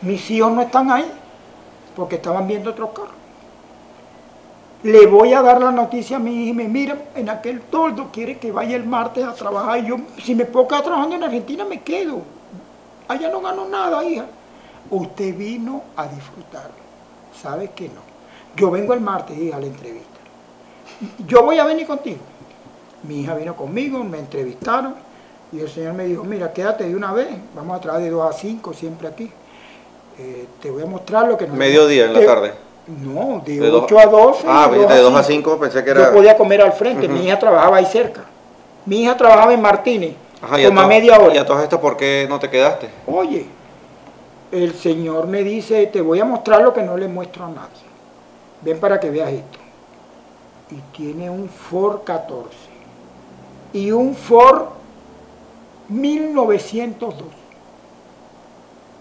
Mis 0.01 0.29
hijos 0.31 0.51
no 0.51 0.61
están 0.61 0.89
ahí 0.91 1.05
porque 1.95 2.15
estaban 2.15 2.47
viendo 2.47 2.71
otro 2.71 2.91
carro. 2.93 3.22
Le 4.83 5.05
voy 5.07 5.33
a 5.33 5.41
dar 5.41 5.61
la 5.61 5.71
noticia 5.71 6.17
a 6.17 6.19
mi 6.19 6.43
hija 6.43 6.51
y 6.51 6.53
me 6.53 6.67
mira, 6.67 6.97
en 7.15 7.29
aquel 7.29 7.61
toldo 7.61 8.09
quiere 8.11 8.37
que 8.37 8.51
vaya 8.51 8.75
el 8.75 8.85
martes 8.85 9.23
a 9.23 9.33
trabajar. 9.33 9.79
Y 9.79 9.87
yo, 9.87 9.97
si 10.21 10.35
me 10.35 10.43
puedo 10.45 10.67
quedar 10.67 10.83
trabajando 10.83 11.15
en 11.15 11.23
Argentina, 11.23 11.63
me 11.63 11.81
quedo. 11.81 12.21
Allá 13.07 13.29
no 13.29 13.41
gano 13.41 13.65
nada, 13.67 14.03
hija. 14.03 14.25
Usted 14.89 15.37
vino 15.37 15.83
a 15.95 16.07
disfrutar. 16.07 16.69
¿Sabe 17.41 17.71
que 17.71 17.87
no? 17.87 18.01
Yo 18.57 18.69
vengo 18.69 18.93
el 18.93 18.99
martes, 18.99 19.37
hija, 19.37 19.55
a 19.55 19.59
la 19.61 19.67
entrevista. 19.67 20.09
Yo 21.27 21.43
voy 21.43 21.59
a 21.59 21.63
venir 21.63 21.87
contigo. 21.87 22.19
Mi 23.03 23.21
hija 23.21 23.35
vino 23.35 23.55
conmigo, 23.55 24.03
me 24.03 24.19
entrevistaron 24.19 24.95
y 25.53 25.59
el 25.59 25.69
señor 25.69 25.93
me 25.93 26.05
dijo, 26.05 26.23
mira, 26.23 26.51
quédate 26.51 26.87
de 26.87 26.95
una 26.95 27.13
vez, 27.13 27.29
vamos 27.55 27.77
a 27.77 27.79
trabajar 27.79 28.03
de 28.03 28.11
2 28.11 28.35
a 28.35 28.37
5 28.37 28.73
siempre 28.73 29.07
aquí. 29.07 29.31
Eh, 30.17 30.47
te 30.61 30.71
voy 30.71 30.83
a 30.83 30.85
mostrar 30.85 31.27
lo 31.27 31.37
que 31.37 31.47
nos... 31.47 31.57
Mediodía 31.57 32.05
en 32.05 32.13
la 32.13 32.25
tarde. 32.25 32.53
No, 32.87 33.41
de, 33.45 33.59
De 33.59 33.67
dos- 33.69 33.83
8 33.83 33.99
a 33.99 34.05
12. 34.07 34.43
Ah, 34.47 34.67
de 34.71 34.79
de 34.87 34.99
2 34.99 35.15
a 35.15 35.23
5 35.23 35.57
pensé 35.57 35.83
que 35.83 35.91
era... 35.91 36.07
Yo 36.09 36.13
podía 36.13 36.35
comer 36.37 36.61
al 36.61 36.73
frente, 36.73 37.05
Ujú. 37.07 37.15
mi 37.15 37.25
hija 37.25 37.39
trabajaba 37.39 37.77
ahí 37.77 37.85
cerca. 37.85 38.25
Mi 38.85 39.03
hija 39.03 39.15
trabajaba 39.15 39.53
en 39.53 39.61
Martínez, 39.61 40.15
Ajá, 40.41 40.57
a 40.57 40.65
como 40.65 40.79
a 40.79 40.83
to- 40.83 40.89
media 40.89 41.17
hora. 41.19 41.33
¿Y 41.33 41.37
a 41.37 41.45
todas 41.45 41.63
estas 41.63 41.79
por 41.79 41.95
qué 41.95 42.25
no 42.29 42.39
te 42.39 42.49
quedaste? 42.49 42.89
Oye, 43.07 43.45
el 44.51 44.73
Señor 44.75 45.27
me 45.27 45.43
dice, 45.43 45.87
te 45.87 46.01
voy 46.01 46.19
a 46.19 46.25
mostrar 46.25 46.61
lo 46.61 46.73
que 46.73 46.81
no 46.83 46.97
le 46.97 47.07
muestro 47.07 47.45
a 47.45 47.49
nadie. 47.49 47.83
Ven 48.61 48.79
para 48.79 48.99
que 48.99 49.09
veas 49.09 49.29
esto. 49.31 49.59
Y 50.71 50.75
tiene 50.97 51.29
un 51.29 51.47
Ford 51.49 52.01
14 52.03 52.49
y 53.73 53.91
un 53.91 54.13
Ford 54.15 54.63
1902 55.87 57.13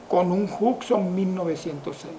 con 0.08 0.30
un 0.30 0.48
Hudson 0.60 1.14
1906. 1.14 2.12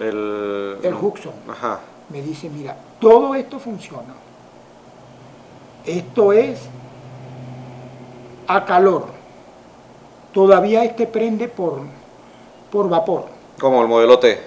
El... 0.00 0.78
El 0.82 0.94
Hudson. 0.94 1.32
Ajá. 1.48 1.80
Me 2.08 2.22
dice, 2.22 2.48
mira, 2.48 2.76
todo 3.00 3.34
esto 3.34 3.58
funciona. 3.58 4.14
Esto 5.84 6.32
es 6.32 6.60
a 8.46 8.64
calor. 8.64 9.06
Todavía 10.32 10.84
este 10.84 11.06
prende 11.06 11.48
por, 11.48 11.80
por 12.70 12.88
vapor. 12.88 13.26
Como 13.58 13.82
el 13.82 13.88
modelo 13.88 14.18
T, 14.18 14.38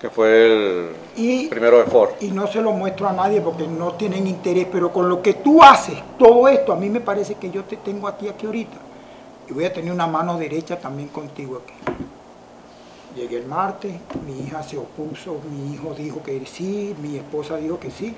que 0.00 0.10
fue 0.10 0.46
el 0.46 0.88
Y, 1.16 1.48
primero 1.48 1.78
de 1.78 1.84
Ford. 1.84 2.10
y 2.20 2.28
no 2.30 2.46
se 2.46 2.60
lo 2.60 2.72
muestro 2.72 3.08
a 3.08 3.12
nadie 3.12 3.40
porque 3.40 3.66
no 3.66 3.92
tienen 3.94 4.26
interés, 4.26 4.66
pero 4.70 4.92
con 4.92 5.08
lo 5.08 5.22
que 5.22 5.34
tú 5.34 5.62
haces, 5.62 5.96
todo 6.18 6.48
esto, 6.48 6.72
a 6.72 6.76
mí 6.76 6.90
me 6.90 7.00
parece 7.00 7.36
que 7.36 7.50
yo 7.50 7.64
te 7.64 7.76
tengo 7.78 8.06
a 8.08 8.16
ti 8.16 8.28
aquí 8.28 8.46
ahorita. 8.46 8.76
Y 9.48 9.52
voy 9.54 9.64
a 9.64 9.72
tener 9.72 9.90
una 9.92 10.06
mano 10.06 10.36
derecha 10.36 10.78
también 10.78 11.08
contigo 11.08 11.62
aquí. 11.64 11.74
Llegué 13.18 13.38
el 13.38 13.46
martes, 13.46 13.92
mi 14.24 14.46
hija 14.46 14.62
se 14.62 14.78
opuso, 14.78 15.38
mi 15.50 15.74
hijo 15.74 15.92
dijo 15.92 16.22
que 16.22 16.46
sí, 16.46 16.94
mi 17.02 17.16
esposa 17.16 17.56
dijo 17.56 17.76
que 17.80 17.90
sí, 17.90 18.14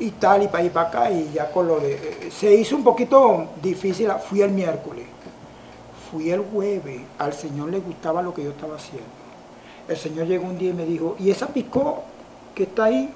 y 0.00 0.10
tal, 0.12 0.42
y 0.42 0.48
para 0.48 0.64
ir 0.64 0.72
para 0.72 0.88
acá, 0.88 1.10
y 1.10 1.32
ya 1.34 1.50
con 1.50 1.68
lo 1.68 1.78
de... 1.80 1.92
eh, 1.96 2.30
Se 2.30 2.54
hizo 2.54 2.76
un 2.76 2.82
poquito 2.82 3.44
difícil, 3.62 4.10
fui 4.26 4.40
el 4.40 4.52
miércoles, 4.52 5.04
fui 6.10 6.30
el 6.30 6.40
jueves, 6.40 7.02
al 7.18 7.34
Señor 7.34 7.68
le 7.68 7.78
gustaba 7.80 8.22
lo 8.22 8.32
que 8.32 8.42
yo 8.42 8.52
estaba 8.52 8.76
haciendo. 8.76 9.04
El 9.86 9.98
Señor 9.98 10.26
llegó 10.26 10.46
un 10.46 10.56
día 10.56 10.70
y 10.70 10.74
me 10.74 10.86
dijo, 10.86 11.14
¿y 11.18 11.30
esa 11.30 11.48
picó 11.48 12.02
que 12.54 12.62
está 12.62 12.84
ahí? 12.84 13.12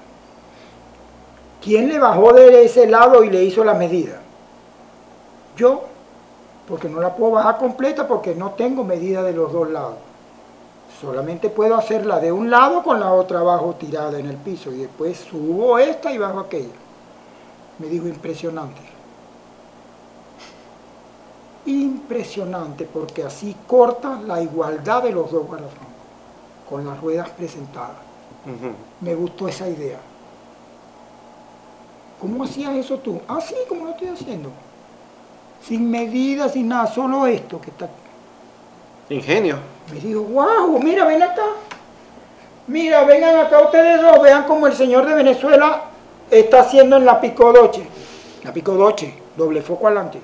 ¿Quién 1.63 1.89
le 1.89 1.97
bajó 1.97 2.31
de 2.31 2.63
ese 2.63 2.85
lado 2.85 3.23
y 3.23 3.31
le 3.31 3.43
hizo 3.43 3.63
la 3.63 3.73
medida? 3.73 4.21
Yo, 5.57 5.81
porque 6.67 6.87
no 6.87 7.01
la 7.01 7.15
puedo 7.15 7.31
bajar 7.31 7.57
completa 7.57 8.07
porque 8.07 8.35
no 8.35 8.51
tengo 8.51 8.83
medida 8.83 9.23
de 9.23 9.33
los 9.33 9.51
dos 9.51 9.67
lados. 9.67 9.95
Solamente 11.01 11.49
puedo 11.49 11.75
hacerla 11.75 12.19
de 12.19 12.31
un 12.31 12.51
lado 12.51 12.83
con 12.83 12.99
la 12.99 13.11
otra 13.11 13.39
abajo 13.39 13.73
tirada 13.73 14.19
en 14.19 14.27
el 14.27 14.37
piso 14.37 14.71
y 14.71 14.77
después 14.77 15.17
subo 15.17 15.79
esta 15.79 16.11
y 16.11 16.19
bajo 16.19 16.39
aquella. 16.39 16.75
Me 17.79 17.87
dijo 17.87 18.07
impresionante. 18.07 18.81
Impresionante 21.65 22.85
porque 22.85 23.23
así 23.23 23.55
corta 23.65 24.21
la 24.21 24.43
igualdad 24.43 25.01
de 25.01 25.11
los 25.11 25.31
dos 25.31 25.47
guardafones 25.47 25.89
con 26.69 26.85
las 26.85 27.01
ruedas 27.01 27.29
presentadas. 27.31 27.97
Me 28.99 29.15
gustó 29.15 29.47
esa 29.47 29.67
idea. 29.67 29.99
¿Cómo 32.19 32.43
hacías 32.43 32.75
eso 32.75 32.99
tú? 32.99 33.19
Así 33.27 33.55
como 33.67 33.85
lo 33.85 33.91
estoy 33.91 34.09
haciendo. 34.09 34.51
Sin 35.63 35.89
medidas, 35.89 36.53
sin 36.53 36.67
nada, 36.67 36.85
solo 36.85 37.25
esto 37.25 37.59
que 37.59 37.71
está 37.71 37.85
aquí. 37.85 38.00
Ingenio. 39.13 39.57
Me 39.91 39.99
dijo, 39.99 40.21
wow, 40.21 40.79
mira, 40.79 41.05
ven 41.05 41.21
acá. 41.21 41.45
Mira, 42.67 43.03
vengan 43.03 43.35
acá 43.37 43.59
ustedes 43.61 44.01
dos, 44.01 44.21
vean 44.21 44.43
cómo 44.43 44.67
el 44.67 44.73
señor 44.73 45.05
de 45.05 45.15
Venezuela 45.15 45.81
está 46.29 46.61
haciendo 46.61 46.97
en 46.97 47.05
la 47.05 47.19
Picodoche. 47.19 47.85
La 48.43 48.53
Picodoche, 48.53 49.13
doble 49.35 49.61
foco 49.61 49.87
adelante. 49.87 50.21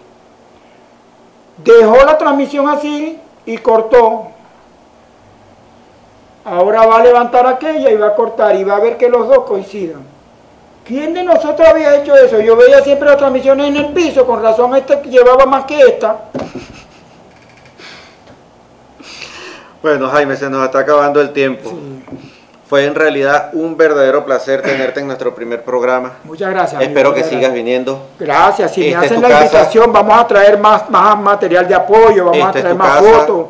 Dejó 1.57 2.05
la 2.05 2.17
transmisión 2.17 2.69
así 2.69 3.19
y 3.45 3.57
cortó. 3.57 4.27
Ahora 6.45 6.85
va 6.85 6.97
a 6.97 7.03
levantar 7.03 7.45
aquella 7.45 7.91
y 7.91 7.95
va 7.97 8.07
a 8.07 8.15
cortar 8.15 8.55
y 8.55 8.63
va 8.63 8.77
a 8.77 8.79
ver 8.79 8.97
que 8.97 9.09
los 9.09 9.27
dos 9.27 9.39
coincidan. 9.39 10.01
¿Quién 10.85 11.13
de 11.13 11.23
nosotros 11.23 11.67
había 11.67 11.97
hecho 11.97 12.15
eso? 12.15 12.39
Yo 12.39 12.55
veía 12.55 12.81
siempre 12.81 13.09
las 13.09 13.17
transmisiones 13.17 13.67
en 13.67 13.75
el 13.75 13.87
piso, 13.87 14.25
con 14.25 14.41
razón 14.41 14.73
esta 14.77 15.01
llevaba 15.01 15.45
más 15.45 15.65
que 15.65 15.77
esta. 15.77 16.29
Bueno, 19.81 20.09
Jaime, 20.09 20.35
se 20.35 20.49
nos 20.49 20.65
está 20.65 20.79
acabando 20.79 21.21
el 21.21 21.31
tiempo. 21.33 21.69
Sí. 21.69 22.03
Fue 22.67 22.85
en 22.85 22.95
realidad 22.95 23.51
un 23.53 23.77
verdadero 23.77 24.25
placer 24.25 24.61
tenerte 24.61 24.99
en 24.99 25.07
nuestro 25.07 25.33
primer 25.33 25.63
programa. 25.63 26.15
Muchas 26.25 26.49
gracias. 26.49 26.81
Espero 26.81 27.13
que 27.13 27.23
sigas 27.23 27.53
viniendo. 27.53 28.07
Gracias, 28.19 28.73
si 28.73 28.89
me 28.89 28.95
hacen 28.95 29.21
la 29.21 29.29
casa. 29.29 29.43
invitación, 29.43 29.93
vamos 29.93 30.19
a 30.19 30.27
traer 30.27 30.59
más, 30.59 30.89
más 30.89 31.17
material 31.17 31.65
de 31.65 31.75
apoyo, 31.75 32.25
vamos 32.25 32.49
a 32.49 32.51
traer 32.51 32.75
más 32.75 32.99
casa. 32.99 33.19
fotos. 33.19 33.45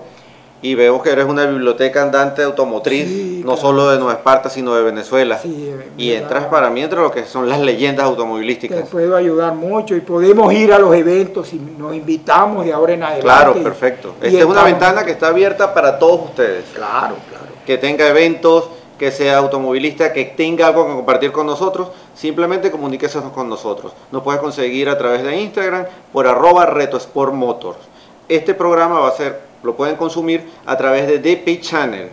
Y 0.62 0.74
vemos 0.74 1.04
que 1.04 1.12
eres 1.12 1.26
una 1.26 1.46
biblioteca 1.46 2.02
andante 2.02 2.42
automotriz, 2.42 3.08
Sí, 3.08 3.42
no 3.46 3.54
claro. 3.54 3.62
solo 3.62 3.90
de 3.92 3.98
Nueva 4.00 4.14
Esparta, 4.14 4.50
sino 4.50 4.74
de 4.74 4.82
Venezuela. 4.82 5.38
Sí, 5.38 5.72
y 5.98 6.12
entras 6.14 6.46
para 6.46 6.70
mí 6.72 6.82
entre 6.82 7.00
lo 7.00 7.12
que 7.12 7.26
son 7.26 7.48
las 7.48 7.60
leyendas 7.60 8.06
Te 8.06 8.10
automovilísticas. 8.10 8.90
puedo 8.90 9.16
ayudar 9.16 9.54
mucho 9.54 9.96
y 9.96 10.02
podemos 10.02 10.52
ir 10.54 10.74
a 10.74 10.80
los 10.80 10.96
eventos 10.96 11.54
y 11.54 11.58
nos 11.60 11.94
invitamos 11.94 12.66
de 12.66 12.74
ahora 12.74 12.94
en 12.94 13.04
adelante. 13.04 13.22
Claro, 13.24 13.54
perfecto. 13.54 14.16
Esta 14.22 14.40
es 14.40 14.46
una 14.46 14.64
ventana 14.64 15.06
que 15.06 15.12
está 15.12 15.28
abierta 15.28 15.74
para 15.74 16.00
todos 16.00 16.22
ustedes. 16.30 16.66
Claro, 16.74 17.16
claro. 17.30 17.46
Que 17.66 17.78
tenga 17.78 18.08
eventos, 18.08 18.70
que 18.98 19.12
sea 19.12 19.38
automovilista, 19.38 20.12
que 20.12 20.26
tenga 20.26 20.66
algo 20.68 20.88
que 20.88 20.94
compartir 20.94 21.32
con 21.32 21.46
nosotros, 21.46 21.90
simplemente 22.16 22.72
comuníquese 22.72 23.20
con 23.34 23.48
nosotros. 23.48 23.94
Nos 24.12 24.24
puede 24.24 24.40
conseguir 24.40 24.90
a 24.90 24.98
través 24.98 25.22
de 25.22 25.38
Instagram 25.40 25.86
por 26.12 26.26
arroba 26.26 26.66
Reto 26.66 26.98
Sport 26.98 27.34
Motors. 27.34 27.78
Este 28.28 28.56
programa 28.56 29.00
va 29.02 29.10
a 29.10 29.12
ser, 29.12 29.40
lo 29.64 29.76
pueden 29.76 29.96
consumir 29.96 30.50
a 30.66 30.78
través 30.78 31.08
de 31.08 31.20
DP 31.20 31.62
Channel, 31.62 32.10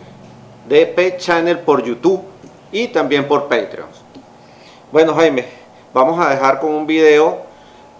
DP 0.67 1.17
Channel 1.17 1.59
por 1.59 1.83
YouTube 1.83 2.23
y 2.71 2.87
también 2.87 3.27
por 3.27 3.47
Patreon. 3.47 3.87
Bueno 4.91 5.13
Jaime, 5.13 5.45
vamos 5.93 6.23
a 6.25 6.29
dejar 6.29 6.59
con 6.59 6.71
un 6.71 6.87
video 6.87 7.43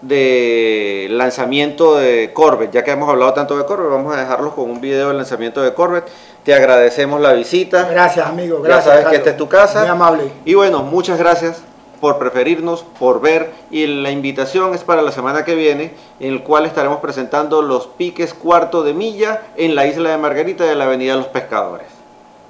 de 0.02 1.08
lanzamiento 1.10 1.96
de 1.96 2.32
Corvette. 2.32 2.72
Ya 2.72 2.84
que 2.84 2.90
hemos 2.90 3.08
hablado 3.08 3.32
tanto 3.32 3.56
de 3.56 3.64
Corvette, 3.64 3.90
vamos 3.90 4.14
a 4.14 4.20
dejarlos 4.20 4.54
con 4.54 4.70
un 4.70 4.80
video 4.80 5.08
del 5.08 5.16
lanzamiento 5.16 5.62
de 5.62 5.74
Corvette. 5.74 6.08
Te 6.44 6.54
agradecemos 6.54 7.20
la 7.20 7.32
visita. 7.32 7.88
Gracias, 7.88 8.26
amigo. 8.26 8.60
Gracias. 8.62 8.86
Ya 8.86 8.92
sabes 8.92 9.08
que 9.08 9.16
esta 9.16 9.30
es 9.30 9.36
tu 9.36 9.48
casa. 9.48 9.80
Muy 9.80 9.88
amable. 9.88 10.24
Y 10.44 10.54
bueno, 10.54 10.82
muchas 10.82 11.18
gracias 11.18 11.62
por 12.00 12.18
preferirnos, 12.18 12.82
por 12.98 13.20
ver. 13.20 13.52
Y 13.70 13.86
la 13.86 14.10
invitación 14.10 14.74
es 14.74 14.84
para 14.84 15.02
la 15.02 15.12
semana 15.12 15.44
que 15.44 15.54
viene, 15.54 15.92
en 16.20 16.32
el 16.32 16.42
cual 16.42 16.66
estaremos 16.66 16.98
presentando 16.98 17.62
los 17.62 17.86
piques 17.86 18.34
cuarto 18.34 18.82
de 18.82 18.94
milla 18.94 19.42
en 19.56 19.74
la 19.74 19.86
isla 19.86 20.10
de 20.10 20.18
Margarita 20.18 20.64
de 20.64 20.74
la 20.74 20.84
Avenida 20.84 21.16
Los 21.16 21.28
Pescadores. 21.28 21.88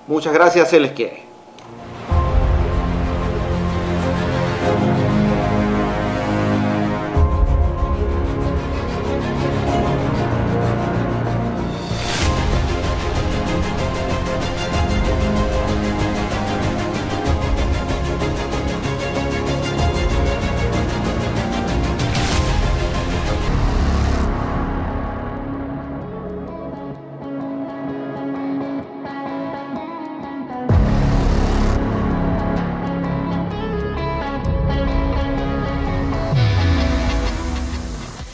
Muchas 0.06 0.32
gracias, 0.32 0.70
se 0.70 0.80
les 0.80 0.92
quiere. 0.92 1.25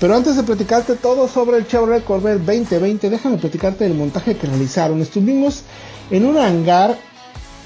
Pero 0.02 0.16
antes 0.16 0.34
de 0.34 0.42
platicarte 0.42 0.96
todo 0.96 1.28
sobre 1.28 1.58
el 1.58 1.68
Chevrolet 1.68 2.02
Corvette 2.02 2.44
2020, 2.44 3.08
déjame 3.08 3.38
platicarte 3.38 3.84
del 3.84 3.94
montaje 3.94 4.36
que 4.36 4.48
realizaron. 4.48 5.00
Estuvimos 5.00 5.62
en 6.10 6.26
un 6.26 6.38
hangar 6.38 6.98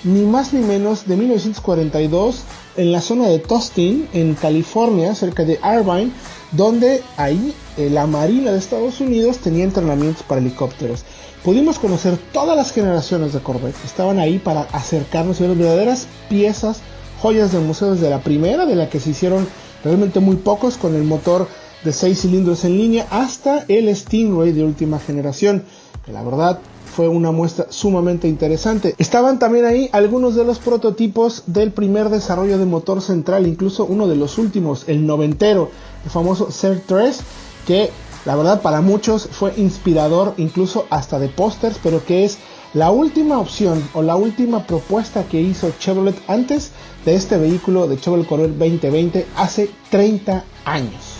ni 0.04 0.20
más 0.26 0.52
ni 0.52 0.60
menos 0.60 1.06
de 1.06 1.16
1942 1.16 2.42
en 2.76 2.92
la 2.92 3.00
zona 3.00 3.28
de 3.28 3.38
Tustin, 3.38 4.06
en 4.12 4.34
California, 4.34 5.14
cerca 5.14 5.44
de 5.44 5.58
Irvine, 5.64 6.10
donde 6.52 7.02
ahí 7.16 7.54
eh, 7.78 7.88
la 7.88 8.06
Marina 8.06 8.52
de 8.52 8.58
Estados 8.58 9.00
Unidos 9.00 9.38
tenía 9.38 9.64
entrenamientos 9.64 10.22
para 10.22 10.42
helicópteros. 10.42 11.04
Pudimos 11.42 11.78
conocer 11.78 12.18
todas 12.34 12.54
las 12.54 12.70
generaciones 12.70 13.32
de 13.32 13.40
Corvette. 13.40 13.82
Estaban 13.82 14.18
ahí 14.18 14.38
para 14.38 14.68
acercarnos 14.72 15.40
a 15.40 15.44
ver 15.44 15.56
verdaderas 15.56 16.06
piezas, 16.28 16.80
joyas 17.18 17.52
de 17.52 17.60
museos 17.60 18.02
de 18.02 18.10
la 18.10 18.20
primera, 18.20 18.66
de 18.66 18.76
la 18.76 18.90
que 18.90 19.00
se 19.00 19.08
hicieron 19.08 19.48
realmente 19.82 20.20
muy 20.20 20.36
pocos 20.36 20.76
con 20.76 20.94
el 20.94 21.04
motor 21.04 21.48
de 21.86 21.92
6 21.92 22.20
cilindros 22.20 22.64
en 22.64 22.76
línea 22.76 23.06
hasta 23.10 23.64
el 23.68 23.94
Stingray 23.94 24.52
de 24.52 24.64
última 24.64 24.98
generación, 24.98 25.64
que 26.04 26.12
la 26.12 26.22
verdad 26.22 26.58
fue 26.96 27.08
una 27.08 27.30
muestra 27.30 27.66
sumamente 27.70 28.26
interesante. 28.26 28.94
Estaban 28.98 29.38
también 29.38 29.66
ahí 29.66 29.88
algunos 29.92 30.34
de 30.34 30.44
los 30.44 30.58
prototipos 30.58 31.44
del 31.46 31.70
primer 31.72 32.08
desarrollo 32.08 32.58
de 32.58 32.64
motor 32.64 33.00
central, 33.02 33.46
incluso 33.46 33.84
uno 33.84 34.08
de 34.08 34.16
los 34.16 34.38
últimos, 34.38 34.84
el 34.88 35.06
noventero, 35.06 35.70
el 36.04 36.10
famoso 36.10 36.50
CER 36.50 36.82
3, 36.84 37.20
que 37.66 37.90
la 38.24 38.34
verdad 38.34 38.62
para 38.62 38.80
muchos 38.80 39.28
fue 39.30 39.54
inspirador, 39.56 40.34
incluso 40.38 40.86
hasta 40.90 41.18
de 41.18 41.28
pósters, 41.28 41.78
pero 41.82 42.04
que 42.04 42.24
es 42.24 42.38
la 42.74 42.90
última 42.90 43.38
opción 43.38 43.88
o 43.94 44.02
la 44.02 44.16
última 44.16 44.66
propuesta 44.66 45.24
que 45.24 45.40
hizo 45.40 45.70
Chevrolet 45.78 46.16
antes 46.26 46.72
de 47.04 47.14
este 47.14 47.36
vehículo 47.38 47.86
de 47.86 48.00
Chevrolet 48.00 48.26
Corvette 48.26 48.58
2020 48.58 49.26
hace 49.36 49.70
30 49.90 50.44
años. 50.64 51.15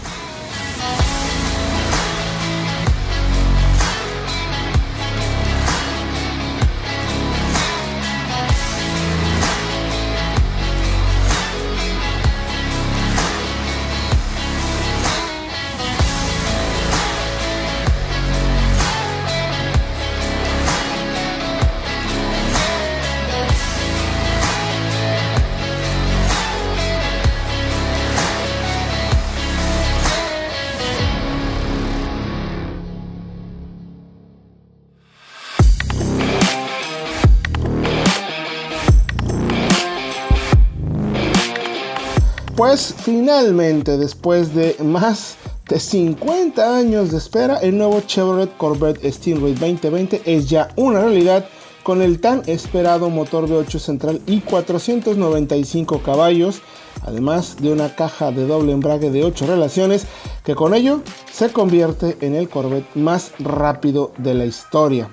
Finalmente, 43.07 43.99
después 43.99 44.53
de 44.53 44.75
más 44.83 45.37
de 45.69 45.79
50 45.79 46.77
años 46.77 47.13
de 47.13 47.19
espera, 47.19 47.59
el 47.59 47.79
nuevo 47.79 48.01
Chevrolet 48.01 48.57
Corvette 48.57 49.09
Stingray 49.13 49.55
2020 49.55 50.23
es 50.25 50.51
ya 50.51 50.71
una 50.75 51.03
realidad 51.03 51.47
con 51.85 52.03
el 52.03 52.19
tan 52.21 52.43
esperado 52.49 53.09
motor 53.09 53.49
V8 53.49 53.79
central 53.79 54.21
y 54.27 54.41
495 54.41 56.03
caballos, 56.03 56.63
además 57.03 57.59
de 57.61 57.71
una 57.71 57.95
caja 57.95 58.33
de 58.33 58.45
doble 58.45 58.73
embrague 58.73 59.13
de 59.13 59.23
8 59.23 59.47
relaciones, 59.47 60.09
que 60.43 60.57
con 60.57 60.75
ello 60.75 61.01
se 61.33 61.53
convierte 61.53 62.17
en 62.23 62.35
el 62.35 62.49
Corvette 62.49 62.97
más 62.97 63.31
rápido 63.39 64.11
de 64.19 64.35
la 64.35 64.47
historia. 64.47 65.11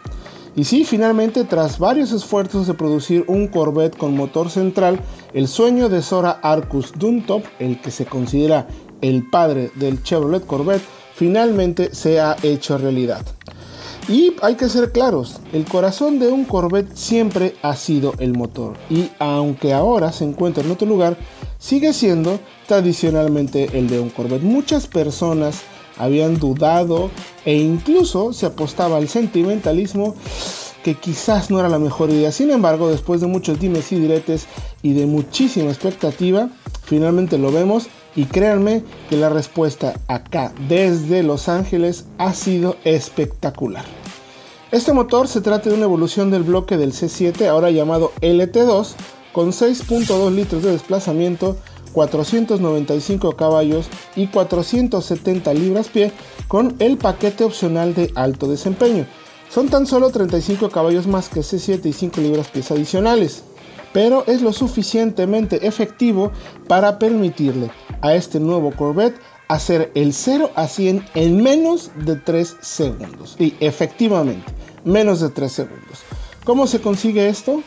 Y 0.55 0.65
sí, 0.65 0.83
finalmente, 0.83 1.45
tras 1.45 1.79
varios 1.79 2.11
esfuerzos 2.11 2.67
de 2.67 2.75
producir 2.75 3.25
un 3.27 3.47
Corvette 3.47 3.97
con 3.97 4.15
motor 4.15 4.51
central, 4.51 4.99
el 5.33 5.47
sueño 5.47 5.89
de 5.89 6.01
Sora 6.03 6.39
Arcus 6.43 6.93
Duntop, 6.95 7.43
el 7.57 7.81
que 7.81 7.89
se 7.89 8.05
considera 8.05 8.67
el 9.01 9.27
padre 9.29 9.71
del 9.75 10.03
Chevrolet 10.03 10.45
Corvette, 10.45 10.83
finalmente 11.15 11.93
se 11.95 12.19
ha 12.19 12.35
hecho 12.43 12.77
realidad. 12.77 13.25
Y 14.07 14.33
hay 14.41 14.55
que 14.55 14.69
ser 14.69 14.91
claros, 14.91 15.39
el 15.53 15.65
corazón 15.65 16.19
de 16.19 16.27
un 16.27 16.43
Corvette 16.43 16.95
siempre 16.95 17.55
ha 17.61 17.75
sido 17.75 18.13
el 18.19 18.33
motor. 18.33 18.73
Y 18.89 19.09
aunque 19.17 19.73
ahora 19.73 20.11
se 20.11 20.25
encuentra 20.25 20.63
en 20.63 20.71
otro 20.71 20.87
lugar, 20.87 21.17
sigue 21.57 21.93
siendo 21.93 22.39
tradicionalmente 22.67 23.69
el 23.73 23.87
de 23.87 23.99
un 23.99 24.09
Corvette. 24.09 24.43
Muchas 24.43 24.87
personas 24.87 25.63
habían 25.97 26.39
dudado 26.39 27.09
e 27.45 27.57
incluso 27.57 28.33
se 28.33 28.45
apostaba 28.45 28.97
al 28.97 29.07
sentimentalismo 29.07 30.15
que 30.83 30.95
quizás 30.95 31.49
no 31.49 31.59
era 31.59 31.69
la 31.69 31.79
mejor 31.79 32.09
idea. 32.09 32.31
Sin 32.31 32.51
embargo, 32.51 32.89
después 32.89 33.21
de 33.21 33.27
muchos 33.27 33.59
dimes 33.59 33.91
y 33.91 33.99
diretes 33.99 34.47
y 34.81 34.93
de 34.93 35.05
muchísima 35.05 35.69
expectativa, 35.69 36.49
finalmente 36.83 37.37
lo 37.37 37.51
vemos 37.51 37.87
y 38.15 38.25
créanme 38.25 38.83
que 39.09 39.17
la 39.17 39.29
respuesta 39.29 39.93
acá 40.07 40.53
desde 40.67 41.23
Los 41.23 41.49
Ángeles 41.49 42.05
ha 42.17 42.33
sido 42.33 42.75
espectacular. 42.83 43.85
Este 44.71 44.91
motor 44.91 45.27
se 45.27 45.41
trata 45.41 45.69
de 45.69 45.75
una 45.75 45.85
evolución 45.85 46.31
del 46.31 46.43
bloque 46.43 46.77
del 46.77 46.93
C7, 46.93 47.47
ahora 47.47 47.71
llamado 47.71 48.11
LT2, 48.21 48.93
con 49.31 49.51
6.2 49.51 50.31
litros 50.33 50.63
de 50.63 50.71
desplazamiento 50.71 51.57
495 51.93 53.35
caballos 53.35 53.87
y 54.15 54.27
470 54.27 55.53
libras-pie 55.53 56.11
con 56.47 56.75
el 56.79 56.97
paquete 56.97 57.43
opcional 57.43 57.93
de 57.93 58.11
alto 58.15 58.47
desempeño. 58.47 59.05
Son 59.49 59.69
tan 59.69 59.85
solo 59.85 60.09
35 60.09 60.69
caballos 60.69 61.07
más 61.07 61.29
que 61.29 61.41
C7 61.41 61.85
y 61.85 61.93
5 61.93 62.21
libras-pies 62.21 62.71
adicionales, 62.71 63.43
pero 63.93 64.25
es 64.25 64.41
lo 64.41 64.51
suficientemente 64.51 65.67
efectivo 65.67 66.31
para 66.67 66.97
permitirle 66.97 67.71
a 68.01 68.15
este 68.15 68.39
nuevo 68.39 68.71
Corvette 68.71 69.19
hacer 69.47 69.91
el 69.93 70.13
0 70.13 70.49
a 70.55 70.67
100 70.67 71.05
en 71.13 71.43
menos 71.43 71.91
de 72.03 72.15
3 72.15 72.57
segundos. 72.61 73.35
Y 73.37 73.53
efectivamente, 73.59 74.51
menos 74.83 75.19
de 75.21 75.29
3 75.29 75.51
segundos. 75.51 75.99
¿Cómo 76.43 76.65
se 76.65 76.81
consigue 76.81 77.29
esto? 77.29 77.61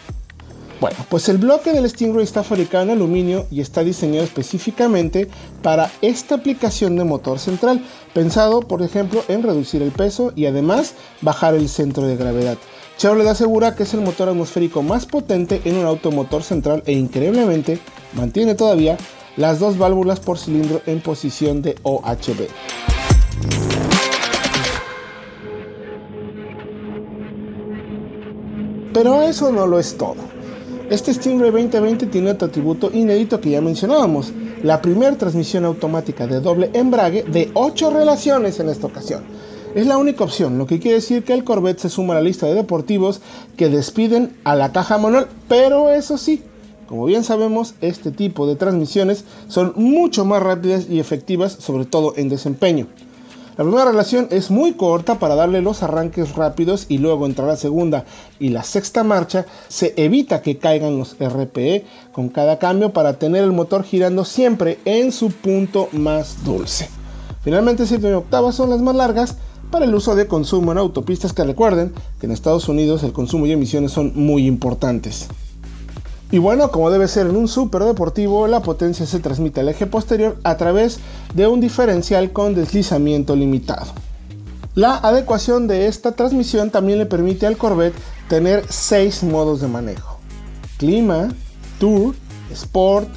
Bueno, 0.79 0.99
pues 1.09 1.29
el 1.31 1.39
bloque 1.39 1.73
del 1.73 1.89
Stingray 1.89 2.23
está 2.23 2.43
fabricado 2.43 2.85
en 2.85 2.91
aluminio 2.91 3.47
y 3.51 3.63
está 3.63 3.83
diseñado 3.83 4.25
específicamente 4.25 5.29
para 5.63 5.91
esta 6.03 6.35
aplicación 6.35 6.97
de 6.97 7.05
motor 7.05 7.39
central, 7.39 7.83
pensado 8.13 8.61
por 8.61 8.83
ejemplo 8.83 9.25
en 9.29 9.43
reducir 9.43 9.81
el 9.81 9.91
peso 9.91 10.33
y 10.37 10.45
además 10.45 10.95
bajar 11.23 11.55
el 11.55 11.71
centro 11.71 12.07
de 12.07 12.17
gravedad. 12.17 12.59
Chevrolet 12.99 13.29
asegura 13.29 13.75
que 13.75 13.85
es 13.85 13.95
el 13.95 14.03
motor 14.03 14.29
atmosférico 14.29 14.83
más 14.83 15.07
potente 15.07 15.63
en 15.65 15.77
un 15.77 15.87
automotor 15.87 16.43
central 16.43 16.83
e 16.85 16.93
increíblemente 16.93 17.79
mantiene 18.13 18.55
todavía 18.55 18.99
las 19.37 19.59
dos 19.59 19.79
válvulas 19.79 20.21
por 20.21 20.39
cilindro 20.39 20.83
en 20.87 21.01
posición 21.01 21.63
de 21.63 21.77
OHB. 21.83 22.49
Pero 28.93 29.23
eso 29.23 29.53
no 29.53 29.67
lo 29.67 29.79
es 29.79 29.99
todo. 29.99 30.36
Este 30.89 31.13
Stingray 31.13 31.51
2020 31.51 32.07
tiene 32.07 32.31
otro 32.31 32.47
atributo 32.47 32.93
inédito 32.93 33.41
que 33.41 33.51
ya 33.51 33.61
mencionábamos, 33.61 34.33
la 34.63 34.81
primera 34.81 35.19
transmisión 35.19 35.65
automática 35.65 36.29
de 36.29 36.41
doble 36.41 36.71
embrague 36.75 37.25
de 37.25 37.51
8 37.55 37.91
relaciones 37.91 38.61
en 38.61 38.69
esta 38.69 38.87
ocasión. 38.87 39.25
Es 39.75 39.89
la 39.89 39.99
única 39.99 40.23
opción, 40.23 40.59
lo 40.59 40.67
que 40.69 40.79
quiere 40.79 40.99
decir 40.99 41.25
que 41.25 41.33
el 41.33 41.43
Corvette 41.43 41.81
se 41.81 41.89
suma 41.89 42.15
a 42.15 42.19
la 42.19 42.23
lista 42.23 42.47
de 42.47 42.55
deportivos 42.55 43.21
que 43.57 43.69
despiden 43.69 44.37
a 44.45 44.55
la 44.55 44.71
caja 44.71 44.97
manual, 44.97 45.27
pero 45.49 45.91
eso 45.91 46.19
sí, 46.19 46.43
como 46.87 47.07
bien 47.07 47.25
sabemos, 47.25 47.75
este 47.81 48.13
tipo 48.13 48.47
de 48.47 48.55
transmisiones 48.55 49.25
son 49.49 49.73
mucho 49.75 50.25
más 50.25 50.41
rápidas 50.41 50.87
y 50.89 51.01
efectivas, 51.01 51.53
sobre 51.53 51.85
todo 51.85 52.15
en 52.17 52.29
desempeño. 52.29 52.87
La 53.57 53.65
primera 53.65 53.87
relación 53.87 54.29
es 54.33 54.51
muy 54.51 54.75
corta 54.75 55.19
para 55.19 55.35
darle 55.35 55.63
los 55.63 55.83
arranques 55.83 56.37
rápidos 56.37 56.85
y 56.91 56.99
luego 56.99 57.25
entrar 57.25 57.49
la 57.49 57.57
segunda 57.57 58.05
y 58.39 58.51
la 58.51 58.63
sexta 58.63 59.03
marcha 59.03 59.47
se 59.69 59.95
evita 59.97 60.43
que 60.43 60.59
caigan 60.59 60.99
los 60.99 61.17
RPE 61.19 61.87
con 62.13 62.29
cada 62.29 62.59
cambio 62.59 62.93
para 62.93 63.19
tener 63.19 63.43
el 63.43 63.53
motor 63.53 63.83
girando 63.83 64.27
siempre 64.27 64.79
en 64.85 65.11
su 65.11 65.31
punto 65.31 65.89
más 65.93 66.45
dulce. 66.45 66.91
Finalmente 67.41 67.87
7 67.87 68.11
y 68.11 68.13
octava 68.13 68.53
son 68.53 68.69
las 68.69 68.83
más 68.83 68.95
largas 68.95 69.39
para 69.71 69.87
el 69.87 69.95
uso 69.95 70.15
de 70.17 70.27
consumo 70.27 70.73
en 70.73 70.79
autopistas 70.79 71.33
que 71.33 71.45
recuerden 71.45 71.95
que 72.21 72.27
en 72.27 72.33
Estados 72.33 72.69
Unidos 72.69 73.05
el 73.05 73.15
consumo 73.15 73.47
y 73.47 73.53
emisiones 73.53 73.91
son 73.91 74.13
muy 74.15 74.47
importantes. 74.47 75.29
Y 76.31 76.39
bueno, 76.39 76.71
como 76.73 76.91
debe 76.91 77.07
ser 77.07 77.29
en 77.29 77.37
un 77.37 77.47
super 77.47 77.85
deportivo, 77.85 78.49
la 78.49 78.61
potencia 78.61 79.07
se 79.07 79.21
transmite 79.21 79.61
al 79.61 79.69
eje 79.69 79.87
posterior 79.87 80.37
a 80.43 80.57
través 80.57 80.99
de 81.35 81.47
un 81.47 81.61
diferencial 81.61 82.33
con 82.33 82.55
deslizamiento 82.55 83.37
limitado. 83.37 83.87
La 84.75 84.97
adecuación 84.97 85.69
de 85.69 85.87
esta 85.87 86.13
transmisión 86.13 86.71
también 86.71 86.99
le 86.99 87.07
permite 87.07 87.47
al 87.47 87.57
Corvette 87.57 87.97
tener 88.29 88.65
6 88.69 89.23
modos 89.23 89.61
de 89.61 89.69
manejo. 89.69 90.19
Clima, 90.79 91.29
Tour, 91.79 92.15
Sport, 92.53 93.09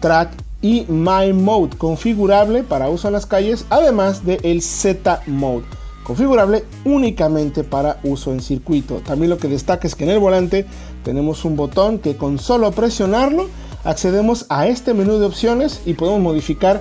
Track 0.00 0.30
y 0.60 0.84
My 0.88 1.32
Mode 1.32 1.76
configurable 1.76 2.62
para 2.62 2.90
uso 2.90 3.08
en 3.08 3.14
las 3.14 3.26
calles, 3.26 3.64
además 3.70 4.24
del 4.24 4.40
el 4.44 4.62
Z 4.62 5.22
Mode 5.26 5.64
configurable 6.08 6.64
únicamente 6.86 7.64
para 7.64 8.00
uso 8.02 8.32
en 8.32 8.40
circuito. 8.40 9.02
También 9.06 9.28
lo 9.28 9.36
que 9.36 9.46
destaca 9.46 9.86
es 9.86 9.94
que 9.94 10.04
en 10.04 10.10
el 10.10 10.18
volante 10.18 10.64
tenemos 11.04 11.44
un 11.44 11.54
botón 11.54 11.98
que 11.98 12.16
con 12.16 12.38
solo 12.38 12.72
presionarlo 12.72 13.46
accedemos 13.84 14.46
a 14.48 14.66
este 14.66 14.94
menú 14.94 15.18
de 15.18 15.26
opciones 15.26 15.82
y 15.84 15.92
podemos 15.92 16.20
modificar 16.20 16.80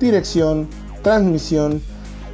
dirección, 0.00 0.66
transmisión, 1.02 1.82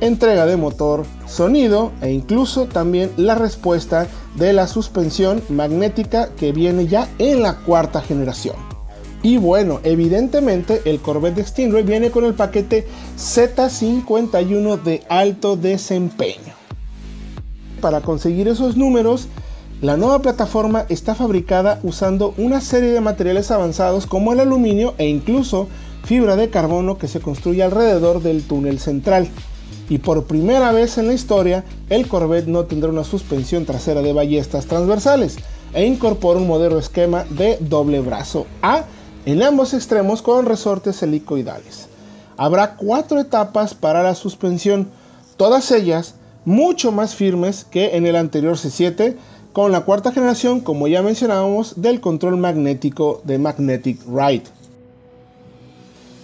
entrega 0.01 0.47
de 0.47 0.57
motor, 0.57 1.05
sonido 1.27 1.93
e 2.01 2.11
incluso 2.11 2.65
también 2.65 3.11
la 3.19 3.35
respuesta 3.35 4.07
de 4.37 4.55
la 4.55 4.67
suspensión 4.67 5.43
magnética 5.51 6.31
que 6.37 6.53
viene 6.53 6.87
ya 6.87 7.07
en 7.19 7.43
la 7.43 7.59
cuarta 7.59 8.01
generación. 8.01 8.70
Y 9.23 9.37
bueno, 9.37 9.81
evidentemente 9.83 10.81
el 10.87 11.01
Corvette 11.01 11.47
Stingray 11.47 11.83
viene 11.83 12.11
con 12.11 12.25
el 12.25 12.33
paquete 12.33 12.87
Z51 13.19 14.83
de 14.83 15.03
alto 15.11 15.57
desempeño. 15.57 16.55
Para 17.83 18.01
conseguir 18.01 18.49
esos 18.49 18.77
números, 18.79 19.29
la 19.83 19.99
nueva 19.99 20.21
plataforma 20.21 20.87
está 20.89 21.15
fabricada 21.15 21.81
usando 21.83 22.35
una 22.39 22.63
serie 22.63 22.91
de 22.91 23.01
materiales 23.01 23.51
avanzados 23.51 24.07
como 24.07 24.33
el 24.33 24.41
aluminio 24.41 24.95
e 24.97 25.07
incluso 25.09 25.69
fibra 26.05 26.37
de 26.37 26.49
carbono 26.49 26.97
que 26.97 27.09
se 27.09 27.21
construye 27.21 27.63
alrededor 27.63 28.23
del 28.23 28.43
túnel 28.43 28.79
central. 28.79 29.29
Y 29.91 29.99
por 29.99 30.25
primera 30.25 30.73
vez 30.73 30.97
en 30.97 31.09
la 31.09 31.15
historia, 31.15 31.65
el 31.91 32.09
Corvette 32.09 32.47
no 32.47 32.65
tendrá 32.65 32.91
una 32.91 33.05
suspensión 33.05 33.67
trasera 33.67 34.01
de 34.01 34.13
ballestas 34.13 34.67
transversales 34.67 35.37
e 35.75 35.85
incorpora 35.85 36.39
un 36.39 36.47
modelo 36.47 36.79
esquema 36.79 37.25
de 37.31 37.59
doble 37.61 38.01
brazo 38.01 38.47
A 38.63 38.85
en 39.27 39.43
ambos 39.43 39.75
extremos 39.75 40.23
con 40.23 40.47
resortes 40.47 41.03
helicoidales. 41.03 41.89
Habrá 42.37 42.77
cuatro 42.77 43.21
etapas 43.21 43.75
para 43.75 44.03
la 44.03 44.15
suspensión, 44.15 44.89
todas 45.37 45.71
ellas 45.73 46.15
mucho 46.45 46.91
más 46.91 47.15
firmes 47.15 47.67
que 47.71 47.97
en 47.97 48.07
el 48.07 48.17
anterior 48.17 48.57
C7, 48.57 49.17
con 49.53 49.73
la 49.73 49.81
cuarta 49.83 50.13
generación, 50.13 50.61
como 50.61 50.89
ya 50.89 51.03
mencionábamos, 51.03 51.83
del 51.83 52.01
control 52.01 52.37
magnético 52.37 53.21
de 53.25 53.39
Magnetic 53.39 53.99
Ride. 54.07 54.45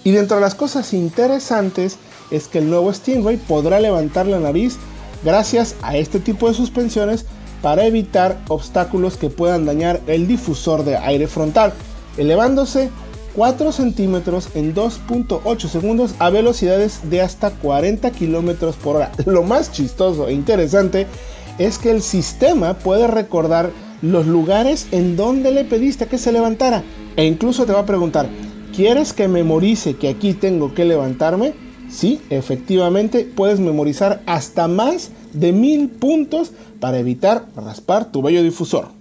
Y 0.05 0.13
dentro 0.13 0.37
de 0.37 0.43
las 0.43 0.55
cosas 0.55 0.95
interesantes 0.95 1.99
es 2.31 2.49
que 2.49 2.59
el 2.59 2.71
nuevo 2.71 2.93
Stingray 2.93 3.37
podrá 3.37 3.81
levantar 3.81 4.27
la 4.27 4.39
nariz 4.39 4.79
gracias 5.25 5.75
a 5.83 5.97
este 5.97 6.21
tipo 6.21 6.49
de 6.49 6.55
suspensiones 6.55 7.27
para 7.61 7.85
evitar 7.87 8.39
obstáculos 8.49 9.17
que 9.17 9.29
puedan 9.29 9.67
dañar 9.67 10.01
el 10.07 10.29
difusor 10.29 10.85
de 10.85 10.97
aire 10.97 11.27
frontal 11.27 11.73
elevándose 12.17 12.91
4 13.35 13.71
centímetros 13.71 14.49
en 14.55 14.75
2.8 14.75 15.69
segundos 15.69 16.15
a 16.19 16.31
velocidades 16.31 17.11
de 17.11 17.21
hasta 17.21 17.51
40 17.51 18.11
kilómetros 18.13 18.77
por 18.77 18.97
hora. 18.97 19.13
Lo 19.27 19.43
más 19.43 19.73
chistoso 19.73 20.29
e 20.29 20.33
interesante 20.33 21.07
es 21.59 21.79
que 21.79 21.91
el 21.91 22.03
sistema 22.03 22.75
puede 22.75 23.07
recordar 23.07 23.71
los 24.03 24.27
lugares 24.27 24.89
en 24.91 25.17
donde 25.17 25.51
le 25.51 25.65
pediste 25.65 26.07
que 26.07 26.19
se 26.19 26.33
levantara 26.33 26.83
e 27.17 27.25
incluso 27.25 27.67
te 27.67 27.73
va 27.73 27.81
a 27.81 27.87
preguntar, 27.87 28.29
¿quieres 28.75 29.13
que 29.13 29.29
memorice 29.29 29.97
que 29.97 30.09
aquí 30.09 30.35
tengo 30.35 30.75
que 30.75 30.85
levantarme? 30.85 31.55
Sí, 31.89 32.21
efectivamente 32.31 33.25
puedes 33.25 33.61
memorizar 33.61 34.23
hasta 34.27 34.67
más 34.67 35.11
de 35.33 35.53
mil 35.53 35.89
puntos 35.89 36.53
para 36.81 36.99
evitar 36.99 37.47
raspar 37.55 38.11
tu 38.11 38.23
bello 38.23 38.43
difusor. 38.43 38.96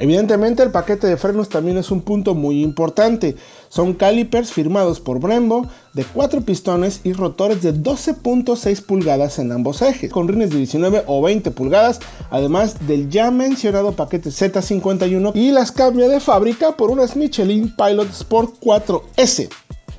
Evidentemente 0.00 0.62
el 0.62 0.72
paquete 0.72 1.06
de 1.06 1.16
frenos 1.16 1.48
también 1.48 1.78
es 1.78 1.90
un 1.90 2.02
punto 2.02 2.34
muy 2.34 2.62
importante. 2.62 3.36
Son 3.68 3.94
calipers 3.94 4.50
firmados 4.50 4.98
por 5.00 5.20
Brembo 5.20 5.68
de 5.92 6.04
4 6.04 6.40
pistones 6.42 7.00
y 7.04 7.12
rotores 7.12 7.62
de 7.62 7.72
12.6 7.74 8.82
pulgadas 8.82 9.38
en 9.38 9.52
ambos 9.52 9.82
ejes, 9.82 10.10
con 10.10 10.26
rines 10.26 10.50
de 10.50 10.58
19 10.58 11.04
o 11.06 11.22
20 11.22 11.50
pulgadas, 11.52 12.00
además 12.30 12.86
del 12.86 13.08
ya 13.08 13.30
mencionado 13.30 13.92
paquete 13.92 14.30
Z51 14.30 15.32
y 15.34 15.52
las 15.52 15.70
cambia 15.70 16.08
de 16.08 16.20
fábrica 16.20 16.76
por 16.76 16.90
unas 16.90 17.14
Michelin 17.14 17.74
Pilot 17.76 18.10
Sport 18.10 18.54
4S. 18.60 19.48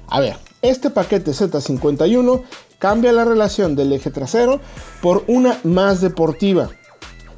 A 0.08 0.20
ver, 0.20 0.36
este 0.62 0.90
paquete 0.90 1.32
Z51 1.32 2.44
cambia 2.80 3.14
la 3.14 3.24
relación 3.24 3.76
del 3.76 3.94
eje 3.94 4.12
trasero 4.12 4.60
por 5.02 5.24
una 5.28 5.58
más 5.64 6.02
deportiva 6.02 6.70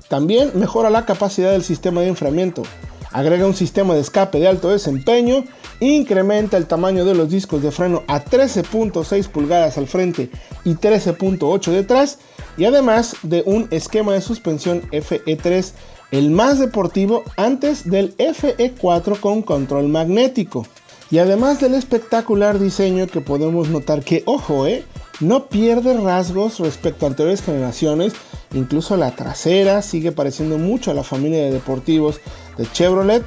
también 0.08 0.52
mejora 0.56 0.90
la 0.90 1.06
capacidad 1.06 1.52
del 1.52 1.64
sistema 1.64 2.02
de 2.02 2.08
enfriamiento, 2.08 2.64
agrega 3.12 3.46
un 3.46 3.56
sistema 3.56 3.94
de 3.94 4.02
escape 4.02 4.40
de 4.40 4.48
alto 4.48 4.70
desempeño, 4.70 5.44
incrementa 5.80 6.58
el 6.58 6.68
tamaño 6.68 7.06
de 7.06 7.16
los 7.16 7.30
discos 7.30 7.62
de 7.62 7.72
freno 7.72 8.04
a 8.08 8.24
13.6 8.24 9.28
pulgadas 9.30 9.78
al 9.78 9.88
frente 9.88 10.30
y 10.64 10.76
13.8 10.76 11.72
detrás, 11.72 12.20
y 12.58 12.66
además 12.66 13.16
de 13.24 13.44
un 13.46 13.68
esquema 13.72 14.14
de 14.14 14.22
suspensión 14.22 14.82
FE3, 14.92 15.74
el 16.12 16.32
más 16.32 16.60
deportivo 16.60 17.24
antes 17.36 17.90
del 17.90 18.16
FE4 18.18 19.20
con 19.20 19.42
control 19.42 19.88
magnético. 19.88 20.66
Y 21.10 21.20
además 21.20 21.62
del 21.62 21.74
espectacular 21.74 22.60
diseño 22.60 23.08
que 23.08 23.22
podemos 23.22 23.70
notar 23.70 24.04
que, 24.04 24.24
ojo, 24.26 24.68
eh, 24.68 24.84
no 25.20 25.48
pierde 25.48 25.94
rasgos 26.00 26.60
respecto 26.60 27.06
a 27.06 27.10
anteriores 27.10 27.42
generaciones, 27.42 28.14
incluso 28.54 28.98
la 28.98 29.12
trasera 29.12 29.82
sigue 29.82 30.12
pareciendo 30.12 30.58
mucho 30.58 30.92
a 30.92 30.94
la 30.94 31.04
familia 31.04 31.44
de 31.44 31.52
deportivos 31.52 32.20
de 32.58 32.70
Chevrolet 32.72 33.24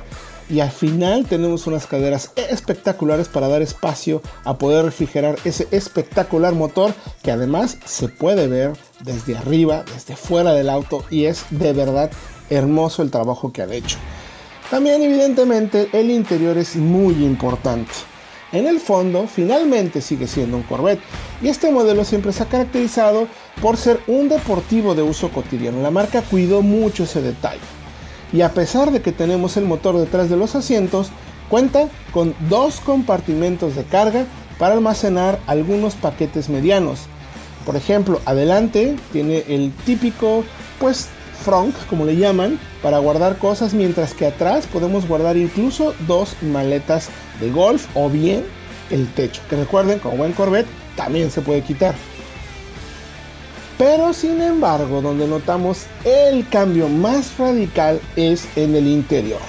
y 0.49 0.61
al 0.61 0.71
final 0.71 1.27
tenemos 1.27 1.67
unas 1.67 1.87
caderas 1.87 2.33
espectaculares 2.37 3.29
para 3.29 3.49
dar 3.49 3.63
espacio 3.63 4.21
a 4.45 4.59
poder 4.59 4.85
refrigerar 4.85 5.37
ese 5.45 5.69
espectacular 5.71 6.55
motor 6.55 6.93
que 7.23 7.31
además 7.31 7.79
se 7.85 8.09
puede 8.09 8.49
ver 8.49 8.73
desde 9.05 9.37
arriba, 9.37 9.85
desde 9.95 10.17
fuera 10.17 10.53
del 10.53 10.69
auto 10.69 11.05
y 11.09 11.27
es 11.27 11.45
de 11.51 11.73
verdad 11.73 12.11
hermoso 12.51 13.03
el 13.03 13.11
trabajo 13.11 13.53
que 13.53 13.63
han 13.63 13.73
hecho. 13.73 13.99
También 14.71 15.03
evidentemente 15.03 15.89
el 15.93 16.11
interior 16.11 16.59
es 16.59 16.77
muy 16.77 17.15
importante. 17.25 17.93
En 18.53 18.67
el 18.67 18.81
fondo, 18.81 19.29
finalmente 19.29 20.01
sigue 20.01 20.27
siendo 20.27 20.57
un 20.57 20.65
Corvette, 20.65 21.01
y 21.41 21.49
este 21.49 21.71
modelo 21.71 22.05
siempre 22.05 22.33
se 22.33 22.43
ha 22.43 22.47
caracterizado 22.47 23.29
por 23.63 23.77
ser 23.77 24.01
un 24.09 24.29
deportivo 24.29 24.95
de 24.95 25.03
uso 25.03 25.31
cotidiano. 25.31 25.83
La 25.83 25.93
marca 25.93 26.23
cuidó 26.23 26.61
mucho 26.61 27.05
ese 27.05 27.23
detalle. 27.23 27.61
Y 28.33 28.41
a 28.43 28.53
pesar 28.53 28.91
de 28.91 29.03
que 29.03 29.13
tenemos 29.13 29.57
el 29.57 29.65
motor 29.65 29.97
detrás 29.99 30.31
de 30.31 30.37
los 30.37 30.57
asientos, 30.57 31.11
cuenta 31.49 31.89
con 32.13 32.35
dos 32.49 32.81
compartimentos 32.81 33.77
de 33.77 33.85
carga 33.85 34.25
para 34.59 34.75
almacenar 34.75 35.39
algunos 35.47 35.95
paquetes 35.95 36.49
medianos. 36.49 37.01
Por 37.65 37.77
ejemplo, 37.77 38.21
adelante 38.25 38.97
tiene 39.13 39.45
el 39.49 39.73
típico 39.85 40.45
pues 40.79 41.09
front, 41.41 41.75
como 41.89 42.05
le 42.05 42.17
llaman, 42.17 42.59
para 42.83 42.99
guardar 42.99 43.39
cosas, 43.39 43.75
mientras 43.75 44.15
que 44.15 44.27
atrás 44.27 44.67
podemos 44.67 45.09
guardar 45.09 45.37
incluso 45.37 45.95
dos 46.07 46.37
maletas 46.43 47.09
de 47.41 47.51
golf 47.51 47.87
o 47.95 48.09
bien 48.09 48.45
el 48.91 49.09
techo, 49.15 49.43
que 49.49 49.57
recuerden, 49.57 49.99
como 49.99 50.17
buen 50.17 50.33
Corvette, 50.33 50.69
también 50.97 51.31
se 51.31 51.41
puede 51.41 51.63
quitar. 51.63 51.95
Pero 53.79 54.13
sin 54.13 54.43
embargo, 54.43 55.01
donde 55.01 55.27
notamos 55.27 55.87
el 56.05 56.47
cambio 56.49 56.89
más 56.89 57.39
radical 57.39 58.01
es 58.15 58.47
en 58.57 58.75
el 58.75 58.87
interior. 58.87 59.41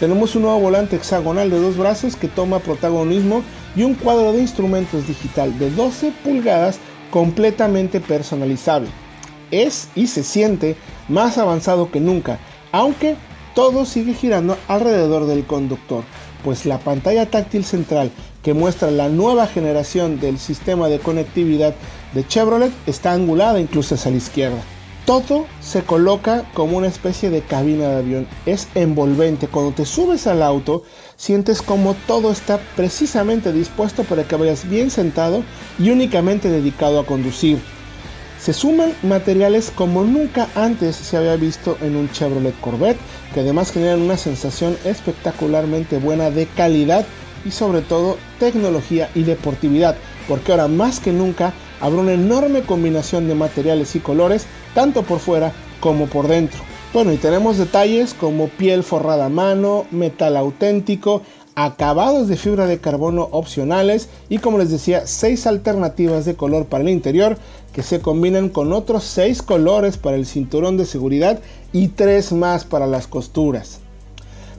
tenemos 0.00 0.34
un 0.36 0.42
nuevo 0.42 0.60
volante 0.60 0.96
hexagonal 0.96 1.50
de 1.50 1.60
dos 1.60 1.76
brazos 1.76 2.16
que 2.16 2.28
toma 2.28 2.60
protagonismo 2.60 3.42
y 3.76 3.82
un 3.82 3.94
cuadro 3.94 4.32
de 4.32 4.40
instrumentos 4.40 5.06
digital 5.06 5.58
de 5.58 5.70
12 5.70 6.12
pulgadas 6.24 6.78
completamente 7.10 8.00
personalizable. 8.00 8.88
Es 9.50 9.88
y 9.94 10.06
se 10.06 10.22
siente 10.22 10.76
más 11.08 11.38
avanzado 11.38 11.90
que 11.90 12.00
nunca, 12.00 12.38
aunque 12.72 13.16
todo 13.54 13.84
sigue 13.84 14.14
girando 14.14 14.56
alrededor 14.68 15.26
del 15.26 15.44
conductor, 15.44 16.04
pues 16.44 16.66
la 16.66 16.78
pantalla 16.78 17.30
táctil 17.30 17.64
central 17.64 18.10
que 18.42 18.54
muestra 18.54 18.90
la 18.90 19.08
nueva 19.08 19.46
generación 19.46 20.20
del 20.20 20.38
sistema 20.38 20.88
de 20.88 21.00
conectividad 21.00 21.74
de 22.14 22.26
Chevrolet 22.26 22.72
está 22.86 23.12
angulada 23.12 23.60
incluso 23.60 23.94
hacia 23.94 24.10
la 24.10 24.18
izquierda. 24.18 24.58
Todo 25.04 25.46
se 25.60 25.82
coloca 25.82 26.44
como 26.52 26.76
una 26.76 26.86
especie 26.86 27.30
de 27.30 27.40
cabina 27.40 27.88
de 27.88 27.96
avión. 27.96 28.28
Es 28.44 28.68
envolvente. 28.74 29.48
Cuando 29.48 29.72
te 29.72 29.86
subes 29.86 30.26
al 30.26 30.42
auto, 30.42 30.82
sientes 31.16 31.62
como 31.62 31.94
todo 32.06 32.30
está 32.30 32.60
precisamente 32.76 33.52
dispuesto 33.52 34.04
para 34.04 34.24
que 34.24 34.36
vayas 34.36 34.68
bien 34.68 34.90
sentado 34.90 35.42
y 35.78 35.88
únicamente 35.90 36.50
dedicado 36.50 37.00
a 37.00 37.06
conducir. 37.06 37.58
Se 38.40 38.52
suman 38.52 38.92
materiales 39.02 39.72
como 39.74 40.04
nunca 40.04 40.48
antes 40.54 40.94
se 40.96 41.16
había 41.16 41.36
visto 41.36 41.76
en 41.82 41.96
un 41.96 42.10
Chevrolet 42.12 42.58
Corvette, 42.60 42.98
que 43.34 43.40
además 43.40 43.72
generan 43.72 44.00
una 44.00 44.16
sensación 44.16 44.76
espectacularmente 44.84 45.98
buena 45.98 46.30
de 46.30 46.46
calidad 46.46 47.04
y 47.44 47.50
sobre 47.50 47.82
todo 47.82 48.16
tecnología 48.38 49.10
y 49.14 49.24
deportividad, 49.24 49.96
porque 50.28 50.52
ahora 50.52 50.68
más 50.68 51.00
que 51.00 51.12
nunca 51.12 51.52
habrá 51.80 52.00
una 52.00 52.12
enorme 52.12 52.62
combinación 52.62 53.26
de 53.26 53.34
materiales 53.34 53.96
y 53.96 54.00
colores, 54.00 54.46
tanto 54.74 55.02
por 55.02 55.18
fuera 55.18 55.52
como 55.80 56.06
por 56.06 56.28
dentro. 56.28 56.60
Bueno, 56.92 57.12
y 57.12 57.16
tenemos 57.18 57.58
detalles 57.58 58.14
como 58.14 58.48
piel 58.48 58.82
forrada 58.82 59.26
a 59.26 59.28
mano, 59.28 59.84
metal 59.90 60.36
auténtico, 60.36 61.22
acabados 61.64 62.28
de 62.28 62.36
fibra 62.36 62.66
de 62.66 62.78
carbono 62.78 63.28
opcionales 63.32 64.08
y 64.28 64.38
como 64.38 64.58
les 64.58 64.70
decía, 64.70 65.08
seis 65.08 65.44
alternativas 65.44 66.24
de 66.24 66.36
color 66.36 66.66
para 66.66 66.84
el 66.84 66.88
interior 66.88 67.36
que 67.72 67.82
se 67.82 68.00
combinan 68.00 68.48
con 68.48 68.72
otros 68.72 69.02
seis 69.02 69.42
colores 69.42 69.96
para 69.96 70.16
el 70.16 70.24
cinturón 70.24 70.76
de 70.76 70.86
seguridad 70.86 71.40
y 71.72 71.88
tres 71.88 72.30
más 72.30 72.64
para 72.64 72.86
las 72.86 73.08
costuras. 73.08 73.80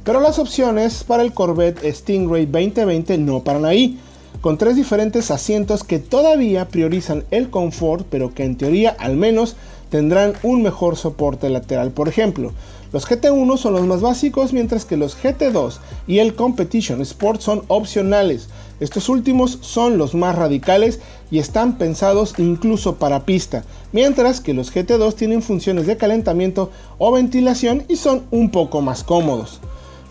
Pero 0.03 0.19
las 0.19 0.39
opciones 0.39 1.05
para 1.05 1.23
el 1.23 1.33
Corvette 1.33 1.89
Stingray 1.89 2.45
2020 2.45 3.17
no 3.19 3.45
paran 3.45 3.63
ahí 3.63 3.97
con 4.41 4.57
tres 4.57 4.75
diferentes 4.75 5.31
asientos 5.31 5.85
que 5.85 5.99
todavía 5.99 6.67
priorizan 6.67 7.23
el 7.31 7.49
confort, 7.49 8.07
pero 8.09 8.33
que 8.33 8.43
en 8.43 8.57
teoría 8.57 8.93
al 8.99 9.15
menos 9.15 9.55
tendrán 9.89 10.33
un 10.43 10.61
mejor 10.61 10.97
soporte 10.97 11.49
lateral. 11.49 11.91
Por 11.91 12.07
ejemplo, 12.07 12.51
los 12.91 13.07
GT1 13.07 13.57
son 13.57 13.73
los 13.73 13.85
más 13.85 14.01
básicos, 14.01 14.51
mientras 14.51 14.85
que 14.85 14.97
los 14.97 15.15
GT2 15.15 15.77
y 16.07 16.19
el 16.19 16.33
Competition 16.33 17.01
Sport 17.01 17.41
son 17.41 17.63
opcionales. 17.67 18.49
Estos 18.79 19.09
últimos 19.09 19.59
son 19.61 19.97
los 19.97 20.15
más 20.15 20.35
radicales 20.35 20.99
y 21.29 21.39
están 21.39 21.77
pensados 21.77 22.33
incluso 22.37 22.95
para 22.95 23.25
pista, 23.25 23.63
mientras 23.91 24.41
que 24.41 24.53
los 24.53 24.73
GT2 24.73 25.13
tienen 25.15 25.41
funciones 25.41 25.85
de 25.85 25.97
calentamiento 25.97 26.71
o 26.97 27.11
ventilación 27.11 27.83
y 27.87 27.97
son 27.97 28.23
un 28.31 28.49
poco 28.49 28.81
más 28.81 29.03
cómodos. 29.03 29.59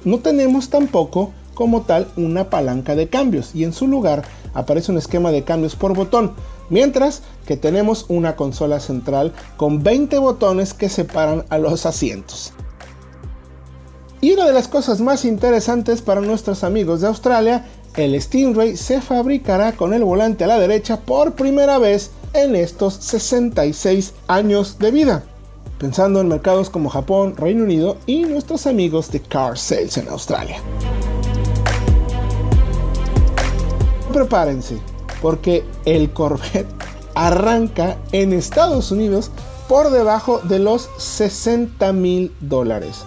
No 0.04 0.18
tenemos 0.18 0.68
tampoco 0.68 1.32
como 1.54 1.82
tal 1.82 2.06
una 2.16 2.50
palanca 2.50 2.94
de 2.94 3.08
cambios 3.08 3.54
y 3.54 3.64
en 3.64 3.72
su 3.72 3.88
lugar 3.88 4.22
aparece 4.54 4.92
un 4.92 4.98
esquema 4.98 5.32
de 5.32 5.42
cambios 5.42 5.74
por 5.74 5.94
botón, 5.94 6.34
mientras 6.70 7.22
que 7.46 7.56
tenemos 7.56 8.06
una 8.08 8.36
consola 8.36 8.80
central 8.80 9.32
con 9.56 9.82
20 9.82 10.18
botones 10.18 10.74
que 10.74 10.88
separan 10.88 11.44
a 11.48 11.58
los 11.58 11.86
asientos. 11.86 12.52
Y 14.20 14.32
una 14.32 14.46
de 14.46 14.52
las 14.52 14.68
cosas 14.68 15.00
más 15.00 15.24
interesantes 15.24 16.02
para 16.02 16.20
nuestros 16.20 16.64
amigos 16.64 17.00
de 17.00 17.06
Australia, 17.06 17.66
el 17.96 18.20
Stingray 18.20 18.76
se 18.76 19.00
fabricará 19.00 19.72
con 19.72 19.94
el 19.94 20.04
volante 20.04 20.44
a 20.44 20.48
la 20.48 20.58
derecha 20.58 21.00
por 21.00 21.34
primera 21.34 21.78
vez 21.78 22.10
en 22.32 22.56
estos 22.56 22.94
66 22.94 24.14
años 24.26 24.78
de 24.78 24.90
vida, 24.90 25.24
pensando 25.78 26.20
en 26.20 26.28
mercados 26.28 26.68
como 26.68 26.90
Japón, 26.90 27.36
Reino 27.36 27.64
Unido 27.64 27.96
y 28.06 28.22
nuestros 28.24 28.66
amigos 28.66 29.10
de 29.12 29.20
Car 29.20 29.56
Sales 29.56 29.96
en 29.96 30.08
Australia. 30.08 30.60
prepárense, 34.18 34.78
porque 35.20 35.64
el 35.84 36.10
Corvette 36.12 36.68
arranca 37.14 37.96
en 38.12 38.32
Estados 38.32 38.90
Unidos 38.90 39.30
por 39.68 39.90
debajo 39.90 40.40
de 40.40 40.58
los 40.58 40.88
60 40.98 41.92
mil 41.92 42.32
dólares. 42.40 43.04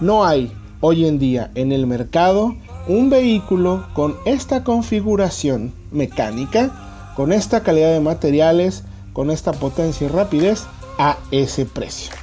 No 0.00 0.24
hay 0.24 0.52
hoy 0.80 1.06
en 1.06 1.18
día 1.18 1.50
en 1.54 1.72
el 1.72 1.86
mercado 1.86 2.54
un 2.88 3.08
vehículo 3.08 3.86
con 3.94 4.16
esta 4.24 4.64
configuración 4.64 5.72
mecánica, 5.90 7.12
con 7.16 7.32
esta 7.32 7.62
calidad 7.62 7.92
de 7.92 8.00
materiales, 8.00 8.84
con 9.12 9.30
esta 9.30 9.52
potencia 9.52 10.06
y 10.06 10.10
rapidez 10.10 10.64
a 10.98 11.18
ese 11.30 11.64
precio. 11.64 12.21